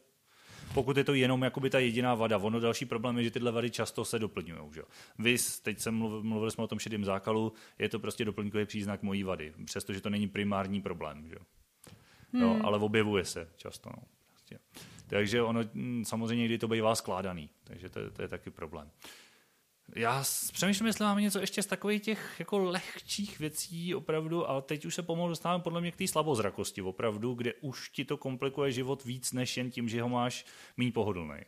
Pokud 0.75 0.97
je 0.97 1.05
to 1.05 1.15
jenom 1.15 1.43
jakoby 1.43 1.71
ta 1.71 1.79
jediná 1.79 2.15
vada. 2.15 2.39
Ono 2.39 2.61
další 2.61 2.85
problém 2.85 3.19
je, 3.19 3.25
že 3.25 3.31
tyhle 3.31 3.53
vady 3.53 3.71
často 3.71 4.05
se 4.05 4.19
doplňují. 4.19 4.61
Že? 4.75 4.83
Vy, 5.19 5.37
teď 5.63 5.79
jsem 5.79 5.95
mluvil, 5.95 6.23
mluvili 6.23 6.51
jsme 6.51 6.65
o 6.65 6.67
tom 6.67 6.79
šedém 6.79 7.05
zákalu, 7.05 7.53
je 7.79 7.89
to 7.89 7.99
prostě 7.99 8.25
doplňkový 8.25 8.67
příznak 8.67 9.03
mojí 9.03 9.23
vady, 9.23 9.53
přestože 9.65 10.01
to 10.01 10.11
není 10.11 10.29
primární 10.29 10.83
problém. 10.83 11.29
Že? 11.29 11.35
jo. 11.35 12.41
Jo, 12.41 12.61
ale 12.65 12.79
objevuje 12.79 13.25
se 13.25 13.49
často. 13.57 13.91
No. 13.97 14.03
Prostě. 14.31 14.59
Takže 15.07 15.43
ono 15.43 15.61
mm, 15.75 16.05
samozřejmě 16.05 16.43
někdy 16.43 16.59
to 16.59 16.69
bývá 16.69 16.95
skládaný, 16.95 17.51
takže 17.65 17.89
to, 17.89 18.11
to 18.11 18.23
je 18.23 18.29
taky 18.29 18.51
problém. 18.51 18.91
Já 19.97 20.25
přemýšlím, 20.53 20.87
jestli 20.87 21.05
máme 21.05 21.23
něco 21.23 21.41
ještě 21.41 21.63
z 21.63 21.67
takových 21.67 22.03
těch 22.03 22.37
jako 22.39 22.59
lehčích 22.59 23.39
věcí 23.39 23.95
opravdu, 23.95 24.49
ale 24.49 24.63
teď 24.63 24.85
už 24.85 24.95
se 24.95 25.03
pomalu 25.03 25.29
dostáváme 25.29 25.63
podle 25.63 25.81
mě 25.81 25.93
k 25.93 25.97
té 25.97 26.09
slabozrakosti 26.09 26.83
opravdu, 26.83 27.35
kde 27.35 27.55
už 27.55 27.89
ti 27.89 28.05
to 28.05 28.17
komplikuje 28.17 28.73
život 28.73 29.05
víc, 29.05 29.33
než 29.33 29.57
jen 29.57 29.71
tím, 29.71 29.89
že 29.89 30.03
ho 30.03 30.09
máš 30.09 30.47
méně 30.77 30.93
pohodlný. 30.93 31.41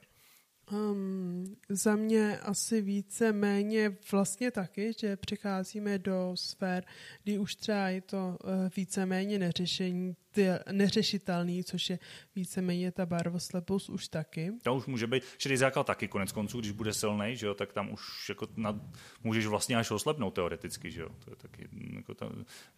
Um, 0.73 1.57
za 1.69 1.97
mě 1.97 2.39
asi 2.39 2.83
více 2.83 3.33
méně 3.33 3.97
vlastně 4.13 4.51
taky, 4.51 4.93
že 5.01 5.17
přecházíme 5.17 5.99
do 5.99 6.33
sfér, 6.35 6.85
kdy 7.23 7.39
už 7.39 7.55
třeba 7.55 7.89
je 7.89 8.01
to 8.01 8.17
uh, 8.45 8.51
více 8.77 9.07
méně 9.07 9.39
neřešení, 9.39 10.17
ty, 10.37 10.47
neřešitelný, 10.73 11.65
což 11.65 11.91
je 11.91 11.99
více 12.37 12.63
méně 12.63 12.93
ta 12.93 13.07
barvoslepost 13.07 13.91
už 13.91 14.09
taky. 14.09 14.53
To 14.63 14.75
už 14.75 14.87
může 14.87 15.07
být, 15.07 15.23
šedý 15.39 15.57
základ 15.57 15.87
taky 15.87 16.09
konec 16.09 16.33
konců, 16.33 16.61
když 16.61 16.71
bude 16.73 16.93
silný, 16.93 17.37
že 17.37 17.47
jo, 17.47 17.55
tak 17.55 17.73
tam 17.73 17.93
už 17.93 18.29
jako 18.29 18.49
nad, 18.57 18.77
můžeš 19.25 19.47
vlastně 19.47 19.77
až 19.77 19.91
oslepnout 19.91 20.35
teoreticky, 20.35 20.91
že 20.91 21.01
jo. 21.01 21.09
To 21.25 21.31
je 21.31 21.37
taky 21.37 21.69
mm, 21.73 21.97
jako 21.97 22.15
ta, 22.15 22.29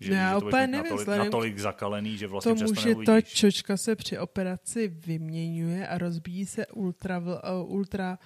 že, 0.00 0.12
Já 0.12 0.34
že 0.34 0.40
to 0.40 0.46
úplně 0.46 0.66
nevím, 0.66 0.82
natolik, 0.82 0.98
vzhledem 1.00 1.24
natolik 1.24 1.58
zakalený, 1.58 2.16
že 2.18 2.26
vlastně 2.26 2.50
Tomu, 2.54 2.72
přesto 2.72 2.88
že 2.88 2.94
ta 2.94 3.12
neuvidíš. 3.12 3.32
čočka 3.34 3.76
se 3.76 3.96
při 3.96 4.18
operaci 4.18 4.88
vyměňuje 4.88 5.88
a 5.88 5.98
rozbíjí 5.98 6.46
se 6.46 6.66
ultra, 6.66 7.22
ultra 7.64 8.18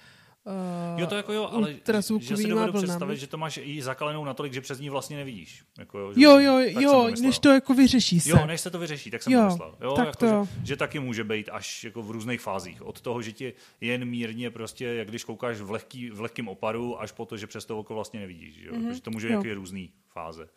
uh, 0.45 0.99
Jo, 0.99 1.07
to 1.07 1.15
jako 1.15 1.33
jo, 1.33 1.49
ale 1.51 1.75
že 2.21 2.37
si 2.37 2.47
dovedu 2.47 2.71
vlnami. 2.71 2.87
představit, 2.87 3.17
že 3.17 3.27
to 3.27 3.37
máš 3.37 3.59
i 3.63 3.81
zakalenou 3.81 4.25
natolik, 4.25 4.53
že 4.53 4.61
přes 4.61 4.79
ní 4.79 4.89
vlastně 4.89 5.17
nevidíš. 5.17 5.63
Jako 5.79 5.99
jo, 5.99 6.13
že- 6.13 6.21
Jo, 6.21 6.39
jo, 6.39 6.59
jo, 6.79 7.09
než 7.21 7.39
to 7.39 7.49
jako 7.49 7.73
vyřeší 7.73 8.19
se. 8.19 8.29
Jo, 8.29 8.45
než 8.45 8.61
se 8.61 8.69
to 8.71 8.79
vyřeší, 8.79 9.11
tak 9.11 9.23
jsem 9.23 9.33
Jo, 9.33 9.39
to 9.39 9.45
myslel. 9.45 9.75
Jo, 9.81 9.93
tak 9.93 10.05
jako, 10.05 10.17
to- 10.17 10.47
Že, 10.59 10.65
že, 10.65 10.75
taky 10.75 10.99
může 10.99 11.23
být 11.23 11.49
až 11.51 11.83
jako 11.83 12.01
v 12.03 12.11
různých 12.11 12.41
fázích. 12.41 12.81
Od 12.81 13.01
toho, 13.01 13.21
že 13.21 13.31
ti 13.31 13.53
jen 13.81 14.05
mírně 14.05 14.51
prostě, 14.51 14.85
jak 14.85 15.07
když 15.09 15.23
koukáš 15.23 15.57
v, 15.61 15.71
lehký, 15.71 16.09
v 16.09 16.21
lehkém 16.21 16.47
oparu, 16.47 17.01
až 17.01 17.11
po 17.11 17.25
to, 17.25 17.37
že 17.37 17.47
přes 17.47 17.65
to 17.65 17.79
oko 17.79 17.93
vlastně 17.93 18.19
nevidíš. 18.19 18.55
Že 18.55 18.67
jo? 18.67 18.73
Mm-hmm. 18.73 18.99
to 19.01 19.11
může 19.11 19.27
Mhm, 19.27 19.33
jo. 19.35 19.41
nějaké 19.41 19.55
různé 19.55 19.87
fáze. 20.09 20.47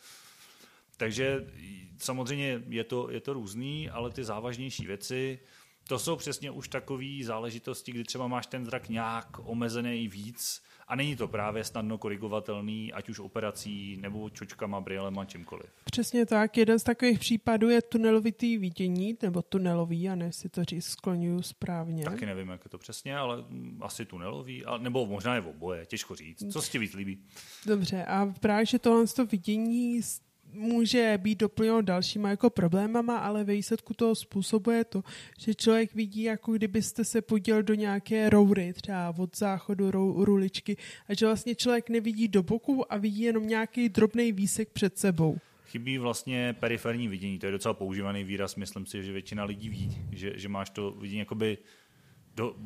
Takže 0.96 1.46
samozřejmě 1.98 2.62
je 2.68 2.84
to, 2.84 3.10
je 3.10 3.20
to 3.20 3.32
různý, 3.32 3.90
ale 3.90 4.10
ty 4.10 4.24
závažnější 4.24 4.86
věci, 4.86 5.38
to 5.88 5.98
jsou 5.98 6.16
přesně 6.16 6.50
už 6.50 6.68
takové 6.68 7.04
záležitosti, 7.22 7.92
kdy 7.92 8.04
třeba 8.04 8.26
máš 8.26 8.46
ten 8.46 8.64
zrak 8.64 8.88
nějak 8.88 9.26
omezený 9.44 10.08
víc 10.08 10.62
a 10.88 10.96
není 10.96 11.16
to 11.16 11.28
právě 11.28 11.64
snadno 11.64 11.98
korigovatelný, 11.98 12.92
ať 12.92 13.08
už 13.08 13.18
operací 13.18 13.96
nebo 14.00 14.30
čočkama, 14.30 14.80
brýlema, 14.80 15.24
čímkoliv. 15.24 15.66
Přesně 15.84 16.26
tak. 16.26 16.56
Jeden 16.56 16.78
z 16.78 16.82
takových 16.82 17.18
případů 17.18 17.68
je 17.68 17.82
tunelovitý 17.82 18.58
vidění, 18.58 19.16
nebo 19.22 19.42
tunelový, 19.42 20.02
já 20.02 20.14
nevím, 20.14 20.26
jestli 20.26 20.48
to 20.48 20.64
říct 20.64 20.86
skloňuju 20.86 21.42
správně. 21.42 22.04
Taky 22.04 22.26
nevím, 22.26 22.48
jak 22.48 22.64
je 22.64 22.70
to 22.70 22.78
přesně, 22.78 23.16
ale 23.16 23.36
mm, 23.36 23.78
asi 23.82 24.04
tunelový, 24.04 24.64
a, 24.64 24.78
nebo 24.78 25.06
možná 25.06 25.34
je 25.34 25.40
v 25.40 25.48
oboje, 25.48 25.86
těžko 25.86 26.14
říct. 26.16 26.52
Co 26.52 26.62
se 26.62 26.70
ti 26.70 26.78
víc 26.78 26.94
líbí? 26.94 27.18
Dobře, 27.66 28.04
a 28.04 28.26
právě, 28.40 28.66
že 28.66 28.78
tohle 28.78 29.06
toho 29.06 29.26
vidění 29.26 30.00
může 30.56 31.18
být 31.22 31.38
doplněno 31.38 31.82
dalšíma 31.82 32.30
jako 32.30 32.50
problémama, 32.50 33.18
ale 33.18 33.44
ve 33.44 33.54
výsledku 33.54 33.94
toho 33.94 34.14
způsobuje 34.14 34.84
to, 34.84 35.02
že 35.38 35.54
člověk 35.54 35.94
vidí, 35.94 36.22
jako 36.22 36.52
kdybyste 36.52 37.04
se 37.04 37.22
poděl 37.22 37.62
do 37.62 37.74
nějaké 37.74 38.30
roury, 38.30 38.72
třeba 38.72 39.14
od 39.18 39.36
záchodu 39.36 39.90
rou, 39.90 40.24
ruličky, 40.24 40.76
a 41.08 41.14
že 41.14 41.26
vlastně 41.26 41.54
člověk 41.54 41.90
nevidí 41.90 42.28
do 42.28 42.42
boku 42.42 42.92
a 42.92 42.96
vidí 42.96 43.22
jenom 43.22 43.46
nějaký 43.46 43.88
drobný 43.88 44.32
výsek 44.32 44.68
před 44.68 44.98
sebou. 44.98 45.38
Chybí 45.66 45.98
vlastně 45.98 46.56
periferní 46.60 47.08
vidění, 47.08 47.38
to 47.38 47.46
je 47.46 47.52
docela 47.52 47.74
používaný 47.74 48.24
výraz, 48.24 48.56
myslím 48.56 48.86
si, 48.86 49.04
že 49.04 49.12
většina 49.12 49.44
lidí 49.44 49.68
ví, 49.68 49.98
že, 50.12 50.32
že 50.38 50.48
máš 50.48 50.70
to 50.70 50.90
vidění 50.90 51.18
jakoby 51.18 51.58
do, 52.36 52.56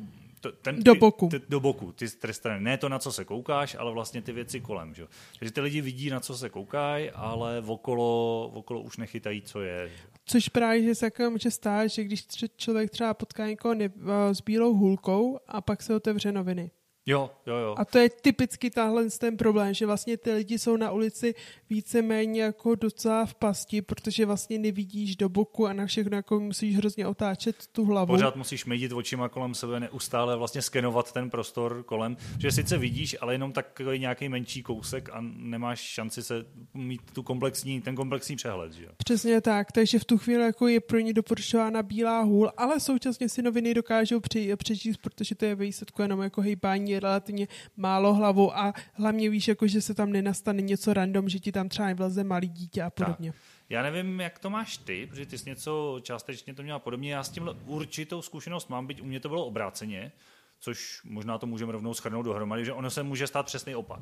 to, 0.41 0.51
ten, 0.51 0.83
Do 0.83 0.95
boku. 0.95 1.29
Ty, 1.29 1.41
do 1.49 1.59
boku, 1.59 1.91
ty 1.91 2.07
strany. 2.33 2.63
Ne 2.63 2.77
to, 2.77 2.89
na 2.89 2.99
co 2.99 3.11
se 3.11 3.25
koukáš, 3.25 3.75
ale 3.79 3.91
vlastně 3.91 4.21
ty 4.21 4.31
věci 4.31 4.61
kolem. 4.61 4.93
Že? 4.93 5.07
Takže 5.39 5.53
ty 5.53 5.61
lidi 5.61 5.81
vidí, 5.81 6.09
na 6.09 6.19
co 6.19 6.37
se 6.37 6.49
koukají, 6.49 7.11
ale 7.11 7.63
okolo, 7.65 8.47
okolo 8.53 8.81
už 8.81 8.97
nechytají, 8.97 9.41
co 9.41 9.61
je. 9.61 9.91
Což 10.25 10.49
právě, 10.49 10.83
že 10.83 10.95
se 10.95 11.05
jako 11.05 11.29
může 11.29 11.51
stát, 11.51 11.87
že 11.87 12.03
když 12.03 12.27
člověk 12.57 12.89
třeba 12.91 13.13
potká 13.13 13.47
někoho 13.47 13.73
ne- 13.73 13.91
s 14.31 14.41
bílou 14.41 14.73
hůlkou 14.73 15.39
a 15.47 15.61
pak 15.61 15.81
se 15.81 15.95
otevře 15.95 16.31
noviny. 16.31 16.71
Jo, 17.05 17.31
jo, 17.47 17.55
jo. 17.55 17.75
A 17.77 17.85
to 17.85 17.97
je 17.97 18.09
typicky 18.09 18.69
tahle 18.69 19.09
ten 19.09 19.37
problém, 19.37 19.73
že 19.73 19.85
vlastně 19.85 20.17
ty 20.17 20.33
lidi 20.33 20.59
jsou 20.59 20.77
na 20.77 20.91
ulici 20.91 21.35
víceméně 21.69 22.41
jako 22.41 22.75
docela 22.75 23.25
v 23.25 23.33
pasti, 23.33 23.81
protože 23.81 24.25
vlastně 24.25 24.59
nevidíš 24.59 25.15
do 25.15 25.29
boku 25.29 25.67
a 25.67 25.73
na 25.73 25.85
všechno 25.85 26.15
jako 26.17 26.39
musíš 26.39 26.77
hrozně 26.77 27.07
otáčet 27.07 27.67
tu 27.67 27.85
hlavu. 27.85 28.07
Pořád 28.07 28.35
musíš 28.35 28.65
medit 28.65 28.91
očima 28.91 29.29
kolem 29.29 29.53
sebe, 29.53 29.79
neustále 29.79 30.37
vlastně 30.37 30.61
skenovat 30.61 31.11
ten 31.11 31.29
prostor 31.29 31.83
kolem, 31.83 32.17
že 32.39 32.51
sice 32.51 32.77
vidíš, 32.77 33.17
ale 33.21 33.33
jenom 33.33 33.51
takový 33.51 33.99
nějaký 33.99 34.29
menší 34.29 34.63
kousek 34.63 35.09
a 35.13 35.17
nemáš 35.21 35.79
šanci 35.79 36.23
se 36.23 36.45
mít 36.73 37.01
tu 37.13 37.23
komplexní, 37.23 37.81
ten 37.81 37.95
komplexní 37.95 38.35
přehled. 38.35 38.73
Že? 38.73 38.83
jo. 38.83 38.89
Přesně 38.97 39.41
tak, 39.41 39.71
takže 39.71 39.99
v 39.99 40.05
tu 40.05 40.17
chvíli 40.17 40.43
jako 40.43 40.67
je 40.67 40.79
pro 40.79 40.99
ně 40.99 41.13
doporučována 41.13 41.83
bílá 41.83 42.21
hůl, 42.21 42.51
ale 42.57 42.79
současně 42.79 43.29
si 43.29 43.41
noviny 43.41 43.73
dokážou 43.73 44.19
přečíst, 44.55 44.97
protože 44.97 45.35
to 45.35 45.45
je 45.45 45.55
výsledku 45.55 46.01
jenom 46.01 46.21
jako 46.21 46.41
hejbání 46.41 46.90
relativně 46.99 47.47
málo 47.77 48.13
hlavou 48.13 48.57
a 48.57 48.73
hlavně 48.93 49.29
víš, 49.29 49.47
jako, 49.47 49.67
že 49.67 49.81
se 49.81 49.93
tam 49.93 50.11
nenastane 50.11 50.61
něco 50.61 50.93
random, 50.93 51.29
že 51.29 51.39
ti 51.39 51.51
tam 51.51 51.69
třeba 51.69 51.87
nevleze 51.87 52.23
malý 52.23 52.49
dítě 52.49 52.81
a 52.81 52.89
podobně. 52.89 53.33
Já 53.69 53.83
nevím, 53.83 54.19
jak 54.19 54.39
to 54.39 54.49
máš 54.49 54.77
ty, 54.77 55.07
protože 55.07 55.25
ty 55.25 55.37
jsi 55.37 55.49
něco 55.49 55.99
částečně 56.01 56.53
to 56.53 56.63
měla 56.63 56.79
podobně. 56.79 57.13
Já 57.13 57.23
s 57.23 57.29
tímhle 57.29 57.55
určitou 57.65 58.21
zkušenost 58.21 58.69
mám, 58.69 58.87
byť 58.87 59.01
u 59.01 59.05
mě 59.05 59.19
to 59.19 59.29
bylo 59.29 59.45
obráceně, 59.45 60.11
což 60.59 61.01
možná 61.03 61.37
to 61.37 61.45
můžeme 61.47 61.71
rovnou 61.71 61.93
schrnout 61.93 62.25
dohromady, 62.25 62.65
že 62.65 62.73
ono 62.73 62.89
se 62.89 63.03
může 63.03 63.27
stát 63.27 63.45
přesný 63.45 63.75
opak. 63.75 63.99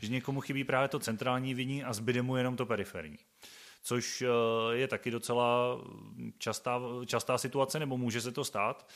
Že 0.00 0.08
někomu 0.08 0.40
chybí 0.40 0.64
právě 0.64 0.88
to 0.88 0.98
centrální 0.98 1.54
vidění 1.54 1.84
a 1.84 1.92
zbyde 1.92 2.22
mu 2.22 2.36
jenom 2.36 2.56
to 2.56 2.66
periferní. 2.66 3.18
Což 3.82 4.22
eh, 4.22 4.26
je 4.76 4.88
taky 4.88 5.10
docela 5.10 5.78
častá, 6.38 6.80
častá 7.06 7.38
situace, 7.38 7.78
nebo 7.78 7.96
může 7.98 8.20
se 8.20 8.32
to 8.32 8.44
stát, 8.44 8.88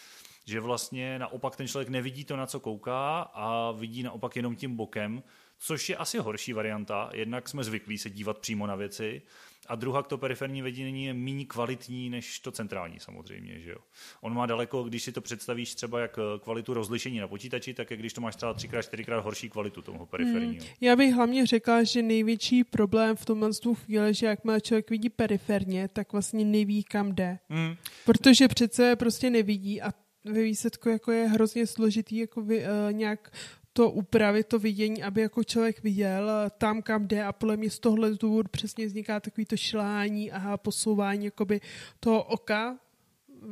že 0.44 0.60
vlastně 0.60 1.18
naopak 1.18 1.56
ten 1.56 1.68
člověk 1.68 1.88
nevidí 1.88 2.24
to, 2.24 2.36
na 2.36 2.46
co 2.46 2.60
kouká 2.60 3.20
a 3.20 3.70
vidí 3.70 4.02
naopak 4.02 4.36
jenom 4.36 4.56
tím 4.56 4.76
bokem, 4.76 5.22
což 5.58 5.88
je 5.88 5.96
asi 5.96 6.18
horší 6.18 6.52
varianta. 6.52 7.10
Jednak 7.14 7.48
jsme 7.48 7.64
zvyklí 7.64 7.98
se 7.98 8.10
dívat 8.10 8.38
přímo 8.38 8.66
na 8.66 8.74
věci, 8.74 9.22
a 9.66 9.74
druhá 9.74 10.02
to 10.02 10.18
periferní 10.18 10.62
vidění 10.62 11.04
je 11.04 11.14
méně 11.14 11.44
kvalitní 11.44 12.10
než 12.10 12.38
to 12.38 12.52
centrální 12.52 13.00
samozřejmě. 13.00 13.60
Že 13.60 13.70
jo? 13.70 13.78
On 14.20 14.34
má 14.34 14.46
daleko, 14.46 14.82
když 14.82 15.02
si 15.02 15.12
to 15.12 15.20
představíš 15.20 15.74
třeba 15.74 16.00
jak 16.00 16.18
eh, 16.18 16.38
kvalitu 16.38 16.74
rozlišení 16.74 17.18
na 17.18 17.28
počítači, 17.28 17.74
tak 17.74 17.90
jak 17.90 18.00
když 18.00 18.12
to 18.12 18.20
máš 18.20 18.36
třeba 18.36 18.54
třikrát, 18.54 18.82
čtyřikrát 18.82 19.24
horší 19.24 19.50
kvalitu 19.50 19.82
toho 19.82 20.06
periferního. 20.06 20.64
Hmm. 20.64 20.74
Já 20.80 20.96
bych 20.96 21.14
hlavně 21.14 21.46
řekla, 21.46 21.82
že 21.82 22.02
největší 22.02 22.64
problém 22.64 23.16
v 23.16 23.24
tomhle 23.24 23.50
chvíli, 23.74 24.14
že 24.14 24.26
jakmile 24.26 24.60
člověk 24.60 24.90
vidí 24.90 25.10
periferně, 25.10 25.88
tak 25.88 26.12
vlastně 26.12 26.44
neví, 26.44 26.84
kam 26.84 27.14
jde. 27.14 27.38
Hmm. 27.48 27.76
Protože 28.04 28.48
přece 28.48 28.96
prostě 28.96 29.30
nevidí 29.30 29.82
a 29.82 29.92
ve 30.24 30.42
výsledku 30.42 30.88
jako 30.88 31.12
je 31.12 31.28
hrozně 31.28 31.66
složitý 31.66 32.16
jako 32.16 32.42
vy, 32.42 32.58
uh, 32.58 32.92
nějak 32.92 33.30
to 33.76 33.90
upravit, 33.90 34.46
to 34.46 34.58
vidění, 34.58 35.02
aby 35.02 35.20
jako 35.20 35.44
člověk 35.44 35.82
viděl 35.82 36.30
eh, 36.30 36.50
tam, 36.58 36.82
kam 36.82 37.06
jde 37.08 37.24
a 37.24 37.32
podle 37.32 37.56
mě 37.56 37.70
z 37.70 37.78
tohle 37.78 38.10
důvodu 38.14 38.48
přesně 38.50 38.86
vzniká 38.86 39.20
takový 39.20 39.44
to 39.44 39.56
šlání 39.56 40.32
a 40.32 40.56
posouvání 40.56 41.24
jakoby 41.24 41.60
toho 42.00 42.22
oka 42.22 42.78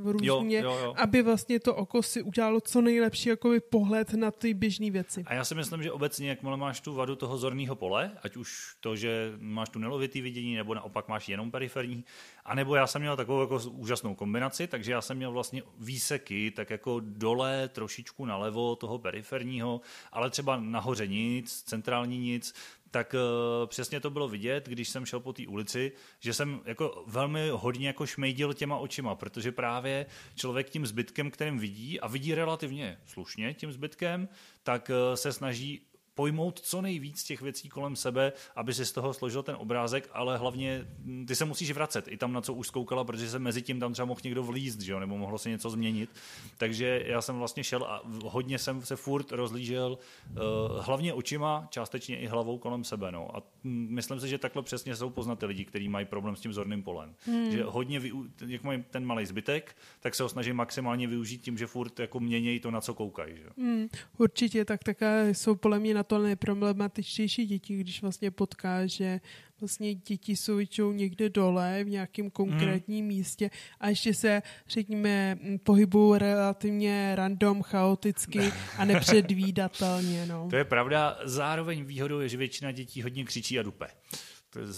různě, 0.05 0.59
jo, 0.59 0.73
jo, 0.73 0.79
jo. 0.85 0.95
aby 0.97 1.23
vlastně 1.23 1.61
to 1.61 1.75
oko 1.75 2.03
si 2.03 2.23
udělalo 2.23 2.61
co 2.61 2.81
nejlepší 2.81 3.29
jakoby 3.29 3.61
pohled 3.61 4.13
na 4.13 4.31
ty 4.31 4.55
běžné 4.55 4.91
věci. 4.91 5.25
A 5.27 5.35
já 5.35 5.45
si 5.45 5.55
myslím, 5.55 5.83
že 5.83 5.93
obecně, 5.93 6.29
jakmile 6.29 6.57
máš 6.57 6.81
tu 6.81 6.95
vadu 6.95 7.17
toho 7.17 7.39
zorného 7.39 7.75
pole, 7.77 8.11
ať 8.23 8.37
už 8.37 8.77
to, 8.81 8.97
že 8.97 9.33
máš 9.39 9.69
tu 9.69 9.79
nelovitý 9.79 10.21
vidění, 10.21 10.57
nebo 10.57 10.75
naopak 10.75 11.09
máš 11.09 11.29
jenom 11.29 11.51
periferní, 11.51 12.05
a 12.45 12.55
nebo 12.55 12.75
já 12.75 12.87
jsem 12.87 13.03
měl 13.03 13.17
takovou 13.17 13.41
jako 13.41 13.61
úžasnou 13.71 14.15
kombinaci, 14.15 14.67
takže 14.67 14.93
já 14.93 15.01
jsem 15.01 15.17
měl 15.17 15.33
vlastně 15.33 15.63
výseky, 15.79 16.51
tak 16.51 16.71
jako 16.71 17.01
dole, 17.05 17.69
trošičku 17.69 18.25
nalevo 18.25 18.77
toho 18.77 18.99
periferního, 18.99 19.81
ale 20.13 20.31
třeba 20.31 20.57
nahoře 20.57 21.07
nic, 21.07 21.63
centrální 21.63 22.19
nic, 22.19 22.55
tak 22.93 23.15
uh, 23.15 23.67
přesně 23.67 24.01
to 24.01 24.11
bylo 24.11 24.29
vidět, 24.29 24.69
když 24.69 24.89
jsem 24.89 25.07
šel 25.07 25.21
po 25.21 25.33
té 25.33 25.47
ulici, 25.47 25.93
že 26.21 26.35
jsem 26.35 26.61
jako 26.65 27.05
velmi 27.07 27.49
hodně 27.51 27.87
jako 27.87 28.07
šmejdil 28.07 28.55
těma 28.55 28.77
očima, 28.77 29.15
protože 29.15 29.53
právě 29.53 30.07
člověk 30.35 30.71
tím 30.71 30.87
zbytkem, 30.87 31.31
kterým 31.31 31.59
vidí 31.59 32.01
a 32.01 32.09
vidí 32.09 32.35
relativně 32.35 32.99
slušně 33.07 33.55
tím 33.55 33.73
zbytkem, 33.73 34.29
tak 34.63 34.91
uh, 34.91 35.15
se 35.15 35.33
snaží 35.33 35.92
pojmout 36.15 36.61
co 36.61 36.83
nejvíc 36.83 37.25
těch 37.25 37.43
věcí 37.43 37.69
kolem 37.69 37.97
sebe, 37.97 38.33
aby 38.57 38.75
si 38.75 38.87
z 38.87 38.93
toho 38.93 39.15
složil 39.15 39.43
ten 39.43 39.57
obrázek, 39.59 40.09
ale 40.13 40.39
hlavně 40.39 40.87
hm, 40.99 41.27
ty 41.27 41.37
se 41.37 41.45
musíš 41.45 41.71
vracet 41.71 42.09
i 42.09 42.17
tam, 42.17 42.33
na 42.33 42.41
co 42.41 42.55
už 42.55 42.67
zkoukala, 42.67 43.05
protože 43.05 43.31
se 43.31 43.39
mezi 43.39 43.63
tím 43.63 43.81
tam 43.81 43.93
třeba 43.93 44.07
mohl 44.07 44.21
někdo 44.25 44.43
vlízt, 44.43 44.81
že 44.81 44.93
jo? 44.93 45.01
nebo 45.01 45.19
mohlo 45.19 45.39
se 45.39 45.51
něco 45.51 45.71
změnit. 45.71 46.11
Takže 46.59 47.03
já 47.07 47.23
jsem 47.23 47.39
vlastně 47.39 47.65
šel 47.65 47.85
a 47.85 48.03
hodně 48.25 48.59
jsem 48.59 48.83
se 48.83 48.97
furt 48.97 49.33
rozlížel 49.33 49.99
uh, 50.31 50.39
hlavně 50.85 51.15
očima, 51.15 51.67
částečně 51.71 52.19
i 52.19 52.27
hlavou 52.27 52.59
kolem 52.59 52.85
sebe. 52.85 53.13
No. 53.13 53.37
A 53.37 53.43
hm, 53.65 53.87
myslím 53.91 54.21
si, 54.21 54.29
že 54.29 54.39
takhle 54.39 54.63
přesně 54.63 54.97
jsou 54.97 55.11
poznat 55.11 55.39
ty 55.39 55.47
lidi, 55.47 55.65
kteří 55.65 55.89
mají 55.89 56.07
problém 56.07 56.37
s 56.37 56.41
tím 56.41 56.53
zorným 56.53 56.83
polem. 56.83 57.15
Hmm. 57.27 57.53
Že 57.53 57.65
hodně, 57.65 58.03
jak 58.47 58.63
mají 58.63 58.85
ten 58.91 59.05
malý 59.05 59.27
zbytek, 59.27 59.77
tak 60.01 60.15
se 60.15 60.23
ho 60.23 60.29
snaží 60.29 60.53
maximálně 60.53 61.07
využít 61.07 61.43
tím, 61.43 61.59
že 61.59 61.67
furt 61.67 62.01
jako 62.01 62.21
měnějí 62.21 62.61
to, 62.61 62.71
na 62.71 62.81
co 62.81 62.95
koukají. 62.95 63.37
Že? 63.37 63.49
Hmm, 63.59 63.89
určitě, 64.19 64.65
tak 64.65 64.85
také 64.85 65.35
jsou 65.35 65.55
podle 65.55 65.79
mě 65.79 65.95
na 65.95 66.03
to 66.13 66.19
nejproblematičtější 66.19 67.47
děti, 67.47 67.77
když 67.77 68.03
vlastně 68.03 68.31
potká, 68.31 68.87
že 68.87 69.21
vlastně 69.61 69.95
děti 69.95 70.37
jsou 70.37 70.57
většinou 70.57 70.93
někde 70.93 71.29
dole 71.29 71.85
v 71.85 71.89
nějakém 71.89 72.31
konkrétním 72.31 73.05
mm. 73.05 73.09
místě 73.09 73.51
a 73.81 73.89
ještě 73.89 74.15
se, 74.15 74.43
řekněme, 74.69 75.39
pohybují 75.63 76.19
relativně 76.19 77.13
random, 77.15 77.63
chaoticky 77.63 78.53
a 78.79 78.85
nepředvídatelně. 78.85 80.27
No. 80.27 80.49
To 80.51 80.57
je 80.57 80.65
pravda. 80.65 81.19
Zároveň 81.25 81.85
výhodou 81.85 82.21
je, 82.21 82.29
že 82.29 82.37
většina 82.37 82.73
dětí 82.73 83.03
hodně 83.03 83.25
křičí 83.25 83.59
a 83.59 83.63
dupe. 83.63 83.87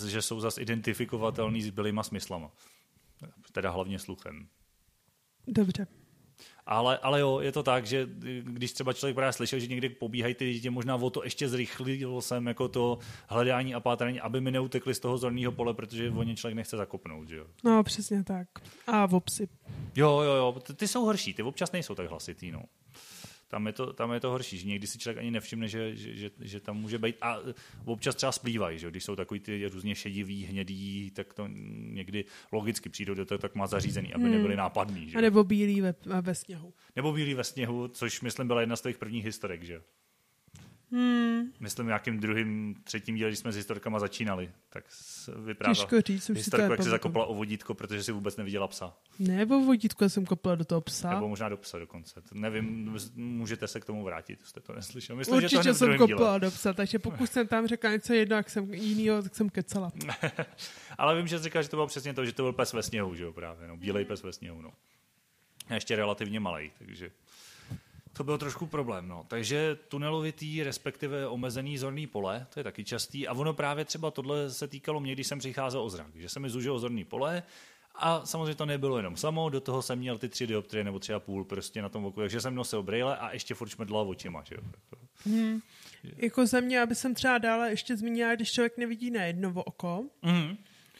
Že 0.06 0.22
jsou 0.22 0.40
zase 0.40 0.62
identifikovatelný 0.62 1.62
s 1.62 1.70
bylýma 1.70 2.02
smyslama. 2.02 2.50
Teda 3.52 3.70
hlavně 3.70 3.98
sluchem. 3.98 4.48
Dobře. 5.46 5.86
Ale, 6.66 6.98
ale 6.98 7.20
jo, 7.20 7.40
je 7.40 7.52
to 7.52 7.62
tak, 7.62 7.86
že 7.86 8.08
když 8.42 8.72
třeba 8.72 8.92
člověk 8.92 9.14
právě 9.14 9.32
slyšel, 9.32 9.58
že 9.58 9.66
někde 9.66 9.88
pobíhají 9.88 10.34
ty 10.34 10.52
děti, 10.52 10.70
možná 10.70 10.94
o 10.94 11.10
to 11.10 11.24
ještě 11.24 11.48
zrychlil 11.48 12.20
jsem 12.20 12.46
jako 12.46 12.68
to 12.68 12.98
hledání 13.28 13.74
a 13.74 13.80
pátrání, 13.80 14.20
aby 14.20 14.40
mi 14.40 14.50
neutekli 14.50 14.94
z 14.94 14.98
toho 14.98 15.18
zorného 15.18 15.52
pole, 15.52 15.74
protože 15.74 16.10
o 16.10 16.22
ně 16.22 16.36
člověk 16.36 16.56
nechce 16.56 16.76
zakopnout, 16.76 17.28
že 17.28 17.36
jo. 17.36 17.46
No, 17.64 17.82
přesně 17.82 18.24
tak. 18.24 18.48
A 18.86 19.06
vopsy. 19.06 19.48
Jo, 19.96 20.20
jo, 20.20 20.34
jo, 20.34 20.60
ty, 20.66 20.74
ty 20.74 20.88
jsou 20.88 21.04
horší, 21.04 21.34
ty 21.34 21.42
občas 21.42 21.72
nejsou 21.72 21.94
tak 21.94 22.10
hlasitý, 22.10 22.50
no 22.50 22.62
tam 23.48 23.66
je 23.66 23.72
to, 23.72 23.92
tam 23.92 24.12
je 24.12 24.20
to 24.20 24.30
horší, 24.30 24.58
že 24.58 24.68
někdy 24.68 24.86
si 24.86 24.98
člověk 24.98 25.18
ani 25.18 25.30
nevšimne, 25.30 25.68
že, 25.68 25.96
že, 25.96 26.16
že, 26.16 26.30
že 26.40 26.60
tam 26.60 26.76
může 26.76 26.98
být. 26.98 27.16
A 27.20 27.38
občas 27.84 28.14
třeba 28.14 28.32
splývají, 28.32 28.78
že 28.78 28.90
když 28.90 29.04
jsou 29.04 29.16
takový 29.16 29.40
ty 29.40 29.66
různě 29.66 29.94
šedivý, 29.94 30.44
hnědý, 30.44 31.10
tak 31.10 31.34
to 31.34 31.48
někdy 31.76 32.24
logicky 32.52 32.88
přijde 32.88 33.14
do 33.14 33.24
toho, 33.24 33.38
tak 33.38 33.54
má 33.54 33.66
zařízený, 33.66 34.14
aby 34.14 34.24
hmm. 34.24 34.32
nebyly 34.32 34.56
nápadný. 34.56 35.08
Že? 35.08 35.18
A 35.18 35.20
nebo 35.20 35.44
bílý 35.44 35.80
ve, 35.80 35.94
ve 36.20 36.34
sněhu. 36.34 36.74
Nebo 36.96 37.12
bílý 37.12 37.34
ve 37.34 37.44
sněhu, 37.44 37.88
což 37.88 38.20
myslím 38.20 38.46
byla 38.46 38.60
jedna 38.60 38.76
z 38.76 38.82
těch 38.82 38.98
prvních 38.98 39.24
historek, 39.24 39.62
že? 39.62 39.82
Hmm. 40.94 41.52
Myslím, 41.60 41.86
nějakým 41.86 42.20
druhým, 42.20 42.74
třetím 42.84 43.14
díle, 43.14 43.30
když 43.30 43.38
jsme 43.38 43.52
s 43.52 43.56
historkama 43.56 43.98
začínali, 43.98 44.50
tak 44.68 44.84
vyprávěl 45.44 45.74
Těžko 45.74 46.00
říct, 46.00 46.30
už 46.30 46.36
historku, 46.36 46.72
jak 46.72 46.82
se 46.82 46.90
zakopla 46.90 47.26
o 47.26 47.34
vodítko, 47.34 47.74
protože 47.74 48.02
si 48.02 48.12
vůbec 48.12 48.36
neviděla 48.36 48.68
psa. 48.68 48.96
Ne, 49.18 49.46
o 49.46 49.60
vodítko 49.60 50.08
jsem 50.08 50.26
kopla 50.26 50.54
do 50.54 50.64
toho 50.64 50.80
psa. 50.80 51.10
Nebo 51.10 51.28
možná 51.28 51.48
do 51.48 51.56
psa 51.56 51.78
dokonce. 51.78 52.20
To 52.20 52.34
nevím, 52.34 52.96
můžete 53.14 53.68
se 53.68 53.80
k 53.80 53.84
tomu 53.84 54.04
vrátit, 54.04 54.42
jste 54.44 54.60
to 54.60 54.72
neslyšel. 54.72 55.16
Myslím, 55.16 55.36
Určitě 55.36 55.62
že 55.62 55.68
to 55.68 55.74
jsem 55.74 55.98
kopla 55.98 56.38
do 56.38 56.50
psa, 56.50 56.72
takže 56.72 56.98
pokud 56.98 57.30
jsem 57.30 57.46
tam 57.46 57.66
řekla 57.66 57.90
něco 57.90 58.12
jedno, 58.12 58.36
jak 58.36 58.50
jsem 58.50 58.74
jinýho, 58.74 59.22
tak 59.22 59.34
jsem 59.34 59.50
kecala. 59.50 59.92
Ale 60.98 61.16
vím, 61.16 61.26
že 61.26 61.38
jsi 61.38 61.44
říkal, 61.44 61.62
že 61.62 61.68
to 61.68 61.76
bylo 61.76 61.86
přesně 61.86 62.14
to, 62.14 62.24
že 62.24 62.32
to 62.32 62.42
byl 62.42 62.52
pes 62.52 62.72
ve 62.72 62.82
sněhu, 62.82 63.14
že 63.14 63.24
jo, 63.24 63.32
právě, 63.32 63.68
no, 63.68 63.76
bílej 63.76 64.04
pes 64.04 64.22
ve 64.22 64.32
sněhu, 64.32 64.62
no. 64.62 64.72
A 65.68 65.74
ještě 65.74 65.96
relativně 65.96 66.40
malý, 66.40 66.72
takže 66.78 67.10
to 68.16 68.24
byl 68.24 68.38
trošku 68.38 68.66
problém. 68.66 69.08
No. 69.08 69.24
Takže 69.28 69.78
tunelovitý, 69.88 70.62
respektive 70.62 71.28
omezený 71.28 71.78
zorný 71.78 72.06
pole, 72.06 72.46
to 72.54 72.60
je 72.60 72.64
taky 72.64 72.84
častý. 72.84 73.28
A 73.28 73.32
ono 73.32 73.54
právě 73.54 73.84
třeba 73.84 74.10
tohle 74.10 74.50
se 74.50 74.68
týkalo 74.68 75.00
mě, 75.00 75.12
když 75.12 75.26
jsem 75.26 75.38
přicházel 75.38 75.82
o 75.82 75.90
zrak, 75.90 76.16
že 76.16 76.28
se 76.28 76.40
mi 76.40 76.50
zužilo 76.50 76.78
zorný 76.78 77.04
pole 77.04 77.42
a 77.94 78.26
samozřejmě 78.26 78.54
to 78.54 78.66
nebylo 78.66 78.96
jenom 78.96 79.16
samo, 79.16 79.48
do 79.48 79.60
toho 79.60 79.82
jsem 79.82 79.98
měl 79.98 80.18
ty 80.18 80.28
tři 80.28 80.46
dioptrie 80.46 80.84
nebo 80.84 80.98
tři 80.98 81.14
a 81.14 81.20
půl 81.20 81.44
prostě 81.44 81.82
na 81.82 81.88
tom 81.88 82.04
oku, 82.04 82.20
takže 82.20 82.40
jsem 82.40 82.54
nosil 82.54 82.82
brýle 82.82 83.16
a 83.16 83.32
ještě 83.32 83.54
furt 83.54 83.68
šmrdlal 83.68 84.08
očima. 84.08 84.44
Že? 84.44 84.56
Hmm. 85.24 85.60
Jako 86.16 86.46
za 86.46 86.60
mě, 86.60 86.82
aby 86.82 86.94
jsem 86.94 87.14
třeba 87.14 87.38
dále 87.38 87.70
ještě 87.70 87.96
zmínila, 87.96 88.34
když 88.34 88.52
člověk 88.52 88.78
nevidí 88.78 89.10
na 89.10 89.22
jedno 89.22 89.52
oko, 89.62 90.04
hmm. 90.22 90.56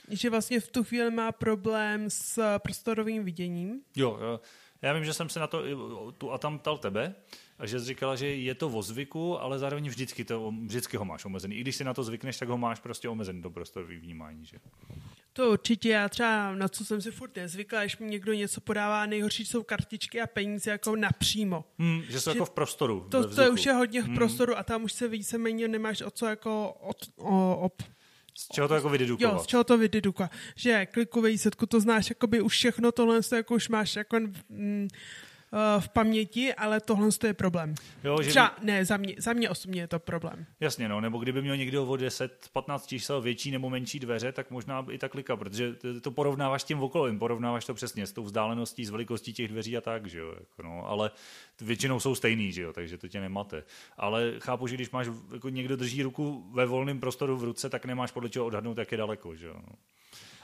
že 0.09 0.31
vlastně 0.31 0.61
v 0.61 0.71
tu 0.71 0.85
chvíli 0.85 1.11
má 1.11 1.33
problém 1.33 2.11
s 2.11 2.59
prostorovým 2.59 3.25
viděním. 3.25 3.81
Jo, 3.97 4.19
jo. 4.21 4.41
Já 4.85 4.93
vím, 4.93 5.05
že 5.05 5.14
jsem 5.14 5.28
se 5.28 5.41
na 5.41 5.47
to 5.47 5.62
tu 6.18 6.32
a 6.32 6.39
tam 6.39 6.59
ptal 6.59 6.78
tebe, 6.78 7.14
a 7.59 7.66
že 7.66 7.80
jsi 7.80 7.87
říkala, 7.87 8.16
že 8.16 8.26
je 8.26 8.55
to 8.55 8.68
o 8.68 8.82
zvyku, 8.82 9.41
ale 9.41 9.59
zároveň 9.59 9.89
vždycky, 9.89 10.24
to, 10.24 10.53
vždycky 10.66 10.97
ho 10.97 11.05
máš 11.05 11.24
omezený. 11.24 11.57
I 11.57 11.61
když 11.61 11.76
si 11.76 11.85
na 11.85 11.95
to 11.95 12.03
zvykneš, 12.03 12.39
tak 12.39 12.49
ho 12.49 12.59
máš 12.59 12.80
prostě 12.80 13.09
omezený 13.09 13.43
do 13.43 13.51
prostorový 13.51 13.97
vnímání. 13.97 14.47
Že? 14.47 14.59
To 15.32 15.51
určitě, 15.51 15.89
já 15.89 16.09
třeba 16.09 16.55
na 16.55 16.68
co 16.68 16.85
jsem 16.85 17.03
si 17.03 17.11
furt 17.11 17.37
nezvykla, 17.37 17.80
když 17.80 17.99
mi 17.99 18.07
někdo 18.07 18.32
něco 18.32 18.61
podává, 18.61 19.07
nejhorší 19.07 19.47
jsou 19.47 19.62
kartičky 19.62 20.20
a 20.20 20.26
peníze 20.26 20.70
jako 20.70 20.97
napřímo. 20.97 21.64
Hmm, 21.78 22.03
že 22.09 22.20
jsou 22.20 22.32
že 22.32 22.39
jako 22.39 22.47
v 22.47 22.51
prostoru. 22.51 23.07
To, 23.11 23.35
to 23.35 23.43
je 23.43 23.51
už 23.51 23.66
je 23.66 23.72
hodně 23.72 24.03
v 24.03 24.05
hmm. 24.05 24.14
prostoru 24.14 24.59
a 24.59 24.62
tam 24.62 24.85
už 24.85 24.93
se 24.93 25.09
víceméně 25.09 25.68
nemáš 25.68 26.03
o 26.03 26.11
co 26.11 26.26
jako 26.26 26.72
od, 26.80 26.97
o, 27.16 27.66
o, 27.66 27.70
z 28.39 28.49
čeho 28.49 28.68
to 28.68 28.74
jako 28.74 28.89
vydedukovat? 28.89 29.32
Jo, 29.32 29.39
z 29.39 29.47
čeho 29.47 29.64
to 29.64 29.78
vydedukovat. 29.78 30.30
Že 30.57 30.87
klikový 30.87 31.32
výsledku, 31.32 31.66
to 31.66 31.80
znáš 31.80 32.11
jakoby 32.11 32.41
už 32.41 32.53
všechno, 32.53 32.93
tohle 32.93 33.20
jako 33.37 33.55
už 33.55 33.68
máš 33.68 33.97
jako 33.97 34.20
mm, 34.49 34.89
v 35.79 35.89
paměti, 35.89 36.55
ale 36.55 36.81
tohle 36.81 37.09
je 37.27 37.35
problém. 37.35 37.75
Jo, 38.05 38.23
že 38.23 38.31
Třeba, 38.31 38.57
by... 38.61 38.67
ne, 38.67 38.85
za 38.85 38.97
mě, 38.97 39.15
za 39.19 39.33
mě 39.33 39.51
osobně 39.51 39.81
je 39.81 39.89
to 39.89 39.99
problém. 39.99 40.47
Jasně, 40.61 40.89
no, 40.89 41.01
nebo 41.01 41.19
kdyby 41.19 41.43
měl 41.43 41.57
někdo 41.57 41.87
o 41.87 41.95
10-15 41.95 42.87
čísel 42.87 43.21
větší 43.21 43.51
nebo 43.51 43.71
menší 43.71 44.01
dveře, 44.01 44.33
tak 44.33 44.51
možná 44.51 44.87
i 44.91 44.99
ta 44.99 45.09
klika, 45.09 45.37
protože 45.37 45.75
to 46.01 46.11
porovnáváš 46.11 46.63
s 46.63 46.65
tím 46.65 46.83
okolím, 46.83 47.19
porovnáváš 47.19 47.65
to 47.65 47.75
přesně 47.75 48.07
s 48.07 48.13
tou 48.13 48.23
vzdáleností, 48.23 48.85
s 48.85 48.91
velikostí 48.91 49.33
těch 49.33 49.49
dveří 49.49 49.77
a 49.77 49.81
tak, 49.81 50.07
že 50.07 50.19
jo, 50.19 50.35
jako 50.41 50.63
no, 50.63 50.89
ale 50.89 51.11
většinou 51.61 52.01
jsou 52.01 52.15
stejný, 52.15 52.53
že 52.53 52.63
jo, 52.63 52.73
takže 52.73 52.99
to 52.99 53.09
tě 53.09 53.21
nemate. 53.21 53.65
Ale 53.97 54.33
chápu, 54.39 54.67
že 54.67 54.75
když 54.75 54.91
máš, 54.91 55.07
jako 55.33 55.49
někdo 55.49 55.77
drží 55.77 56.03
ruku 56.03 56.51
ve 56.53 56.67
volném 56.67 57.01
prostoru 57.01 57.37
v 57.37 57.45
ruce, 57.45 57.71
tak 57.71 57.85
nemáš 57.85 58.11
podle 58.11 58.29
čeho 58.29 58.47
odhadnout, 58.47 58.79
jak 58.79 58.93
je 58.93 58.99
daleko, 58.99 59.37
že 59.37 59.47
jo. 59.47 59.55
No. 59.57 59.75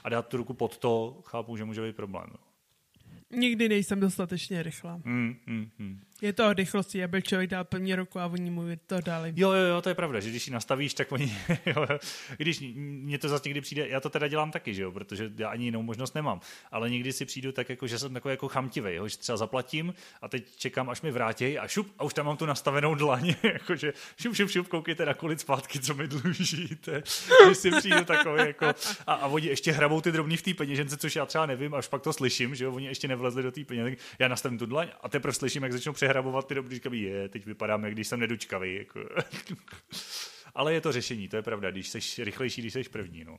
A 0.03 0.09
dát 0.09 0.27
tu 0.27 0.37
ruku 0.37 0.53
pod 0.53 0.77
to, 0.77 1.21
chápu, 1.25 1.57
že 1.57 1.65
může 1.65 1.81
být 1.81 1.95
problém. 1.95 2.25
No. 2.31 2.50
Nikdy 3.35 3.69
nejsem 3.69 3.99
dostatečně 3.99 4.63
rychlá. 4.63 5.01
Mm, 5.05 5.35
mm, 5.47 5.69
mm. 5.79 5.99
Je 6.21 6.33
to 6.33 6.47
o 6.47 6.53
rychlosti, 6.53 7.03
aby 7.03 7.21
člověk 7.21 7.49
dal 7.49 7.63
pevně 7.63 7.95
ruku 7.95 8.19
a 8.19 8.25
oni 8.25 8.51
mu 8.51 8.63
to 8.87 9.01
dali. 9.01 9.33
Jo, 9.35 9.51
jo, 9.51 9.65
jo, 9.65 9.81
to 9.81 9.89
je 9.89 9.95
pravda, 9.95 10.19
že 10.19 10.29
když 10.29 10.47
ji 10.47 10.53
nastavíš, 10.53 10.93
tak 10.93 11.11
oni, 11.11 11.33
jo, 11.65 11.87
když 12.37 12.63
mě 12.75 13.17
to 13.17 13.29
zase 13.29 13.41
někdy 13.45 13.61
přijde, 13.61 13.87
já 13.87 13.99
to 13.99 14.09
teda 14.09 14.27
dělám 14.27 14.51
taky, 14.51 14.73
že 14.73 14.83
jo, 14.83 14.91
protože 14.91 15.31
já 15.37 15.49
ani 15.49 15.65
jinou 15.65 15.81
možnost 15.81 16.15
nemám, 16.15 16.39
ale 16.71 16.89
někdy 16.89 17.13
si 17.13 17.25
přijdu 17.25 17.51
tak, 17.51 17.69
jako, 17.69 17.87
že 17.87 17.99
jsem 17.99 18.13
takový 18.13 18.33
jako 18.33 18.47
chamtivý, 18.47 18.95
jo, 18.95 19.07
že 19.07 19.17
třeba 19.17 19.37
zaplatím 19.37 19.93
a 20.21 20.27
teď 20.27 20.55
čekám, 20.57 20.89
až 20.89 21.01
mi 21.01 21.11
vrátí 21.11 21.59
a 21.59 21.67
šup, 21.67 21.93
a 21.97 22.03
už 22.03 22.13
tam 22.13 22.25
mám 22.25 22.37
tu 22.37 22.45
nastavenou 22.45 22.95
dlaň, 22.95 23.35
jakože 23.43 23.93
šup, 24.21 24.35
šup, 24.35 24.49
šup, 24.49 24.67
koukejte 24.67 25.05
na 25.05 25.13
kolik 25.13 25.39
zpátky, 25.39 25.79
co 25.79 25.93
mi 25.93 26.07
dlužíte, 26.07 27.03
že 27.47 27.55
si 27.55 27.71
přijdu 27.71 28.05
takový, 28.05 28.41
jako, 28.45 28.65
a, 29.07 29.13
a 29.13 29.27
oni 29.27 29.47
ještě 29.47 29.71
hrabou 29.71 30.01
ty 30.01 30.11
drobný 30.11 30.37
v 30.37 30.41
té 30.41 30.53
peněžence, 30.53 30.97
což 30.97 31.15
já 31.15 31.25
třeba 31.25 31.45
nevím, 31.45 31.73
až 31.73 31.87
pak 31.87 32.01
to 32.01 32.13
slyším, 32.13 32.55
že 32.55 32.65
jo, 32.65 32.73
oni 32.73 32.85
ještě 32.85 33.07
nevlezli 33.07 33.43
do 33.43 33.51
té 33.51 33.63
peněženky, 33.63 34.01
já 34.19 34.27
nastavím 34.27 34.57
tu 34.57 34.65
dlaň 34.65 34.87
a 35.01 35.09
teprve 35.09 35.33
slyším, 35.33 35.63
jak 35.63 35.73
začnou 35.73 35.93
přehrabovat 36.11 36.47
ty 36.47 36.55
dobrý, 36.55 36.75
říkám, 36.75 36.93
je, 36.93 37.29
teď 37.29 37.45
vypadám, 37.45 37.83
jak 37.83 37.93
když 37.93 38.07
jsem 38.07 38.19
nedočkavý. 38.19 38.75
Jako. 38.75 38.99
Ale 40.55 40.73
je 40.73 40.81
to 40.81 40.91
řešení, 40.91 41.27
to 41.27 41.35
je 41.35 41.41
pravda, 41.41 41.71
když 41.71 41.89
jsi 41.89 42.23
rychlejší, 42.23 42.61
když 42.61 42.73
jsi 42.73 42.83
první. 42.83 43.23
No. 43.23 43.37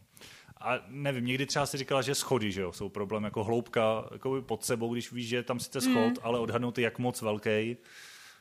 A 0.61 0.79
nevím, 0.89 1.25
někdy 1.25 1.47
třeba 1.47 1.67
si 1.67 1.77
říkala, 1.77 2.03
že 2.03 2.15
schody 2.15 2.53
že 2.53 2.61
jo, 2.61 2.73
jsou 2.73 2.89
problém, 2.89 3.25
jako 3.25 3.45
hloubka 3.45 4.09
jako 4.13 4.43
pod 4.43 4.65
sebou, 4.65 4.93
když 4.93 5.13
víš, 5.13 5.29
že 5.29 5.43
tam 5.43 5.61
sice 5.61 5.81
schod, 5.81 6.11
mm. 6.11 6.17
ale 6.23 6.39
odhadnout 6.39 6.79
jak 6.79 6.99
moc 6.99 7.23
velký, 7.23 7.77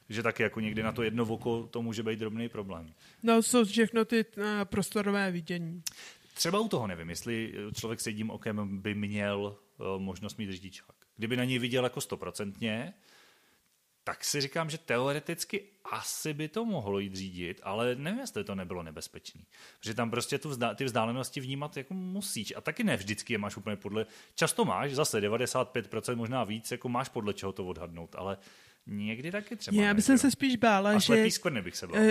že 0.10 0.24
taky 0.24 0.44
jako 0.44 0.60
někdy 0.60 0.84
na 0.84 0.92
to 0.92 1.04
jedno 1.04 1.26
oko 1.26 1.68
to 1.72 1.82
může 1.82 2.04
být 2.04 2.20
drobný 2.20 2.50
problém. 2.50 2.94
No, 3.24 3.42
jsou 3.42 3.66
všechno 3.66 4.06
ty 4.06 4.26
uh, 4.38 4.44
prostorové 4.64 5.32
vidění. 5.32 5.84
Třeba 6.34 6.60
u 6.60 6.68
toho 6.68 6.88
nevím, 6.88 7.10
jestli 7.10 7.54
člověk 7.74 8.02
s 8.02 8.08
jedním 8.08 8.30
okem 8.30 8.82
by 8.82 8.96
měl 8.96 9.58
uh, 9.78 10.02
možnost 10.02 10.38
mít 10.38 10.52
řidičák. 10.52 10.96
Kdyby 11.18 11.38
na 11.38 11.44
něj 11.44 11.60
viděl 11.60 11.84
jako 11.84 12.02
stoprocentně, 12.02 12.94
tak 14.04 14.24
si 14.24 14.41
říkám, 14.41 14.70
že 14.70 14.78
teoreticky 14.78 15.64
asi 15.86 16.34
by 16.34 16.47
to 16.47 16.66
mohlo 16.66 16.99
jít 16.99 17.16
řídit, 17.16 17.62
ale 17.64 17.95
nevím, 17.95 18.20
jestli 18.20 18.43
to 18.43 18.56
nebylo 18.56 18.84
nebezpečný. 18.84 19.45
Protože 19.80 19.93
tam 19.93 20.12
prostě 20.12 20.38
tu 20.38 20.49
vzda- 20.49 20.76
ty 20.76 20.86
vzdálenosti 20.86 21.39
vnímat 21.39 21.78
jako 21.78 21.93
musíš. 21.93 22.54
A 22.56 22.62
taky 22.62 22.84
ne 22.84 22.97
vždycky 22.97 23.34
je 23.34 23.38
máš 23.38 23.58
úplně 23.58 23.76
podle... 23.76 24.06
Často 24.36 24.66
máš, 24.66 24.91
zase 24.91 25.22
95%, 25.22 26.16
možná 26.16 26.43
víc, 26.43 26.72
jako 26.72 26.89
máš 26.89 27.10
podle 27.10 27.34
čeho 27.34 27.52
to 27.52 27.66
odhadnout, 27.66 28.16
ale 28.16 28.38
Někdy 28.88 29.32
taky 29.32 29.56
třeba. 29.56 29.84
Já 29.84 29.94
bych 29.94 30.06
se 30.06 30.32
spíš 30.32 30.56
bála, 30.56 30.90
a 30.90 31.00
že, 31.00 31.28
bych 31.62 31.76
se 31.76 31.88
bál. 31.88 32.02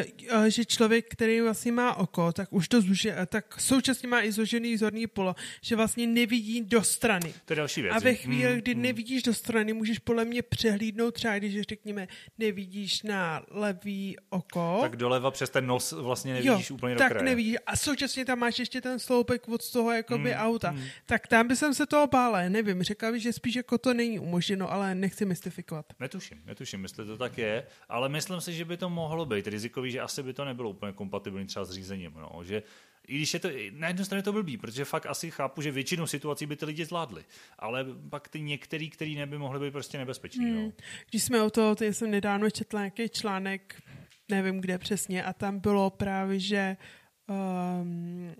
že 0.48 0.64
člověk, 0.64 1.06
který 1.08 1.40
vlastně 1.40 1.72
má 1.72 1.94
oko, 1.94 2.32
tak 2.32 2.52
už 2.52 2.68
to 2.68 2.80
zúže, 2.80 3.16
tak 3.26 3.60
současně 3.60 4.08
má 4.08 4.22
i 4.22 4.32
zložený 4.32 4.76
zorný 4.76 5.06
polo, 5.06 5.34
že 5.62 5.76
vlastně 5.76 6.06
nevidí 6.06 6.60
do 6.60 6.82
strany. 6.82 7.34
To 7.44 7.52
je 7.52 7.56
další 7.56 7.82
věc. 7.82 7.94
A 7.96 7.98
ve 7.98 8.14
chvíli, 8.14 8.50
hmm, 8.52 8.60
kdy 8.60 8.72
hmm. 8.72 8.82
nevidíš 8.82 9.22
do 9.22 9.34
strany, 9.34 9.72
můžeš 9.72 9.98
podle 9.98 10.24
mě 10.24 10.42
přehlídnout 10.42 11.14
třeba, 11.14 11.38
když 11.38 11.60
řekněme, 11.60 12.08
nevidíš 12.38 13.02
na 13.02 13.42
levý 13.50 14.16
oko. 14.28 14.78
Tak 14.80 14.96
doleva 14.96 15.30
přes 15.30 15.50
ten 15.50 15.66
nos 15.66 15.92
vlastně 15.92 16.32
nevidíš 16.32 16.70
jo, 16.70 16.74
úplně 16.74 16.96
tak 16.96 17.08
do 17.08 17.14
kraje. 17.14 17.30
nevidíš. 17.30 17.56
A 17.66 17.76
současně 17.76 18.24
tam 18.24 18.38
máš 18.38 18.58
ještě 18.58 18.80
ten 18.80 18.98
sloupek 18.98 19.48
od 19.48 19.72
toho 19.72 19.92
jakoby 19.92 20.32
hmm, 20.32 20.40
auta. 20.40 20.70
Hmm. 20.70 20.84
Tak 21.06 21.26
tam 21.26 21.48
by 21.48 21.56
jsem 21.56 21.74
se 21.74 21.86
toho 21.86 22.06
bála, 22.06 22.48
nevím. 22.48 22.82
Řekla 22.82 23.12
bych, 23.12 23.22
že 23.22 23.32
spíš 23.32 23.54
jako 23.54 23.78
to 23.78 23.94
není 23.94 24.18
umožněno, 24.18 24.72
ale 24.72 24.94
nechci 24.94 25.24
mystifikovat. 25.24 25.86
Netuším, 26.00 26.38
netuším, 26.46 26.59
jestli 26.82 27.06
to 27.06 27.16
tak 27.16 27.38
je, 27.38 27.66
ale 27.88 28.08
myslím 28.08 28.40
si, 28.40 28.52
že 28.52 28.64
by 28.64 28.76
to 28.76 28.90
mohlo 28.90 29.26
být 29.26 29.46
rizikový, 29.46 29.90
že 29.90 30.00
asi 30.00 30.22
by 30.22 30.32
to 30.32 30.44
nebylo 30.44 30.70
úplně 30.70 30.92
kompatibilní 30.92 31.46
třeba 31.46 31.64
s 31.64 31.70
řízením. 31.70 32.12
No. 32.16 32.44
Že 32.44 32.62
i 33.08 33.16
když 33.16 33.34
je 33.34 33.40
to, 33.40 33.48
na 33.70 33.88
jednu 33.88 34.04
stranu 34.04 34.18
je 34.18 34.22
to 34.22 34.32
blbý, 34.32 34.56
protože 34.56 34.84
fakt 34.84 35.06
asi 35.06 35.30
chápu, 35.30 35.62
že 35.62 35.70
většinu 35.70 36.06
situací 36.06 36.46
by 36.46 36.56
ty 36.56 36.64
lidi 36.64 36.84
zvládli, 36.84 37.24
ale 37.58 37.86
pak 38.10 38.28
ty 38.28 38.40
některý, 38.40 38.90
který 38.90 39.14
neby 39.14 39.38
mohly 39.38 39.60
být 39.60 39.70
prostě 39.70 39.98
nebezpečný. 39.98 40.44
Hmm. 40.44 40.64
No. 40.64 40.72
Když 41.10 41.24
jsme 41.24 41.42
o 41.42 41.50
to, 41.50 41.74
ty 41.74 41.94
jsem 41.94 42.10
nedávno 42.10 42.50
četla 42.50 42.80
nějaký 42.80 43.08
článek, 43.08 43.82
nevím 44.28 44.60
kde 44.60 44.78
přesně, 44.78 45.24
a 45.24 45.32
tam 45.32 45.58
bylo 45.58 45.90
právě, 45.90 46.40
že 46.40 46.76
um, 47.26 48.34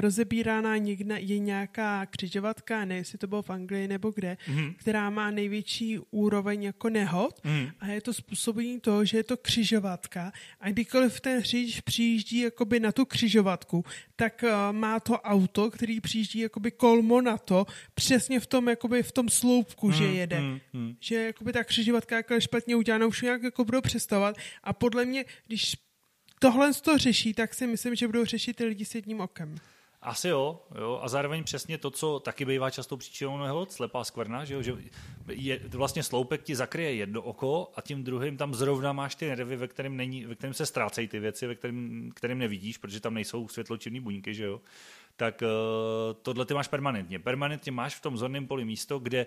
rozebírána 0.00 0.76
někde, 0.76 1.20
je 1.20 1.38
nějaká 1.38 2.06
křižovatka, 2.06 2.84
ne 2.84 2.96
jestli 2.96 3.18
to 3.18 3.26
bylo 3.26 3.42
v 3.42 3.50
Anglii 3.50 3.88
nebo 3.88 4.10
kde, 4.10 4.36
mm. 4.48 4.74
která 4.74 5.10
má 5.10 5.30
největší 5.30 5.98
úroveň 6.10 6.62
jako 6.62 6.88
nehod 6.88 7.40
mm. 7.44 7.68
a 7.80 7.86
je 7.86 8.00
to 8.00 8.12
způsobení 8.12 8.80
toho, 8.80 9.04
že 9.04 9.16
je 9.16 9.24
to 9.24 9.36
křižovatka 9.36 10.32
a 10.60 10.70
kdykoliv 10.70 11.20
ten 11.20 11.42
řidič 11.42 11.80
přijíždí 11.80 12.38
jakoby 12.38 12.80
na 12.80 12.92
tu 12.92 13.04
křižovatku, 13.04 13.84
tak 14.16 14.44
uh, 14.44 14.76
má 14.76 15.00
to 15.00 15.20
auto, 15.20 15.70
který 15.70 16.00
přijíždí 16.00 16.38
jakoby 16.38 16.70
kolmo 16.70 17.20
na 17.20 17.38
to, 17.38 17.66
přesně 17.94 18.40
v 18.40 18.46
tom, 18.46 18.68
jakoby 18.68 19.02
v 19.02 19.12
tom 19.12 19.28
sloupku, 19.28 19.86
mm. 19.86 19.92
že 19.92 20.04
hmm, 20.04 20.14
jede. 20.14 20.40
Mm. 20.40 20.60
Mm. 20.72 20.96
Že 21.00 21.14
jakoby 21.14 21.52
ta 21.52 21.64
křižovatka 21.64 22.16
jako 22.16 22.40
špatně 22.40 22.76
udělaná, 22.76 23.06
už 23.06 23.22
nějak 23.22 23.42
jako 23.42 23.64
budou 23.64 23.80
přestavovat 23.80 24.36
a 24.62 24.72
podle 24.72 25.04
mě, 25.04 25.24
když 25.46 25.76
tohle 26.38 26.74
to 26.74 26.98
řeší, 26.98 27.34
tak 27.34 27.54
si 27.54 27.66
myslím, 27.66 27.94
že 27.94 28.06
budou 28.06 28.24
řešit 28.24 28.56
ty 28.56 28.64
lidi 28.64 28.84
s 28.84 28.94
jedním 28.94 29.20
okem. 29.20 29.54
Asi 30.04 30.28
jo, 30.28 30.60
jo, 30.80 31.00
a 31.02 31.08
zároveň 31.08 31.44
přesně 31.44 31.78
to, 31.78 31.90
co 31.90 32.20
taky 32.20 32.44
bývá 32.44 32.70
často 32.70 32.96
příčinou 32.96 33.38
nehod, 33.38 33.72
slepá 33.72 34.04
skvrna, 34.04 34.44
že, 34.44 34.54
jo, 34.54 34.62
že 34.62 34.72
je, 35.28 35.60
vlastně 35.68 36.02
sloupek 36.02 36.42
ti 36.42 36.56
zakryje 36.56 36.94
jedno 36.94 37.22
oko 37.22 37.72
a 37.74 37.80
tím 37.80 38.04
druhým 38.04 38.36
tam 38.36 38.54
zrovna 38.54 38.92
máš 38.92 39.14
ty 39.14 39.28
nervy, 39.28 39.56
ve 39.56 39.68
kterém, 39.68 39.96
není, 39.96 40.24
ve 40.24 40.34
kterém 40.34 40.54
se 40.54 40.66
ztrácejí 40.66 41.08
ty 41.08 41.20
věci, 41.20 41.46
ve 41.46 41.54
kterém, 41.54 42.10
kterým 42.14 42.38
nevidíš, 42.38 42.78
protože 42.78 43.00
tam 43.00 43.14
nejsou 43.14 43.48
světločivní 43.48 44.00
buňky, 44.00 44.34
že 44.34 44.44
jo, 44.44 44.60
tak 45.16 45.42
uh, 45.42 45.48
tohle 46.22 46.46
ty 46.46 46.54
máš 46.54 46.68
permanentně. 46.68 47.18
Permanentně 47.18 47.72
máš 47.72 47.94
v 47.94 48.00
tom 48.00 48.16
zorném 48.16 48.46
poli 48.46 48.64
místo, 48.64 48.98
kde 48.98 49.26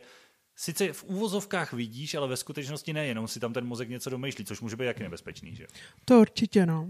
sice 0.55 0.93
v 0.93 1.03
úvozovkách 1.03 1.73
vidíš, 1.73 2.15
ale 2.15 2.27
ve 2.27 2.37
skutečnosti 2.37 2.93
ne, 2.93 3.05
jenom 3.05 3.27
si 3.27 3.39
tam 3.39 3.53
ten 3.53 3.65
mozek 3.65 3.89
něco 3.89 4.09
domýšlí, 4.09 4.45
což 4.45 4.61
může 4.61 4.75
být 4.75 4.85
jaký 4.85 5.03
nebezpečný, 5.03 5.55
že 5.55 5.67
To 6.05 6.19
určitě, 6.19 6.65
no. 6.65 6.87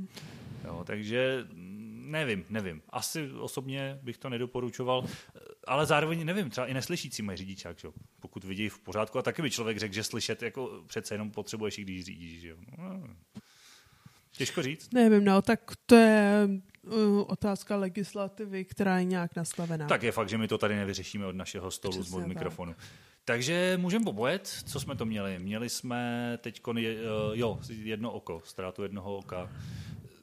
Jo, 0.65 0.83
takže 0.85 1.47
nevím, 2.07 2.45
nevím. 2.49 2.81
Asi 2.89 3.31
osobně 3.31 3.99
bych 4.03 4.17
to 4.17 4.29
nedoporučoval, 4.29 5.05
ale 5.67 5.85
zároveň 5.85 6.25
nevím, 6.25 6.49
třeba 6.49 6.67
i 6.67 6.73
neslyšící 6.73 7.21
mají 7.21 7.37
řidičák, 7.37 7.79
že? 7.79 7.87
pokud 8.19 8.43
vidí 8.43 8.69
v 8.69 8.79
pořádku 8.79 9.19
a 9.19 9.21
taky 9.21 9.41
by 9.41 9.51
člověk 9.51 9.77
řekl, 9.77 9.93
že 9.93 10.03
slyšet 10.03 10.43
jako 10.43 10.83
přece 10.87 11.13
jenom 11.13 11.31
potřebuješ, 11.31 11.77
i 11.77 11.81
když 11.81 12.05
řídíš. 12.05 12.41
Že? 12.41 12.55
No, 12.77 13.03
těžko 14.31 14.63
říct. 14.63 14.93
Nevím, 14.93 15.25
no, 15.25 15.41
tak 15.41 15.71
to 15.85 15.95
je 15.95 16.49
uh, 16.81 17.23
otázka 17.27 17.75
legislativy, 17.75 18.65
která 18.65 18.99
je 18.99 19.03
nějak 19.05 19.35
nastavená. 19.35 19.87
Tak 19.87 20.03
je 20.03 20.11
fakt, 20.11 20.29
že 20.29 20.37
my 20.37 20.47
to 20.47 20.57
tady 20.57 20.75
nevyřešíme 20.75 21.25
od 21.25 21.35
našeho 21.35 21.71
stolu 21.71 22.03
z 22.03 22.25
mikrofonu. 22.25 22.75
Takže 23.25 23.77
můžeme 23.81 24.05
popojet, 24.05 24.47
co 24.47 24.79
jsme 24.79 24.95
to 24.95 25.05
měli. 25.05 25.39
Měli 25.39 25.69
jsme 25.69 26.33
teď, 26.41 26.61
jo, 27.33 27.59
jedno 27.69 28.11
oko, 28.11 28.41
ztrátu 28.45 28.83
jednoho 28.83 29.17
oka. 29.17 29.49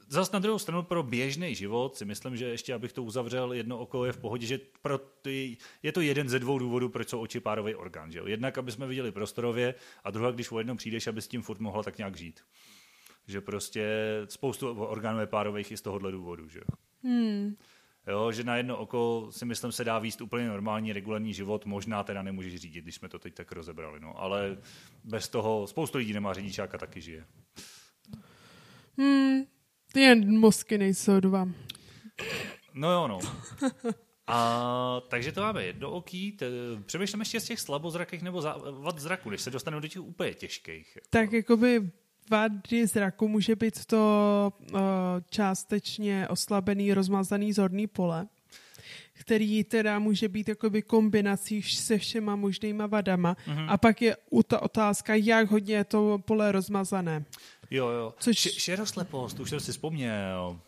Zas 0.07 0.31
na 0.31 0.39
druhou 0.39 0.59
stranu 0.59 0.83
pro 0.83 1.03
běžný 1.03 1.55
život 1.55 1.95
si 1.95 2.05
myslím, 2.05 2.37
že 2.37 2.45
ještě 2.45 2.73
abych 2.73 2.93
to 2.93 3.03
uzavřel, 3.03 3.53
jedno 3.53 3.79
oko 3.79 4.05
je 4.05 4.11
v 4.11 4.17
pohodě, 4.17 4.47
že 4.47 4.59
pro 4.81 4.97
ty, 4.97 5.57
je 5.83 5.91
to 5.91 6.01
jeden 6.01 6.29
ze 6.29 6.39
dvou 6.39 6.59
důvodů, 6.59 6.89
proč 6.89 7.09
jsou 7.09 7.19
oči 7.19 7.39
párový 7.39 7.75
orgán. 7.75 8.11
Že 8.11 8.19
jo? 8.19 8.27
Jednak, 8.27 8.57
aby 8.57 8.71
jsme 8.71 8.87
viděli 8.87 9.11
prostorově 9.11 9.75
a 10.03 10.11
druhá, 10.11 10.31
když 10.31 10.51
o 10.51 10.57
jednom 10.57 10.77
přijdeš, 10.77 11.07
aby 11.07 11.21
s 11.21 11.27
tím 11.27 11.41
furt 11.41 11.59
mohla 11.59 11.83
tak 11.83 11.97
nějak 11.97 12.17
žít. 12.17 12.39
Že 13.27 13.41
prostě 13.41 13.85
spoustu 14.29 14.69
orgánů 14.69 15.19
je 15.19 15.27
párových 15.27 15.71
i 15.71 15.77
z 15.77 15.81
tohohle 15.81 16.11
důvodu. 16.11 16.49
Že 16.49 16.59
jo? 16.59 16.77
Hmm. 17.03 17.55
Jo, 18.07 18.31
že 18.31 18.43
na 18.43 18.57
jedno 18.57 18.77
oko 18.77 19.27
si 19.31 19.45
myslím 19.45 19.71
se 19.71 19.83
dá 19.83 19.99
výst 19.99 20.21
úplně 20.21 20.47
normální 20.47 20.93
regulární 20.93 21.33
život, 21.33 21.65
možná 21.65 22.03
teda 22.03 22.21
nemůžeš 22.21 22.55
řídit, 22.55 22.81
když 22.81 22.95
jsme 22.95 23.09
to 23.09 23.19
teď 23.19 23.33
tak 23.33 23.51
rozebrali, 23.51 23.99
no, 23.99 24.21
ale 24.21 24.57
bez 25.03 25.29
toho 25.29 25.67
spoustu 25.67 25.97
lidí 25.97 26.13
nemá 26.13 26.33
řidičáka, 26.33 26.77
taky 26.77 27.01
žije. 27.01 27.25
Hmm, 28.97 29.43
jen 29.95 30.39
mozky 30.39 30.77
nejsou 30.77 31.19
dva. 31.19 31.49
No 32.73 32.91
jo, 32.91 33.07
no. 33.07 33.19
A, 34.27 35.01
takže 35.07 35.31
to 35.31 35.41
máme 35.41 35.65
jedno 35.65 35.91
oký. 35.91 36.37
Přemýšlím 36.85 37.19
ještě 37.19 37.39
z 37.39 37.43
těch 37.43 37.59
slabozrakých 37.59 38.21
nebo 38.21 38.43
vad 38.71 38.99
zraku, 38.99 39.29
když 39.29 39.41
se 39.41 39.51
dostaneme 39.51 39.81
do 39.81 39.87
těch 39.87 40.01
úplně 40.01 40.33
těžkých. 40.33 40.95
Jako. 40.95 41.07
Tak 41.09 41.31
jakoby 41.31 41.89
vady 42.29 42.87
zraku 42.87 43.27
může 43.27 43.55
být 43.55 43.85
to 43.85 44.53
uh, 44.73 44.79
částečně 45.29 46.27
oslabený, 46.27 46.93
rozmazaný 46.93 47.53
zorný 47.53 47.87
pole, 47.87 48.27
který 49.13 49.63
teda 49.63 49.99
může 49.99 50.27
být 50.27 50.49
jakoby 50.49 50.81
kombinací 50.81 51.61
se 51.61 51.97
všema 51.97 52.35
možnýma 52.35 52.87
vadama. 52.87 53.33
Mm-hmm. 53.33 53.65
A 53.69 53.77
pak 53.77 54.01
je 54.01 54.17
u 54.29 54.43
ta 54.43 54.61
otázka, 54.61 55.15
jak 55.15 55.51
hodně 55.51 55.75
je 55.75 55.83
to 55.83 56.19
pole 56.25 56.51
rozmazané. 56.51 57.25
Jo, 57.71 57.87
jo. 57.87 58.13
Což... 58.19 58.37
Šeroslepost, 58.37 59.39
už 59.39 59.49
jsem 59.49 59.59
si 59.59 59.71
vzpomněl. 59.71 60.59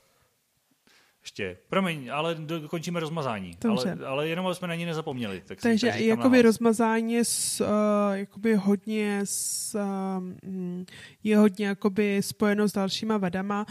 Ještě. 1.22 1.58
Promiň, 1.70 2.10
ale 2.12 2.36
dokončíme 2.36 3.00
rozmazání. 3.00 3.58
Ale, 3.70 3.98
ale 4.06 4.28
jenom 4.28 4.56
jsme 4.56 4.68
na 4.68 4.76
ní 4.76 4.86
nezapomněli. 4.86 5.44
Tak 5.48 5.62
Takže 5.62 5.92
si, 5.92 6.06
jakoby 6.06 6.42
rozmazání 6.42 7.18
s, 7.18 7.62
uh, 7.62 7.68
jakoby 8.14 8.56
hodně 8.56 9.22
s, 9.24 9.76
uh, 9.76 10.84
je 11.24 11.38
hodně 11.38 11.66
jakoby 11.66 12.22
spojeno 12.24 12.68
s 12.68 12.74
dalšíma 12.74 13.18
vadama. 13.18 13.66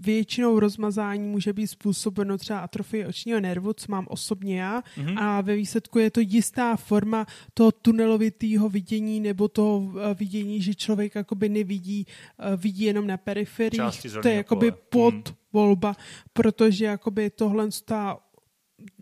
Většinou 0.00 0.60
rozmazání 0.60 1.28
může 1.28 1.52
být 1.52 1.66
způsobeno 1.66 2.38
třeba 2.38 2.58
atrofie 2.58 3.06
očního 3.06 3.40
nervu, 3.40 3.72
co 3.72 3.86
mám 3.88 4.06
osobně 4.08 4.60
já, 4.60 4.80
mm-hmm. 4.80 5.22
a 5.22 5.40
ve 5.40 5.56
výsledku 5.56 5.98
je 5.98 6.10
to 6.10 6.20
jistá 6.20 6.76
forma 6.76 7.26
toho 7.54 7.72
tunelovitého 7.72 8.68
vidění 8.68 9.20
nebo 9.20 9.48
toho 9.48 9.92
eh, 10.00 10.14
vidění, 10.14 10.62
že 10.62 10.74
člověk 10.74 11.14
jakoby 11.14 11.48
nevidí, 11.48 12.06
eh, 12.38 12.56
vidí 12.56 12.84
jenom 12.84 13.06
na 13.06 13.16
periferii. 13.16 13.80
To 14.22 14.28
je 14.28 14.34
jakoby 14.34 14.72
pod 14.88 15.14
mm. 15.14 15.34
volba, 15.52 15.96
protože 16.32 16.84
jakoby 16.84 17.30
tohle 17.30 17.68
ta 17.84 18.18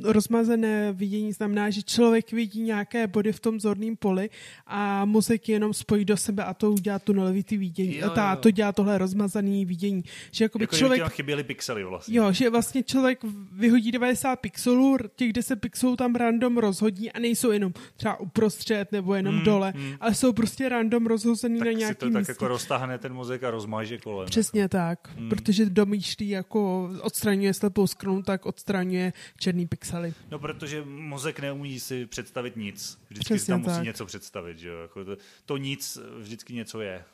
rozmazené 0.03 0.93
vidění 0.93 1.33
znamená, 1.33 1.71
že 1.71 1.83
člověk 1.83 2.33
vidí 2.33 2.63
nějaké 2.63 3.07
body 3.07 3.33
v 3.33 3.41
tom 3.41 3.61
zorném 3.61 3.97
poli 3.97 4.31
a 4.67 5.05
mozek 5.05 5.49
jenom 5.49 5.75
spojí 5.75 6.05
do 6.05 6.17
sebe 6.17 6.45
a 6.45 6.55
to 6.55 6.73
udělá 6.73 6.99
tunelovitý 6.99 7.57
vidění. 7.57 7.97
Jo, 7.97 8.07
jo. 8.07 8.11
Ta, 8.11 8.37
to 8.37 8.51
dělá 8.51 8.73
tohle 8.73 8.99
rozmazané 8.99 9.65
vidění. 9.65 10.05
Že 10.31 10.45
jakoby 10.45 10.63
jako 10.63 10.77
člověk, 10.77 11.13
chyběly 11.13 11.45
pixely 11.45 11.85
vlastně. 11.85 12.17
Jo, 12.17 12.33
že 12.33 12.51
vlastně 12.51 12.83
člověk 12.83 13.19
vyhodí 13.53 13.93
90 13.93 14.37
pixelů, 14.37 14.97
těch 15.17 15.33
10 15.33 15.61
pixelů 15.61 15.97
tam 15.97 16.15
random 16.15 16.59
rozhodí 16.59 17.13
a 17.13 17.19
nejsou 17.19 17.51
jenom 17.51 17.73
třeba 17.97 18.21
uprostřed 18.21 18.93
nebo 18.93 19.15
jenom 19.15 19.35
hmm, 19.35 19.45
dole, 19.45 19.73
hmm. 19.77 19.95
ale 20.01 20.15
jsou 20.15 20.33
prostě 20.33 20.69
random 20.69 21.07
rozhozený 21.07 21.59
tak 21.59 21.67
na 21.67 21.73
nějaký 21.73 21.95
si 21.95 21.99
to 21.99 22.07
místě. 22.07 22.19
tak 22.19 22.29
jako 22.29 22.49
roztáhne 22.49 22.99
ten 22.99 23.13
mozek 23.13 23.45
a 23.45 23.51
rozmáže 23.51 23.99
kolem. 23.99 24.27
Přesně 24.27 24.69
tak, 24.69 25.11
hmm. 25.17 25.29
protože 25.29 25.67
domýšlí 25.67 26.29
jako 26.29 26.91
odstraňuje 27.03 27.55
slepou 27.55 27.87
skronu, 27.87 28.23
tak 28.23 28.47
odstraňuje 28.47 29.13
černý 29.39 29.64
pixely. 29.69 30.15
No, 30.31 30.39
protože 30.39 30.85
mozek 30.85 31.41
neumí 31.41 31.81
si 31.81 32.07
představit 32.07 32.57
nic. 32.57 32.99
Vždycky 33.11 33.39
si 33.39 33.47
tam 33.47 33.61
musí 33.61 33.75
tak. 33.75 33.85
něco 33.85 34.07
představit. 34.07 34.59
Že 34.59 34.69
jo? 34.69 34.79
Jako 34.83 35.05
to, 35.05 35.17
to 35.47 35.57
nic 35.57 35.99
vždycky 36.19 36.55
něco 36.55 36.81
je. 36.81 37.05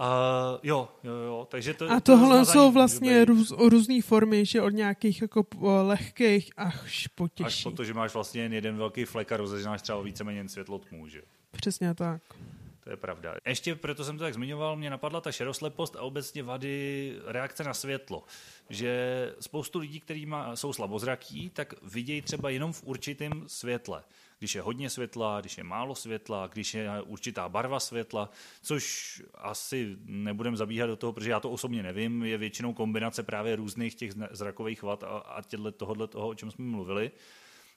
Uh, 0.00 0.58
jo, 0.62 0.88
jo, 1.04 1.12
jo, 1.12 1.48
takže 1.50 1.74
to, 1.74 1.90
A 1.90 2.00
tohle 2.00 2.38
to 2.38 2.44
jsou 2.44 2.72
vlastně 2.72 3.24
růz, 3.24 3.50
různé 3.50 4.02
formy, 4.02 4.46
že 4.46 4.62
od 4.62 4.70
nějakých 4.70 5.22
jako 5.22 5.46
lehkých 5.82 6.50
až 6.56 7.06
po 7.06 7.28
těžší. 7.28 7.46
Až 7.46 7.62
po 7.62 7.70
to, 7.70 7.84
že 7.84 7.94
máš 7.94 8.14
vlastně 8.14 8.42
jen 8.42 8.52
jeden 8.52 8.76
velký 8.76 9.04
flek 9.04 9.32
a 9.32 9.36
rozežnáš 9.36 9.82
třeba 9.82 10.02
víceméně 10.02 10.48
světlo 10.48 10.78
tmů, 10.78 11.08
že? 11.08 11.22
Přesně 11.50 11.94
tak. 11.94 12.22
Je 12.90 12.96
pravda. 12.96 13.34
Ještě 13.46 13.74
proto 13.74 14.04
jsem 14.04 14.18
to 14.18 14.24
tak 14.24 14.34
zmiňoval, 14.34 14.76
mě 14.76 14.90
napadla 14.90 15.20
ta 15.20 15.32
šeroslepost 15.32 15.96
a 15.96 16.02
obecně 16.02 16.42
vady 16.42 17.16
reakce 17.26 17.64
na 17.64 17.74
světlo. 17.74 18.24
Že 18.70 19.34
spoustu 19.40 19.78
lidí, 19.78 20.00
kteří 20.00 20.28
jsou 20.54 20.72
slabozrakí, 20.72 21.50
tak 21.50 21.74
vidějí 21.82 22.22
třeba 22.22 22.50
jenom 22.50 22.72
v 22.72 22.84
určitém 22.84 23.44
světle. 23.46 24.02
Když 24.38 24.54
je 24.54 24.62
hodně 24.62 24.90
světla, 24.90 25.40
když 25.40 25.58
je 25.58 25.64
málo 25.64 25.94
světla, 25.94 26.46
když 26.46 26.74
je 26.74 27.02
určitá 27.02 27.48
barva 27.48 27.80
světla, 27.80 28.30
což 28.62 29.22
asi 29.34 29.96
nebudem 30.04 30.56
zabíhat 30.56 30.86
do 30.86 30.96
toho, 30.96 31.12
protože 31.12 31.30
já 31.30 31.40
to 31.40 31.50
osobně 31.50 31.82
nevím, 31.82 32.24
je 32.24 32.38
většinou 32.38 32.74
kombinace 32.74 33.22
právě 33.22 33.56
různých 33.56 33.94
těch 33.94 34.12
zrakových 34.30 34.82
vad 34.82 35.02
a, 35.02 35.06
a 35.06 35.42
tohohle 35.76 36.06
toho, 36.06 36.28
o 36.28 36.34
čem 36.34 36.50
jsme 36.50 36.64
mluvili 36.64 37.10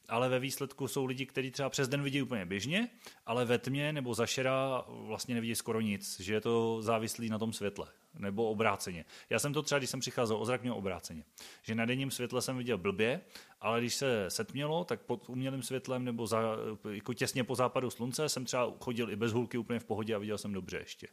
ale 0.10 0.30
ve 0.30 0.40
výsledku 0.40 0.88
jsou 0.88 1.06
lidi, 1.06 1.26
kteří 1.26 1.52
třeba 1.52 1.70
přes 1.70 1.88
den 1.88 2.04
vidí 2.04 2.22
úplně 2.22 2.46
běžně, 2.46 2.90
ale 3.26 3.46
ve 3.46 3.58
tmě 3.58 3.94
nebo 3.94 4.14
zašera 4.14 4.86
vlastně 4.88 5.36
nevidí 5.36 5.56
skoro 5.56 5.82
nic, 5.82 6.20
že 6.20 6.34
je 6.34 6.42
to 6.42 6.82
závislý 6.82 7.30
na 7.30 7.40
tom 7.40 7.54
světle, 7.54 7.88
nebo 8.20 8.50
obráceně. 8.50 9.06
Já 9.30 9.40
jsem 9.40 9.54
to 9.54 9.62
třeba, 9.62 9.80
když 9.80 9.90
jsem 9.90 10.00
přicházel 10.00 10.38
o 10.38 10.46
zrak, 10.46 10.62
měl 10.62 10.74
obráceně. 10.74 11.24
Že 11.64 11.76
na 11.76 11.86
denním 11.86 12.12
světle 12.12 12.42
jsem 12.42 12.58
viděl 12.58 12.78
blbě, 12.78 13.22
ale 13.62 13.80
když 13.80 13.96
se 13.96 14.26
setmělo, 14.30 14.84
tak 14.84 15.02
pod 15.02 15.30
umělým 15.30 15.64
světlem 15.64 16.06
nebo 16.06 16.28
za, 16.28 16.42
jako 16.90 17.14
těsně 17.14 17.44
po 17.44 17.56
západu 17.56 17.90
slunce 17.90 18.30
jsem 18.30 18.46
třeba 18.46 18.74
chodil 18.80 19.12
i 19.12 19.16
bez 19.16 19.34
hulky 19.34 19.58
úplně 19.58 19.80
v 19.80 19.86
pohodě 19.86 20.16
a 20.16 20.18
viděl 20.18 20.38
jsem 20.38 20.54
dobře 20.54 20.78
ještě. 20.78 21.08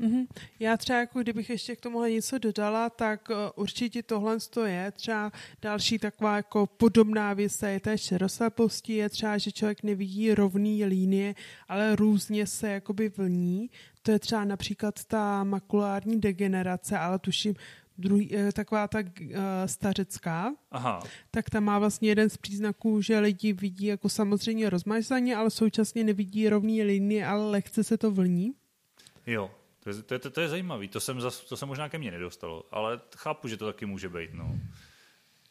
Mm-hmm. 0.00 0.26
Já 0.60 0.76
třeba, 0.76 0.98
jako 0.98 1.22
kdybych 1.22 1.50
ještě 1.50 1.76
k 1.76 1.80
tomuhle 1.80 2.10
něco 2.10 2.38
dodala, 2.38 2.90
tak 2.90 3.28
uh, 3.30 3.36
určitě 3.56 4.02
tohle 4.02 4.36
je 4.66 4.92
třeba 4.92 5.32
další 5.62 5.98
taková 5.98 6.36
jako 6.36 6.66
podobná 6.66 7.32
věc 7.32 7.62
je 7.62 7.80
té 7.80 7.98
šeroslabosti, 7.98 8.92
je 8.92 9.08
třeba, 9.08 9.38
že 9.38 9.52
člověk 9.52 9.82
nevidí 9.82 10.34
rovný 10.34 10.84
linie, 10.84 11.34
ale 11.68 11.96
různě 11.96 12.46
se 12.46 12.68
jakoby 12.68 13.08
vlní. 13.08 13.70
To 14.02 14.10
je 14.10 14.18
třeba 14.18 14.44
například 14.44 15.04
ta 15.04 15.44
makulární 15.44 16.20
degenerace, 16.20 16.98
ale 16.98 17.18
tuším, 17.18 17.54
druhý, 17.98 18.36
eh, 18.36 18.52
taková 18.52 18.88
ta 18.88 18.98
uh, 18.98 19.36
stařecká, 19.66 20.54
Aha. 20.70 21.02
tak 21.30 21.50
tam 21.50 21.64
má 21.64 21.78
vlastně 21.78 22.08
jeden 22.08 22.30
z 22.30 22.36
příznaků, 22.36 23.00
že 23.00 23.18
lidi 23.18 23.52
vidí 23.52 23.86
jako 23.86 24.08
samozřejmě 24.08 24.70
rozmazaně, 24.70 25.36
ale 25.36 25.50
současně 25.50 26.04
nevidí 26.04 26.48
rovný 26.48 26.82
linie, 26.82 27.26
ale 27.26 27.50
lehce 27.50 27.84
se 27.84 27.98
to 27.98 28.10
vlní. 28.10 28.52
Jo, 29.26 29.50
to 29.84 29.90
je, 29.90 30.02
to 30.02 30.14
je, 30.14 30.18
to 30.18 30.40
je 30.40 30.48
zajímavý, 30.48 30.88
to, 30.88 30.98
to 31.48 31.56
se 31.56 31.66
možná 31.66 31.88
ke 31.88 31.98
mně 31.98 32.10
nedostalo, 32.10 32.64
ale 32.70 33.00
chápu, 33.16 33.48
že 33.48 33.56
to 33.56 33.66
taky 33.66 33.86
může 33.86 34.08
být. 34.08 34.30
No. 34.32 34.58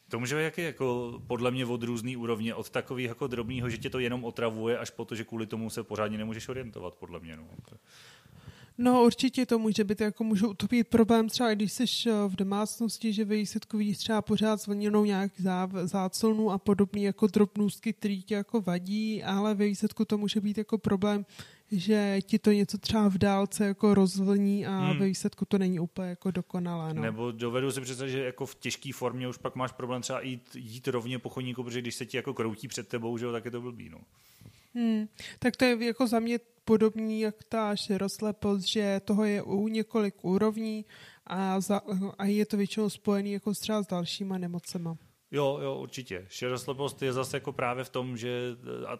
To 0.08 0.20
může 0.20 0.36
být 0.36 0.58
jako 0.58 1.20
podle 1.26 1.50
mě 1.50 1.66
od 1.66 1.82
různý 1.82 2.16
úrovně, 2.16 2.54
od 2.54 2.70
takových 2.70 3.06
jako 3.06 3.26
drobného, 3.26 3.70
že 3.70 3.78
tě 3.78 3.90
to 3.90 3.98
jenom 3.98 4.24
otravuje, 4.24 4.78
až 4.78 4.90
po 4.90 5.04
to, 5.04 5.14
že 5.14 5.24
kvůli 5.24 5.46
tomu 5.46 5.70
se 5.70 5.82
pořádně 5.82 6.18
nemůžeš 6.18 6.48
orientovat, 6.48 6.94
podle 6.94 7.20
mě. 7.20 7.36
No. 7.36 7.48
No 8.78 9.04
určitě 9.04 9.46
to 9.46 9.58
může 9.58 9.84
být, 9.84 10.00
jako 10.00 10.24
můžou 10.24 10.54
to 10.54 10.66
být 10.66 10.88
problém 10.88 11.28
třeba, 11.28 11.54
když 11.54 11.72
jsi 11.72 11.84
eh, 12.06 12.12
v 12.28 12.36
domácnosti, 12.36 13.12
že 13.12 13.24
ve 13.24 13.36
výsledku 13.36 13.78
vidíš 13.78 13.98
třeba 13.98 14.22
pořád 14.22 14.60
zvlněnou 14.60 15.04
nějak 15.04 15.32
zá, 15.40 15.70
záclnu 15.82 16.50
a 16.50 16.58
podobný 16.58 17.02
jako 17.02 17.26
drobnůstky, 17.26 17.92
který 17.92 18.22
tě 18.22 18.34
jako 18.34 18.60
vadí, 18.60 19.22
ale 19.22 19.54
ve 19.54 19.64
výsledku 19.64 20.04
to 20.04 20.18
může 20.18 20.40
být 20.40 20.58
jako 20.58 20.78
problém, 20.78 21.26
že 21.70 22.18
ti 22.22 22.38
to 22.38 22.52
něco 22.52 22.78
třeba 22.78 23.08
v 23.08 23.18
dálce 23.18 23.66
jako 23.66 23.94
rozvlní 23.94 24.66
a 24.66 24.78
hmm. 24.78 24.98
ve 24.98 25.06
výsledku 25.06 25.44
to 25.44 25.58
není 25.58 25.80
úplně 25.80 26.08
jako 26.08 26.30
dokonalé. 26.30 26.94
No. 26.94 27.02
Nebo 27.02 27.32
dovedu 27.32 27.72
si 27.72 27.80
představit, 27.80 28.10
že 28.10 28.24
jako 28.24 28.46
v 28.46 28.54
těžké 28.54 28.90
formě 28.94 29.28
už 29.28 29.36
pak 29.36 29.56
máš 29.56 29.72
problém 29.72 30.02
třeba 30.02 30.20
jít, 30.20 30.56
jít 30.56 30.88
rovně 30.88 31.18
po 31.18 31.28
chodníku, 31.28 31.62
protože 31.64 31.80
když 31.80 31.94
se 31.94 32.06
ti 32.06 32.16
jako 32.16 32.34
kroutí 32.34 32.68
před 32.68 32.88
tebou, 32.88 33.18
že 33.18 33.24
jo, 33.24 33.32
tak 33.32 33.44
je 33.44 33.50
to 33.50 33.60
blbý. 33.60 33.90
No. 33.90 33.98
Hmm. 34.74 35.08
Tak 35.38 35.56
to 35.56 35.64
je 35.64 35.84
jako 35.84 36.06
za 36.06 36.20
mě 36.20 36.38
podobný 36.64 37.20
jak 37.20 37.34
ta 37.48 37.76
široslepost, 37.76 38.68
že 38.68 39.00
toho 39.04 39.24
je 39.24 39.42
u 39.42 39.68
několik 39.68 40.24
úrovní 40.24 40.84
a, 41.26 41.60
za, 41.60 41.80
a 42.18 42.24
je 42.24 42.46
to 42.46 42.56
většinou 42.56 42.90
spojený 42.90 43.32
jako 43.32 43.54
třeba 43.54 43.82
s 43.82 43.86
dalšíma 43.86 44.38
nemocema. 44.38 44.96
Jo, 45.34 45.58
jo, 45.62 45.78
určitě. 45.78 46.26
Šeroslepost 46.28 47.02
je 47.02 47.12
zase 47.12 47.36
jako 47.36 47.52
právě 47.52 47.84
v 47.84 47.88
tom, 47.88 48.16
že 48.16 48.40
a 48.86 48.98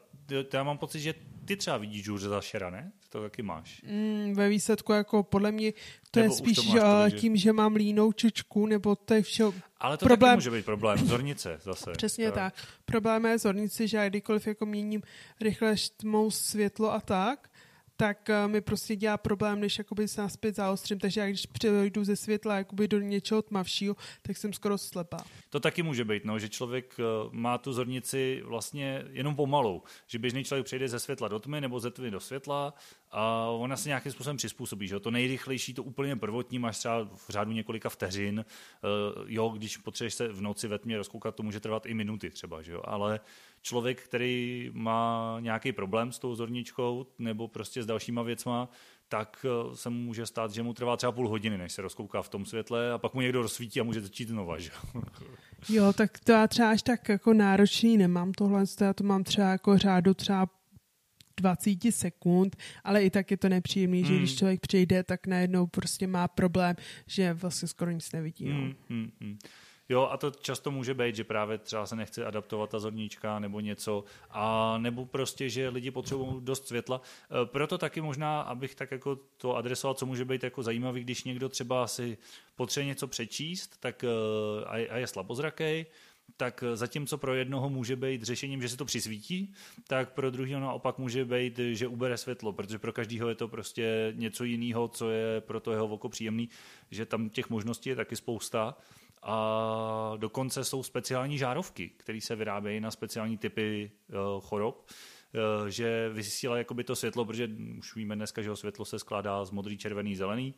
já 0.53 0.63
mám 0.63 0.79
pocit, 0.79 1.01
že 1.01 1.15
ty 1.45 1.57
třeba 1.57 1.77
vidíš 1.77 2.09
hůře 2.09 2.29
za 2.29 2.41
šera, 2.41 2.71
ne? 2.71 2.93
Ty 3.01 3.09
to 3.09 3.23
taky 3.23 3.43
máš. 3.43 3.83
Mm, 3.83 4.35
ve 4.35 4.49
výsledku 4.49 4.93
jako 4.93 5.23
podle 5.23 5.53
mě 5.53 5.73
to 6.11 6.21
nebo 6.21 6.35
je 6.35 6.39
spíš 6.39 6.57
to 6.57 6.65
máš, 6.65 7.13
že... 7.13 7.19
tím, 7.19 7.37
že 7.37 7.53
mám 7.53 7.75
línou 7.75 8.13
čečku, 8.13 8.67
nebo 8.67 8.97
to 8.97 9.15
je 9.15 9.23
vše... 9.23 9.45
Ale 9.79 9.97
to 9.97 10.07
problém... 10.07 10.31
taky 10.31 10.37
může 10.37 10.51
být 10.51 10.65
problém, 10.65 10.99
zornice 10.99 11.59
zase. 11.63 11.93
Přesně 11.93 12.33
tak. 12.33 12.55
tak. 12.55 12.67
Problém 12.85 13.25
je 13.25 13.39
zornice, 13.39 13.87
že 13.89 13.97
já 13.97 14.09
kdykoliv 14.09 14.47
jako 14.47 14.67
měním 14.67 15.03
rychle 15.41 15.75
tmou 15.97 16.31
světlo 16.31 16.93
a 16.93 17.01
tak, 17.01 17.51
tak 17.97 18.29
uh, 18.29 18.51
mi 18.51 18.61
prostě 18.61 18.97
dělá 18.97 19.17
problém, 19.17 19.61
než 19.61 19.79
jakoby 19.79 20.09
se 20.09 20.21
naspět 20.21 20.57
zaostřím, 20.57 20.99
takže 20.99 21.21
já 21.21 21.27
když 21.27 21.47
přejdu 21.47 22.05
ze 22.05 22.17
světla 22.17 22.57
jakoby 22.57 22.89
do 22.89 23.01
něčeho 23.01 23.43
tmavšího, 23.43 23.97
tak 24.23 24.37
jsem 24.37 24.53
skoro 24.53 24.79
slepá. 24.79 25.25
To 25.51 25.61
taky 25.61 25.83
může 25.83 26.05
být, 26.05 26.25
no, 26.25 26.39
že 26.39 26.49
člověk 26.49 26.97
uh, 26.99 27.33
má 27.33 27.59
tu 27.59 27.73
zornici 27.73 28.43
vlastně 28.45 29.05
jenom 29.11 29.37
pomalu, 29.37 29.83
že 30.07 30.19
běžný 30.19 30.45
člověk 30.45 30.67
přejde 30.67 30.89
ze 30.89 31.01
světla 31.01 31.29
do 31.29 31.39
tmy 31.39 31.61
nebo 31.61 31.81
ze 31.81 31.91
tmy 31.91 32.11
do 32.11 32.21
světla 32.21 32.75
a 33.15 33.47
ona 33.51 33.77
se 33.77 33.89
nějakým 33.89 34.13
způsobem 34.13 34.37
přizpůsobí. 34.37 34.89
Že? 34.89 35.01
To 35.01 35.11
nejrychlejší, 35.11 35.75
to 35.75 35.83
úplně 35.83 36.17
prvotní, 36.17 36.59
máš 36.59 36.79
třeba 36.79 37.05
v 37.05 37.29
řádu 37.29 37.53
několika 37.53 37.89
vteřin. 37.89 38.45
Uh, 39.19 39.25
jo, 39.27 39.49
když 39.49 39.77
potřebuješ 39.77 40.15
se 40.15 40.29
v 40.29 40.41
noci 40.41 40.69
ve 40.69 40.79
tmě 40.79 40.97
rozkoukat, 40.97 41.35
to 41.35 41.43
může 41.43 41.61
trvat 41.61 41.87
i 41.87 41.95
minuty 41.95 42.31
třeba, 42.31 42.63
že 42.63 42.75
ale 42.85 43.21
člověk, 43.63 44.03
který 44.03 44.71
má 44.73 45.37
nějaký 45.41 45.73
problém 45.73 46.13
s 46.13 46.19
tou 46.19 46.35
zorničkou 46.35 47.07
nebo 47.19 47.49
prostě 47.49 47.83
s 47.83 47.87
dalšíma 47.87 48.23
věcma, 48.23 48.69
tak 49.09 49.47
eh, 49.49 49.77
se 49.77 49.91
mu 49.91 49.97
může 49.97 50.27
stát, 50.27 50.51
že 50.51 50.63
mu 50.63 50.75
trvá 50.75 50.97
třeba 50.97 51.13
půl 51.13 51.29
hodiny, 51.29 51.59
než 51.59 51.73
se 51.73 51.83
rozkouká 51.83 52.23
v 52.23 52.29
tom 52.29 52.47
světle 52.47 52.93
a 52.93 52.99
pak 52.99 53.15
mu 53.15 53.21
někdo 53.21 53.43
rozsvítí 53.43 53.81
a 53.81 53.85
může 53.85 54.01
začít 54.01 54.29
znova. 54.29 54.59
Že? 54.59 54.71
Jo, 55.69 55.93
tak 55.93 56.19
to 56.19 56.33
já 56.33 56.47
třeba 56.47 56.71
až 56.71 56.83
tak 56.83 57.09
jako 57.09 57.35
náročný 57.35 57.97
nemám 57.97 58.33
tohle, 58.33 58.65
já 58.81 58.93
to 58.93 59.05
mám 59.05 59.25
třeba 59.25 59.51
jako 59.51 59.79
řádu 59.79 60.15
třeba 60.15 60.47
20 61.37 61.79
sekund, 61.91 62.57
ale 62.85 63.05
i 63.05 63.11
tak 63.11 63.31
je 63.31 63.37
to 63.37 63.49
nepříjemný, 63.49 64.01
mm. 64.01 64.07
že 64.07 64.17
když 64.17 64.31
hmm. 64.31 64.39
člověk 64.39 64.61
přijde, 64.61 65.03
tak 65.03 65.27
najednou 65.27 65.67
prostě 65.67 66.07
má 66.07 66.29
problém, 66.29 66.77
že 67.07 67.33
vlastně 67.33 67.69
skoro 67.69 67.91
nic 67.91 68.13
nevidí. 68.13 68.49
No. 68.49 68.55
Mm, 68.55 68.75
mm, 68.89 69.11
mm. 69.21 69.39
Jo, 69.89 70.09
a 70.11 70.17
to 70.17 70.31
často 70.31 70.71
může 70.71 70.95
být, 70.95 71.17
že 71.17 71.25
právě 71.25 71.59
třeba 71.59 71.87
se 71.87 71.97
nechce 71.97 72.25
adaptovat 72.25 72.71
ta 72.71 72.79
zornička 72.79 73.39
nebo 73.39 73.61
něco, 73.61 74.05
a 74.31 74.79
nebo 74.79 75.07
prostě, 75.07 75.49
že 75.49 75.69
lidi 75.69 75.91
potřebují 75.91 76.37
dost 76.41 76.69
světla. 76.69 77.01
E, 77.43 77.47
proto 77.47 77.79
taky 77.79 78.01
možná, 78.01 78.41
abych 78.41 78.75
tak 78.75 78.91
jako 78.91 79.17
to 79.37 79.57
adresoval, 79.57 79.95
co 79.95 80.07
může 80.07 80.25
být 80.25 80.45
jako 80.45 80.63
zajímavý, 80.63 81.01
když 81.01 81.25
někdo 81.25 81.49
třeba 81.49 81.87
si 81.87 82.19
potřebuje 82.57 82.87
něco 82.89 83.09
přečíst 83.09 83.77
tak, 83.81 84.05
e, 84.05 84.09
a 84.89 84.97
je 84.97 85.07
slabozraký, 85.07 85.87
tak 86.37 86.65
zatímco 86.75 87.19
pro 87.19 87.35
jednoho 87.35 87.71
může 87.71 87.97
být 87.97 88.23
řešením, 88.23 88.63
že 88.63 88.69
se 88.69 88.77
to 88.77 88.85
přisvítí, 88.85 89.55
tak 89.87 90.13
pro 90.13 90.31
druhého 90.31 90.61
naopak 90.61 90.99
může 90.99 91.25
být, 91.25 91.59
že 91.73 91.87
ubere 91.89 92.17
světlo, 92.17 92.53
protože 92.53 92.79
pro 92.79 92.93
každého 92.93 93.29
je 93.29 93.35
to 93.35 93.49
prostě 93.49 94.13
něco 94.17 94.45
jiného, 94.45 94.89
co 94.89 95.11
je 95.11 95.41
pro 95.41 95.61
to 95.61 95.73
jeho 95.73 95.87
oko 95.87 96.09
příjemný, 96.09 96.49
že 96.91 97.07
tam 97.07 97.31
těch 97.31 97.51
možností 97.51 97.89
je 97.89 97.97
taky 97.97 98.17
spousta. 98.17 98.77
A 99.27 100.13
dokonce 100.17 100.65
jsou 100.65 100.83
speciální 100.83 101.39
žárovky, 101.39 101.91
které 101.97 102.21
se 102.21 102.37
vyrábějí 102.37 102.81
na 102.81 102.91
speciální 102.91 103.39
typy 103.39 103.91
uh, 104.09 104.41
chorob, 104.41 104.87
uh, 105.61 105.67
že 105.67 106.11
vysílají 106.13 106.61
jakoby 106.61 106.85
to 106.85 106.97
světlo, 106.97 107.25
protože 107.25 107.49
už 107.79 107.97
víme 107.97 108.17
dneska, 108.17 108.43
že 108.43 108.57
světlo 108.57 108.85
se 108.85 108.99
skládá 108.99 109.45
z 109.45 109.51
modrý, 109.51 109.79
červený, 109.79 110.17
zelený, 110.17 110.55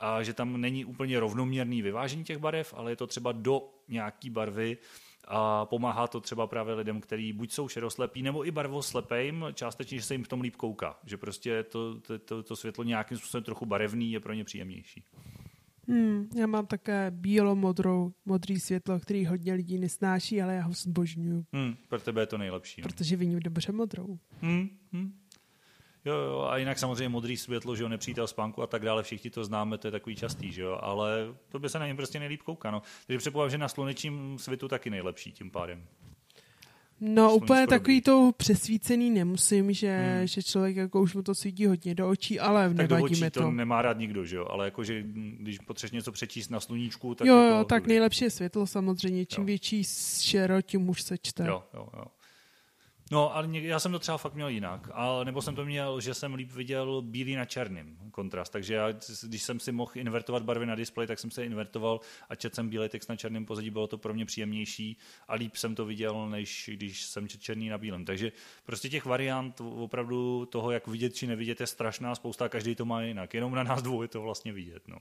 a 0.00 0.22
že 0.22 0.32
tam 0.32 0.60
není 0.60 0.84
úplně 0.84 1.20
rovnoměrný 1.20 1.82
vyvážení 1.82 2.24
těch 2.24 2.38
barev, 2.38 2.74
ale 2.76 2.92
je 2.92 2.96
to 2.96 3.06
třeba 3.06 3.32
do 3.32 3.68
nějaký 3.88 4.30
barvy, 4.30 4.78
a 5.26 5.64
pomáhá 5.64 6.06
to 6.06 6.20
třeba 6.20 6.46
právě 6.46 6.74
lidem, 6.74 7.00
kteří 7.00 7.32
buď 7.32 7.52
jsou 7.52 7.68
šeroslepí, 7.68 8.22
nebo 8.22 8.46
i 8.46 8.50
barvoslepým, 8.50 9.44
částečně, 9.54 9.98
že 9.98 10.04
se 10.04 10.14
jim 10.14 10.24
v 10.24 10.28
tom 10.28 10.40
líp 10.40 10.56
kouká. 10.56 10.98
Že 11.04 11.16
prostě 11.16 11.62
to, 11.62 12.00
to, 12.00 12.18
to, 12.18 12.42
to 12.42 12.56
světlo 12.56 12.84
nějakým 12.84 13.18
způsobem 13.18 13.44
trochu 13.44 13.66
barevný 13.66 14.12
je 14.12 14.20
pro 14.20 14.32
ně 14.32 14.44
příjemnější. 14.44 15.04
Hmm, 15.88 16.28
já 16.36 16.46
mám 16.46 16.66
také 16.66 17.10
bílo-modrou, 17.10 18.12
modrý 18.24 18.60
světlo, 18.60 19.00
který 19.00 19.26
hodně 19.26 19.54
lidí 19.54 19.78
nesnáší, 19.78 20.42
ale 20.42 20.54
já 20.54 20.62
ho 20.62 20.72
zbožňuju. 20.72 21.44
Hmm, 21.52 21.76
pro 21.88 22.00
tebe 22.00 22.22
je 22.22 22.26
to 22.26 22.38
nejlepší. 22.38 22.80
No. 22.80 22.88
Protože 22.88 23.16
vidím 23.16 23.40
dobře 23.40 23.72
modrou. 23.72 24.18
Hmm, 24.40 24.68
hmm. 24.92 25.12
Jo, 26.06 26.14
jo, 26.14 26.40
a 26.50 26.56
jinak 26.56 26.78
samozřejmě 26.78 27.08
modrý 27.08 27.36
světlo, 27.36 27.76
že 27.76 27.82
jo, 27.82 27.88
nepřítel 27.88 28.26
spánku 28.26 28.62
a 28.62 28.66
tak 28.66 28.82
dále, 28.82 29.02
všichni 29.02 29.30
to 29.30 29.44
známe, 29.44 29.78
to 29.78 29.88
je 29.88 29.92
takový 29.92 30.16
častý, 30.16 30.52
že 30.52 30.62
jo, 30.62 30.78
ale 30.82 31.34
to 31.48 31.58
by 31.58 31.68
se 31.68 31.78
na 31.78 31.86
něm 31.86 31.96
prostě 31.96 32.18
nejlíp 32.18 32.42
kouká, 32.42 32.70
no. 32.70 32.82
Takže 33.06 33.18
předpokládám, 33.18 33.50
že 33.50 33.58
na 33.58 33.68
slunečním 33.68 34.38
světu 34.38 34.68
taky 34.68 34.90
nejlepší 34.90 35.32
tím 35.32 35.50
pádem. 35.50 35.86
No 37.00 37.34
úplně 37.34 37.66
takový 37.66 38.00
to 38.00 38.32
přesvícený 38.36 39.10
nemusím, 39.10 39.72
že, 39.72 39.98
hmm. 39.98 40.26
že 40.26 40.42
člověk 40.42 40.76
jako 40.76 41.02
už 41.02 41.14
mu 41.14 41.22
to 41.22 41.34
svítí 41.34 41.66
hodně 41.66 41.94
do 41.94 42.08
očí, 42.08 42.40
ale 42.40 42.68
tak 42.68 42.76
nevadí 42.76 43.00
do 43.00 43.04
očí 43.04 43.30
to. 43.30 43.40
to 43.40 43.50
nemá 43.50 43.82
rád 43.82 43.98
nikdo, 43.98 44.24
že 44.24 44.36
jo, 44.36 44.46
ale 44.50 44.64
jakože 44.64 45.02
když 45.38 45.58
potřebuješ 45.58 45.92
něco 45.92 46.12
přečíst 46.12 46.48
na 46.48 46.60
sluníčku, 46.60 47.14
tak 47.14 47.26
Jo, 47.26 47.36
jako, 47.36 47.56
jo, 47.56 47.64
tak 47.64 47.86
nejlepší 47.86 48.24
je 48.24 48.30
světlo 48.30 48.66
samozřejmě, 48.66 49.26
čím 49.26 49.42
jo. 49.42 49.46
větší 49.46 49.84
šero, 50.20 50.62
tím 50.62 50.88
už 50.88 51.02
se 51.02 51.18
čte. 51.18 51.46
Jo, 51.46 51.62
jo, 51.74 51.88
jo. 51.96 52.04
No, 53.10 53.36
ale 53.36 53.48
já 53.52 53.80
jsem 53.80 53.92
to 53.92 53.98
třeba 53.98 54.18
fakt 54.18 54.34
měl 54.34 54.48
jinak. 54.48 54.90
A, 54.92 55.24
nebo 55.24 55.42
jsem 55.42 55.54
to 55.54 55.64
měl, 55.64 56.00
že 56.00 56.14
jsem 56.14 56.34
líp 56.34 56.52
viděl 56.52 57.02
bílý 57.02 57.34
na 57.34 57.44
černým 57.44 57.98
kontrast. 58.10 58.52
Takže 58.52 58.74
já, 58.74 58.92
když 59.22 59.42
jsem 59.42 59.60
si 59.60 59.72
mohl 59.72 59.92
invertovat 59.94 60.42
barvy 60.42 60.66
na 60.66 60.74
displeji, 60.74 61.06
tak 61.06 61.18
jsem 61.18 61.30
se 61.30 61.44
invertoval 61.44 62.00
a 62.28 62.34
četl 62.34 62.54
jsem 62.54 62.68
bílý 62.68 62.88
text 62.88 63.08
na 63.08 63.16
černém 63.16 63.46
pozadí, 63.46 63.70
bylo 63.70 63.86
to 63.86 63.98
pro 63.98 64.14
mě 64.14 64.26
příjemnější 64.26 64.96
a 65.28 65.34
líp 65.34 65.56
jsem 65.56 65.74
to 65.74 65.84
viděl, 65.84 66.28
než 66.28 66.70
když 66.72 67.02
jsem 67.02 67.28
četl 67.28 67.42
černý 67.42 67.68
na 67.68 67.78
bílém. 67.78 68.04
Takže 68.04 68.32
prostě 68.64 68.88
těch 68.88 69.04
variant 69.04 69.60
opravdu 69.60 70.46
toho, 70.46 70.70
jak 70.70 70.86
vidět 70.86 71.14
či 71.14 71.26
nevidět, 71.26 71.60
je 71.60 71.66
strašná 71.66 72.14
spousta, 72.14 72.48
každý 72.48 72.74
to 72.74 72.84
má 72.84 73.02
jinak. 73.02 73.34
Jenom 73.34 73.54
na 73.54 73.62
nás 73.62 73.82
dvou 73.82 74.02
je 74.02 74.08
to 74.08 74.22
vlastně 74.22 74.52
vidět. 74.52 74.88
No. 74.88 74.98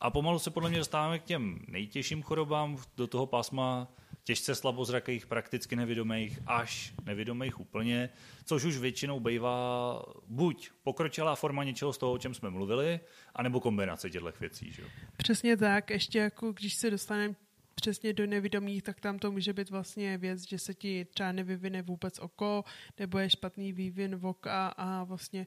A 0.00 0.10
pomalu 0.10 0.38
se 0.38 0.50
podle 0.50 0.70
mě 0.70 0.78
dostáváme 0.78 1.18
k 1.18 1.24
těm 1.24 1.64
nejtěžším 1.68 2.22
chorobám 2.22 2.78
do 2.96 3.06
toho 3.06 3.26
pásma 3.26 3.88
těžce 4.24 4.54
slabozrakých, 4.54 5.26
prakticky 5.26 5.76
nevědomých, 5.76 6.38
až 6.46 6.94
nevědomých 7.04 7.60
úplně, 7.60 8.10
což 8.44 8.64
už 8.64 8.78
většinou 8.78 9.20
bývá 9.20 10.02
buď 10.26 10.70
pokročilá 10.82 11.34
forma 11.34 11.64
něčeho 11.64 11.92
z 11.92 11.98
toho, 11.98 12.12
o 12.12 12.18
čem 12.18 12.34
jsme 12.34 12.50
mluvili, 12.50 13.00
anebo 13.34 13.60
kombinace 13.60 14.10
těchto 14.10 14.32
věcí. 14.40 14.72
Že? 14.72 14.82
Přesně 15.16 15.56
tak, 15.56 15.90
ještě 15.90 16.18
jako 16.18 16.52
když 16.52 16.74
se 16.74 16.90
dostaneme 16.90 17.34
přesně 17.74 18.12
do 18.12 18.26
nevědomých, 18.26 18.82
tak 18.82 19.00
tam 19.00 19.18
to 19.18 19.32
může 19.32 19.52
být 19.52 19.70
vlastně 19.70 20.18
věc, 20.18 20.48
že 20.48 20.58
se 20.58 20.74
ti 20.74 21.04
třeba 21.04 21.32
nevyvine 21.32 21.82
vůbec 21.82 22.18
oko, 22.18 22.64
nebo 22.98 23.18
je 23.18 23.30
špatný 23.30 23.72
vývin 23.72 24.16
voka 24.16 24.68
a 24.68 25.04
vlastně 25.04 25.46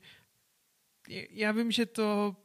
já 1.30 1.52
vím, 1.52 1.72
že 1.72 1.86
to 1.86 2.36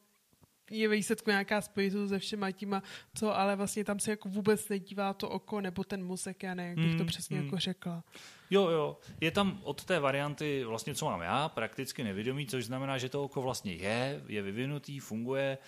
je 0.70 0.88
výsledku 0.88 1.30
nějaká 1.30 1.60
spojitost 1.60 2.08
se 2.08 2.18
všema 2.18 2.50
těma, 2.50 2.82
co, 3.14 3.38
ale 3.38 3.56
vlastně 3.56 3.84
tam 3.84 4.00
se 4.00 4.10
jako 4.10 4.28
vůbec 4.28 4.68
nedívá 4.68 5.12
to 5.12 5.28
oko 5.28 5.60
nebo 5.60 5.84
ten 5.84 6.04
mozek, 6.04 6.42
já 6.42 6.54
nevím, 6.54 6.78
jak 6.78 6.86
bych 6.86 6.96
to 6.96 7.02
hmm, 7.02 7.06
přesně 7.06 7.36
hmm. 7.36 7.46
jako 7.46 7.58
řekla. 7.58 8.04
Jo, 8.50 8.68
jo. 8.68 8.96
Je 9.20 9.30
tam 9.30 9.60
od 9.62 9.84
té 9.84 10.00
varianty 10.00 10.64
vlastně, 10.64 10.94
co 10.94 11.04
mám 11.04 11.20
já, 11.20 11.48
prakticky 11.48 12.04
nevědomý, 12.04 12.46
což 12.46 12.64
znamená, 12.64 12.98
že 12.98 13.08
to 13.08 13.24
oko 13.24 13.42
vlastně 13.42 13.74
je, 13.74 14.22
je 14.28 14.42
vyvinutý, 14.42 15.00
funguje, 15.00 15.58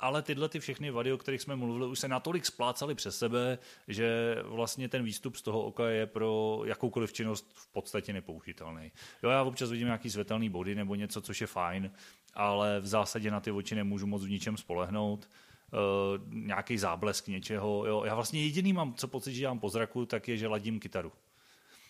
ale 0.00 0.22
tyhle 0.22 0.48
ty 0.48 0.60
všechny 0.60 0.90
vady, 0.90 1.12
o 1.12 1.18
kterých 1.18 1.40
jsme 1.40 1.56
mluvili, 1.56 1.86
už 1.86 1.98
se 1.98 2.08
natolik 2.08 2.46
splácaly 2.46 2.94
přes 2.94 3.18
sebe, 3.18 3.58
že 3.88 4.36
vlastně 4.44 4.88
ten 4.88 5.04
výstup 5.04 5.36
z 5.36 5.42
toho 5.42 5.62
oka 5.62 5.88
je 5.88 6.06
pro 6.06 6.62
jakoukoliv 6.64 7.12
činnost 7.12 7.52
v 7.54 7.72
podstatě 7.72 8.12
nepoužitelný. 8.12 8.92
Jo, 9.22 9.30
já 9.30 9.42
občas 9.42 9.70
vidím 9.70 9.86
nějaký 9.86 10.10
světelný 10.10 10.48
body 10.48 10.74
nebo 10.74 10.94
něco, 10.94 11.20
což 11.20 11.40
je 11.40 11.46
fajn, 11.46 11.90
ale 12.34 12.80
v 12.80 12.86
zásadě 12.86 13.30
na 13.30 13.40
ty 13.40 13.50
oči 13.50 13.74
nemůžu 13.74 14.06
moc 14.06 14.24
v 14.24 14.30
ničem 14.30 14.56
spolehnout. 14.56 15.30
Uh, 15.72 16.34
nějaký 16.34 16.78
záblesk 16.78 17.28
něčeho. 17.28 17.86
Jo. 17.86 18.04
Já 18.04 18.14
vlastně 18.14 18.42
jediný 18.42 18.72
mám, 18.72 18.94
co 18.94 19.08
pocit, 19.08 19.32
že 19.32 19.40
dělám 19.40 19.58
po 19.58 19.68
zraku, 19.68 20.06
tak 20.06 20.28
je, 20.28 20.36
že 20.36 20.48
ladím 20.48 20.80
kytaru. 20.80 21.12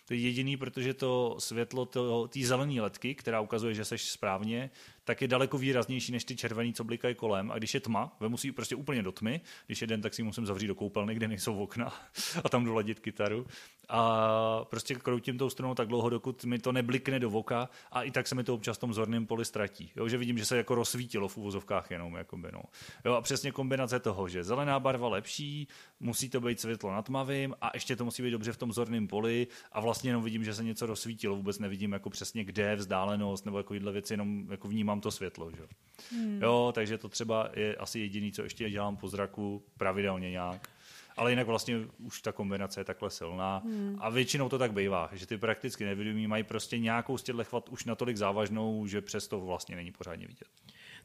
To 0.07 0.13
je 0.13 0.19
jediný, 0.19 0.57
protože 0.57 0.93
to 0.93 1.35
světlo 1.39 1.85
té 2.27 2.39
zelené 2.43 2.81
letky, 2.81 3.15
která 3.15 3.41
ukazuje, 3.41 3.73
že 3.73 3.85
seš 3.85 4.11
správně, 4.11 4.69
tak 5.03 5.21
je 5.21 5.27
daleko 5.27 5.57
výraznější 5.57 6.11
než 6.11 6.23
ty 6.23 6.35
červený, 6.35 6.73
co 6.73 6.83
blikají 6.83 7.15
kolem. 7.15 7.51
A 7.51 7.57
když 7.57 7.73
je 7.73 7.79
tma, 7.79 8.15
ve 8.19 8.29
musí 8.29 8.51
prostě 8.51 8.75
úplně 8.75 9.03
do 9.03 9.11
tmy. 9.11 9.41
Když 9.65 9.81
je 9.81 9.87
den, 9.87 10.01
tak 10.01 10.13
si 10.13 10.23
musím 10.23 10.45
zavřít 10.45 10.67
do 10.67 10.75
koupelny, 10.75 11.15
kde 11.15 11.27
nejsou 11.27 11.57
okna 11.57 11.93
a 12.43 12.49
tam 12.49 12.65
doladit 12.65 12.99
kytaru. 12.99 13.45
A 13.89 14.65
prostě 14.69 14.95
kroutím 14.95 15.37
tou 15.37 15.49
stranou 15.49 15.75
tak 15.75 15.87
dlouho, 15.87 16.09
dokud 16.09 16.45
mi 16.45 16.59
to 16.59 16.71
neblikne 16.71 17.19
do 17.19 17.29
voka 17.29 17.69
a 17.91 18.03
i 18.03 18.11
tak 18.11 18.27
se 18.27 18.35
mi 18.35 18.43
to 18.43 18.53
občas 18.53 18.77
v 18.77 18.79
tom 18.79 18.93
zorném 18.93 19.25
poli 19.25 19.45
ztratí. 19.45 19.91
Jo, 19.95 20.07
že 20.07 20.17
vidím, 20.17 20.37
že 20.37 20.45
se 20.45 20.57
jako 20.57 20.75
rozsvítilo 20.75 21.27
v 21.27 21.37
uvozovkách 21.37 21.91
jenom. 21.91 22.15
Jakoby, 22.15 22.47
no. 22.51 22.61
jo, 23.05 23.13
a 23.13 23.21
přesně 23.21 23.51
kombinace 23.51 23.99
toho, 23.99 24.27
že 24.27 24.43
zelená 24.43 24.79
barva 24.79 25.07
lepší, 25.07 25.67
musí 25.99 26.29
to 26.29 26.41
být 26.41 26.59
světlo 26.59 26.91
nad 26.91 27.05
tmavým 27.05 27.55
a 27.61 27.71
ještě 27.73 27.95
to 27.95 28.05
musí 28.05 28.23
být 28.23 28.31
dobře 28.31 28.51
v 28.51 28.57
tom 28.57 28.73
zorném 28.73 29.07
poli 29.07 29.47
a 29.71 29.79
vlastně 29.79 30.09
jenom 30.09 30.23
vidím, 30.23 30.43
že 30.43 30.53
se 30.53 30.63
něco 30.63 30.85
rozsvítilo, 30.85 31.35
vůbec 31.35 31.59
nevidím 31.59 31.91
jako 31.91 32.09
přesně 32.09 32.43
kde, 32.43 32.75
vzdálenost 32.75 33.45
nebo 33.45 33.57
jako 33.57 33.73
věci, 33.73 34.13
jenom 34.13 34.51
jako 34.51 34.67
vnímám 34.67 34.90
to 34.99 35.11
světlo. 35.11 35.51
Že? 35.51 35.63
Hmm. 36.11 36.41
Jo, 36.41 36.71
takže 36.75 36.97
to 36.97 37.09
třeba 37.09 37.49
je 37.55 37.75
asi 37.75 37.99
jediný, 37.99 38.31
co 38.31 38.43
ještě 38.43 38.69
dělám 38.69 38.97
po 38.97 39.07
zraku 39.07 39.63
pravidelně 39.77 40.31
nějak. 40.31 40.69
Ale 41.17 41.31
jinak 41.31 41.47
vlastně 41.47 41.77
už 41.97 42.21
ta 42.21 42.31
kombinace 42.31 42.79
je 42.79 42.83
takhle 42.85 43.09
silná 43.09 43.57
hmm. 43.57 43.97
a 43.99 44.09
většinou 44.09 44.49
to 44.49 44.57
tak 44.57 44.73
bývá, 44.73 45.09
že 45.13 45.27
ty 45.27 45.37
prakticky 45.37 45.85
nevědomí 45.85 46.27
mají 46.27 46.43
prostě 46.43 46.79
nějakou 46.79 47.17
z 47.17 47.23
těchto 47.23 47.43
chvat 47.43 47.69
už 47.69 47.85
natolik 47.85 48.17
závažnou, 48.17 48.87
že 48.87 49.01
přesto 49.01 49.39
vlastně 49.39 49.75
není 49.75 49.91
pořádně 49.91 50.27
vidět 50.27 50.47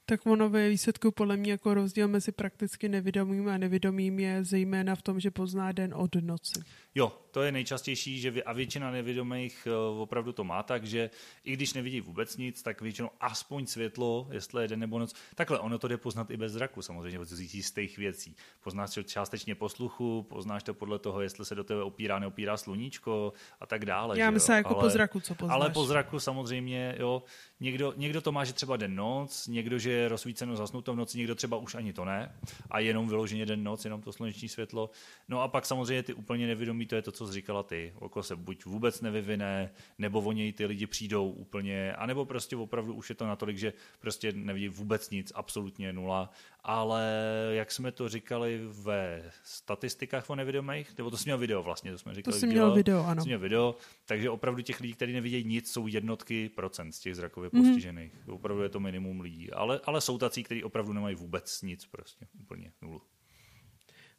tak 0.06 0.26
ono 0.26 0.48
ve 0.50 0.68
výsledku 0.68 1.10
podle 1.10 1.36
mě 1.36 1.50
jako 1.50 1.74
rozdíl 1.74 2.08
mezi 2.08 2.32
prakticky 2.32 2.88
nevědomým 2.88 3.48
a 3.48 3.58
nevědomým 3.58 4.18
je 4.18 4.44
zejména 4.44 4.94
v 4.94 5.02
tom, 5.02 5.20
že 5.20 5.30
pozná 5.30 5.72
den 5.72 5.94
od 5.94 6.14
noci. 6.14 6.60
Jo, 6.94 7.18
to 7.36 7.42
je 7.42 7.52
nejčastější, 7.52 8.20
že 8.20 8.42
a 8.42 8.52
většina 8.52 8.90
nevědomých 8.90 9.68
eh, 9.70 10.00
opravdu 10.00 10.32
to 10.32 10.44
má 10.44 10.62
tak, 10.62 10.84
že 10.84 11.10
i 11.44 11.52
když 11.52 11.74
nevidí 11.74 12.00
vůbec 12.00 12.36
nic, 12.36 12.62
tak 12.62 12.80
většinou 12.80 13.10
aspoň 13.20 13.66
světlo, 13.66 14.28
jestli 14.32 14.62
je 14.62 14.68
den 14.68 14.80
nebo 14.80 14.98
noc. 14.98 15.14
Takhle, 15.34 15.58
ono 15.58 15.78
to 15.78 15.88
jde 15.88 15.96
poznat 15.96 16.30
i 16.30 16.36
bez 16.36 16.52
zraku, 16.52 16.82
samozřejmě, 16.82 17.18
z 17.24 17.70
těch 17.70 17.98
věcí. 17.98 18.36
Poznáš 18.64 18.94
to 18.94 19.02
částečně 19.02 19.54
posluchu, 19.54 20.26
poznáš 20.28 20.62
to 20.62 20.74
podle 20.74 20.98
toho, 20.98 21.20
jestli 21.20 21.44
se 21.44 21.54
do 21.54 21.64
tebe 21.64 21.82
opírá, 21.82 22.18
neopírá 22.18 22.56
sluníčko 22.56 23.32
a 23.60 23.66
tak 23.66 23.84
dále. 23.84 24.18
Já 24.18 24.30
myslím 24.30 24.56
jako 24.56 24.74
ale, 24.74 24.84
po 24.84 24.90
zraku, 24.90 25.20
co 25.20 25.34
poznáš. 25.34 25.54
Ale 25.54 25.70
po 25.70 25.84
zraku 25.84 26.20
samozřejmě, 26.20 26.96
jo, 26.98 27.22
někdo, 27.60 27.94
někdo 27.96 28.20
to 28.20 28.32
má, 28.32 28.44
že 28.44 28.52
třeba 28.52 28.76
den 28.76 28.94
noc, 28.94 29.46
někdo, 29.46 29.78
že 29.78 29.90
je 29.90 30.08
rozsvíceno 30.08 30.56
zasnuto 30.56 30.92
v 30.92 30.96
noci, 30.96 31.18
někdo 31.18 31.34
třeba 31.34 31.56
už 31.56 31.74
ani 31.74 31.92
to 31.92 32.04
ne 32.04 32.32
a 32.70 32.78
jenom 32.78 33.08
vyloženě 33.08 33.46
den 33.46 33.64
noc, 33.64 33.84
jenom 33.84 34.02
to 34.02 34.12
sluneční 34.12 34.48
světlo. 34.48 34.90
No 35.28 35.40
a 35.40 35.48
pak 35.48 35.66
samozřejmě 35.66 36.02
ty 36.02 36.14
úplně 36.14 36.46
nevědomí, 36.46 36.86
to 36.86 36.94
je 36.94 37.02
to, 37.02 37.12
co 37.12 37.25
jsi 37.26 37.32
říkala 37.32 37.62
ty. 37.62 37.92
Oko 37.96 38.22
se 38.22 38.36
buď 38.36 38.64
vůbec 38.64 39.00
nevyvine, 39.00 39.70
nebo 39.98 40.20
o 40.20 40.32
něj 40.32 40.52
ty 40.52 40.66
lidi 40.66 40.86
přijdou 40.86 41.30
úplně, 41.30 41.92
anebo 41.92 42.24
prostě 42.24 42.56
opravdu 42.56 42.94
už 42.94 43.08
je 43.08 43.14
to 43.14 43.26
natolik, 43.26 43.58
že 43.58 43.72
prostě 44.00 44.32
nevidí 44.32 44.68
vůbec 44.68 45.10
nic, 45.10 45.32
absolutně 45.34 45.92
nula. 45.92 46.30
Ale 46.64 47.04
jak 47.50 47.72
jsme 47.72 47.92
to 47.92 48.08
říkali 48.08 48.60
ve 48.64 49.30
statistikách 49.42 50.30
o 50.30 50.34
nevědomých, 50.34 50.98
nebo 50.98 51.10
to 51.10 51.16
jsi 51.16 51.24
měl 51.24 51.38
video 51.38 51.62
vlastně, 51.62 51.92
to 51.92 51.98
jsme 51.98 52.14
říkali. 52.14 52.34
To 52.34 52.40
jsi 52.40 52.46
měl 52.46 52.74
video, 52.74 53.04
ano. 53.04 53.22
Jsi 53.22 53.28
měl 53.28 53.38
video, 53.38 53.76
takže 54.06 54.30
opravdu 54.30 54.62
těch 54.62 54.80
lidí, 54.80 54.94
kteří 54.94 55.12
nevidějí 55.12 55.44
nic, 55.44 55.72
jsou 55.72 55.86
jednotky 55.86 56.48
procent 56.48 56.92
z 56.92 57.00
těch 57.00 57.16
zrakově 57.16 57.50
mm-hmm. 57.50 57.66
postižených. 57.66 58.12
Opravdu 58.28 58.62
je 58.62 58.68
to 58.68 58.80
minimum 58.80 59.20
lidí. 59.20 59.52
Ale, 59.52 59.80
ale 59.84 60.00
jsou 60.00 60.18
tací, 60.18 60.42
kteří 60.42 60.64
opravdu 60.64 60.92
nemají 60.92 61.16
vůbec 61.16 61.62
nic, 61.62 61.86
prostě 61.86 62.26
úplně 62.40 62.72
nulu. 62.82 63.02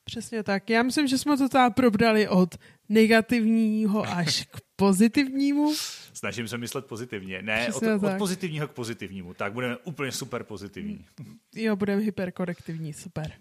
Přesně 0.07 0.43
tak. 0.43 0.69
Já 0.69 0.83
myslím, 0.83 1.07
že 1.07 1.17
jsme 1.17 1.37
to 1.37 1.49
tam 1.49 1.73
probrali 1.73 2.27
od 2.27 2.55
negativního 2.89 4.03
až 4.03 4.43
k 4.51 4.57
pozitivnímu. 4.75 5.73
Snažím 6.13 6.47
se 6.47 6.57
myslet 6.57 6.85
pozitivně. 6.85 7.41
Ne, 7.41 7.73
od, 7.73 7.83
od 7.83 8.17
pozitivního 8.17 8.67
k 8.67 8.71
pozitivnímu. 8.71 9.33
Tak 9.33 9.53
budeme 9.53 9.77
úplně 9.77 10.11
super 10.11 10.43
pozitivní. 10.43 11.05
Jo, 11.55 11.75
budeme 11.75 12.01
hyperkorektivní, 12.01 12.93
super. 12.93 13.31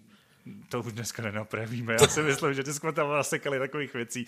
To 0.69 0.79
už 0.79 0.93
dneska 0.93 1.23
nenapravíme. 1.23 1.93
Já 1.93 2.07
si 2.07 2.23
myslím, 2.23 2.53
že 2.53 2.63
dneska 2.63 2.91
tam 2.91 3.09
nasekali 3.09 3.59
takových 3.59 3.93
věcí, 3.93 4.25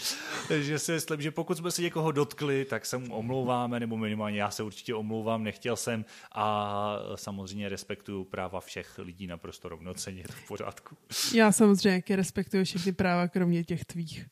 že 0.59 0.79
si 0.79 0.91
myslím, 0.91 1.21
že 1.21 1.31
pokud 1.31 1.57
jsme 1.57 1.71
si 1.71 1.81
někoho 1.81 2.11
dotkli, 2.11 2.65
tak 2.65 2.85
se 2.85 2.97
mu 2.97 3.15
omlouváme, 3.15 3.79
nebo 3.79 3.97
minimálně 3.97 4.41
já 4.41 4.51
se 4.51 4.63
určitě 4.63 4.95
omlouvám, 4.95 5.43
nechtěl 5.43 5.75
jsem 5.75 6.05
a 6.31 6.99
samozřejmě 7.15 7.69
respektuju 7.69 8.23
práva 8.23 8.59
všech 8.59 8.97
lidí 8.97 9.27
naprosto 9.27 9.69
rovnoceně, 9.69 10.21
je 10.21 10.27
to 10.27 10.33
v 10.33 10.47
pořádku. 10.47 10.97
Já 11.33 11.51
samozřejmě 11.51 12.03
respektuju 12.15 12.63
všechny 12.63 12.91
práva, 12.91 13.27
kromě 13.27 13.63
těch 13.63 13.85
tvých. 13.85 14.25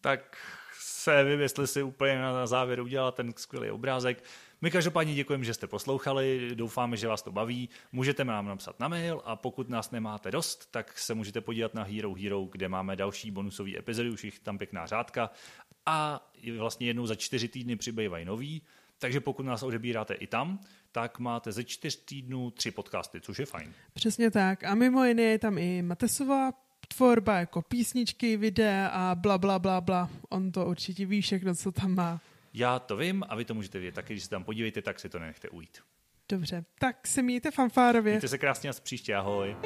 tak 0.00 0.36
se 0.80 1.24
nevím, 1.24 1.40
jestli 1.40 1.66
si 1.66 1.82
úplně 1.82 2.18
na 2.18 2.46
závěr 2.46 2.80
udělal 2.80 3.12
ten 3.12 3.32
skvělý 3.36 3.70
obrázek. 3.70 4.24
My 4.60 4.70
každopádně 4.70 5.14
děkujeme, 5.14 5.44
že 5.44 5.54
jste 5.54 5.66
poslouchali, 5.66 6.50
doufáme, 6.54 6.96
že 6.96 7.08
vás 7.08 7.22
to 7.22 7.32
baví. 7.32 7.68
Můžete 7.92 8.24
nám 8.24 8.46
napsat 8.46 8.80
na 8.80 8.88
mail 8.88 9.22
a 9.24 9.36
pokud 9.36 9.68
nás 9.68 9.90
nemáte 9.90 10.30
dost, 10.30 10.68
tak 10.70 10.98
se 10.98 11.14
můžete 11.14 11.40
podívat 11.40 11.74
na 11.74 11.82
Hero 11.82 12.14
Hero, 12.14 12.48
kde 12.52 12.68
máme 12.68 12.96
další 12.96 13.30
bonusové 13.30 13.78
epizody, 13.78 14.10
už 14.10 14.24
jich 14.24 14.38
tam 14.38 14.58
pěkná 14.58 14.86
řádka 14.86 15.30
a 15.86 16.28
vlastně 16.58 16.86
jednou 16.86 17.06
za 17.06 17.14
čtyři 17.14 17.48
týdny 17.48 17.76
přibývají 17.76 18.24
nový, 18.24 18.62
takže 18.98 19.20
pokud 19.20 19.42
nás 19.42 19.62
odebíráte 19.62 20.14
i 20.14 20.26
tam, 20.26 20.60
tak 20.92 21.18
máte 21.18 21.52
ze 21.52 21.64
čtyř 21.64 22.04
týdnů 22.04 22.50
tři 22.50 22.70
podcasty, 22.70 23.20
což 23.20 23.38
je 23.38 23.46
fajn. 23.46 23.72
Přesně 23.94 24.30
tak. 24.30 24.64
A 24.64 24.74
mimo 24.74 25.04
jiné 25.04 25.22
je 25.22 25.38
tam 25.38 25.58
i 25.58 25.82
Matesová 25.82 26.52
tvorba 26.88 27.38
jako 27.38 27.62
písničky, 27.62 28.36
videa 28.36 28.88
a 28.88 29.14
bla, 29.14 29.38
bla, 29.38 29.58
bla, 29.58 29.80
bla. 29.80 30.10
On 30.28 30.52
to 30.52 30.66
určitě 30.66 31.06
ví 31.06 31.20
všechno, 31.20 31.54
co 31.54 31.72
tam 31.72 31.94
má. 31.94 32.20
Já 32.52 32.78
to 32.78 32.96
vím 32.96 33.24
a 33.28 33.36
vy 33.36 33.44
to 33.44 33.54
můžete 33.54 33.78
vědět 33.78 33.94
taky, 33.94 34.14
když 34.14 34.24
se 34.24 34.30
tam 34.30 34.44
podívejte, 34.44 34.82
tak 34.82 35.00
si 35.00 35.08
to 35.08 35.18
nenechte 35.18 35.48
ujít. 35.48 35.78
Dobře, 36.28 36.64
tak 36.78 37.06
se 37.06 37.22
mějte 37.22 37.50
fanfárově. 37.50 38.12
Mějte 38.12 38.28
se 38.28 38.38
krásně 38.38 38.70
a 38.70 38.72
příště, 38.82 39.14
ahoj. 39.14 39.56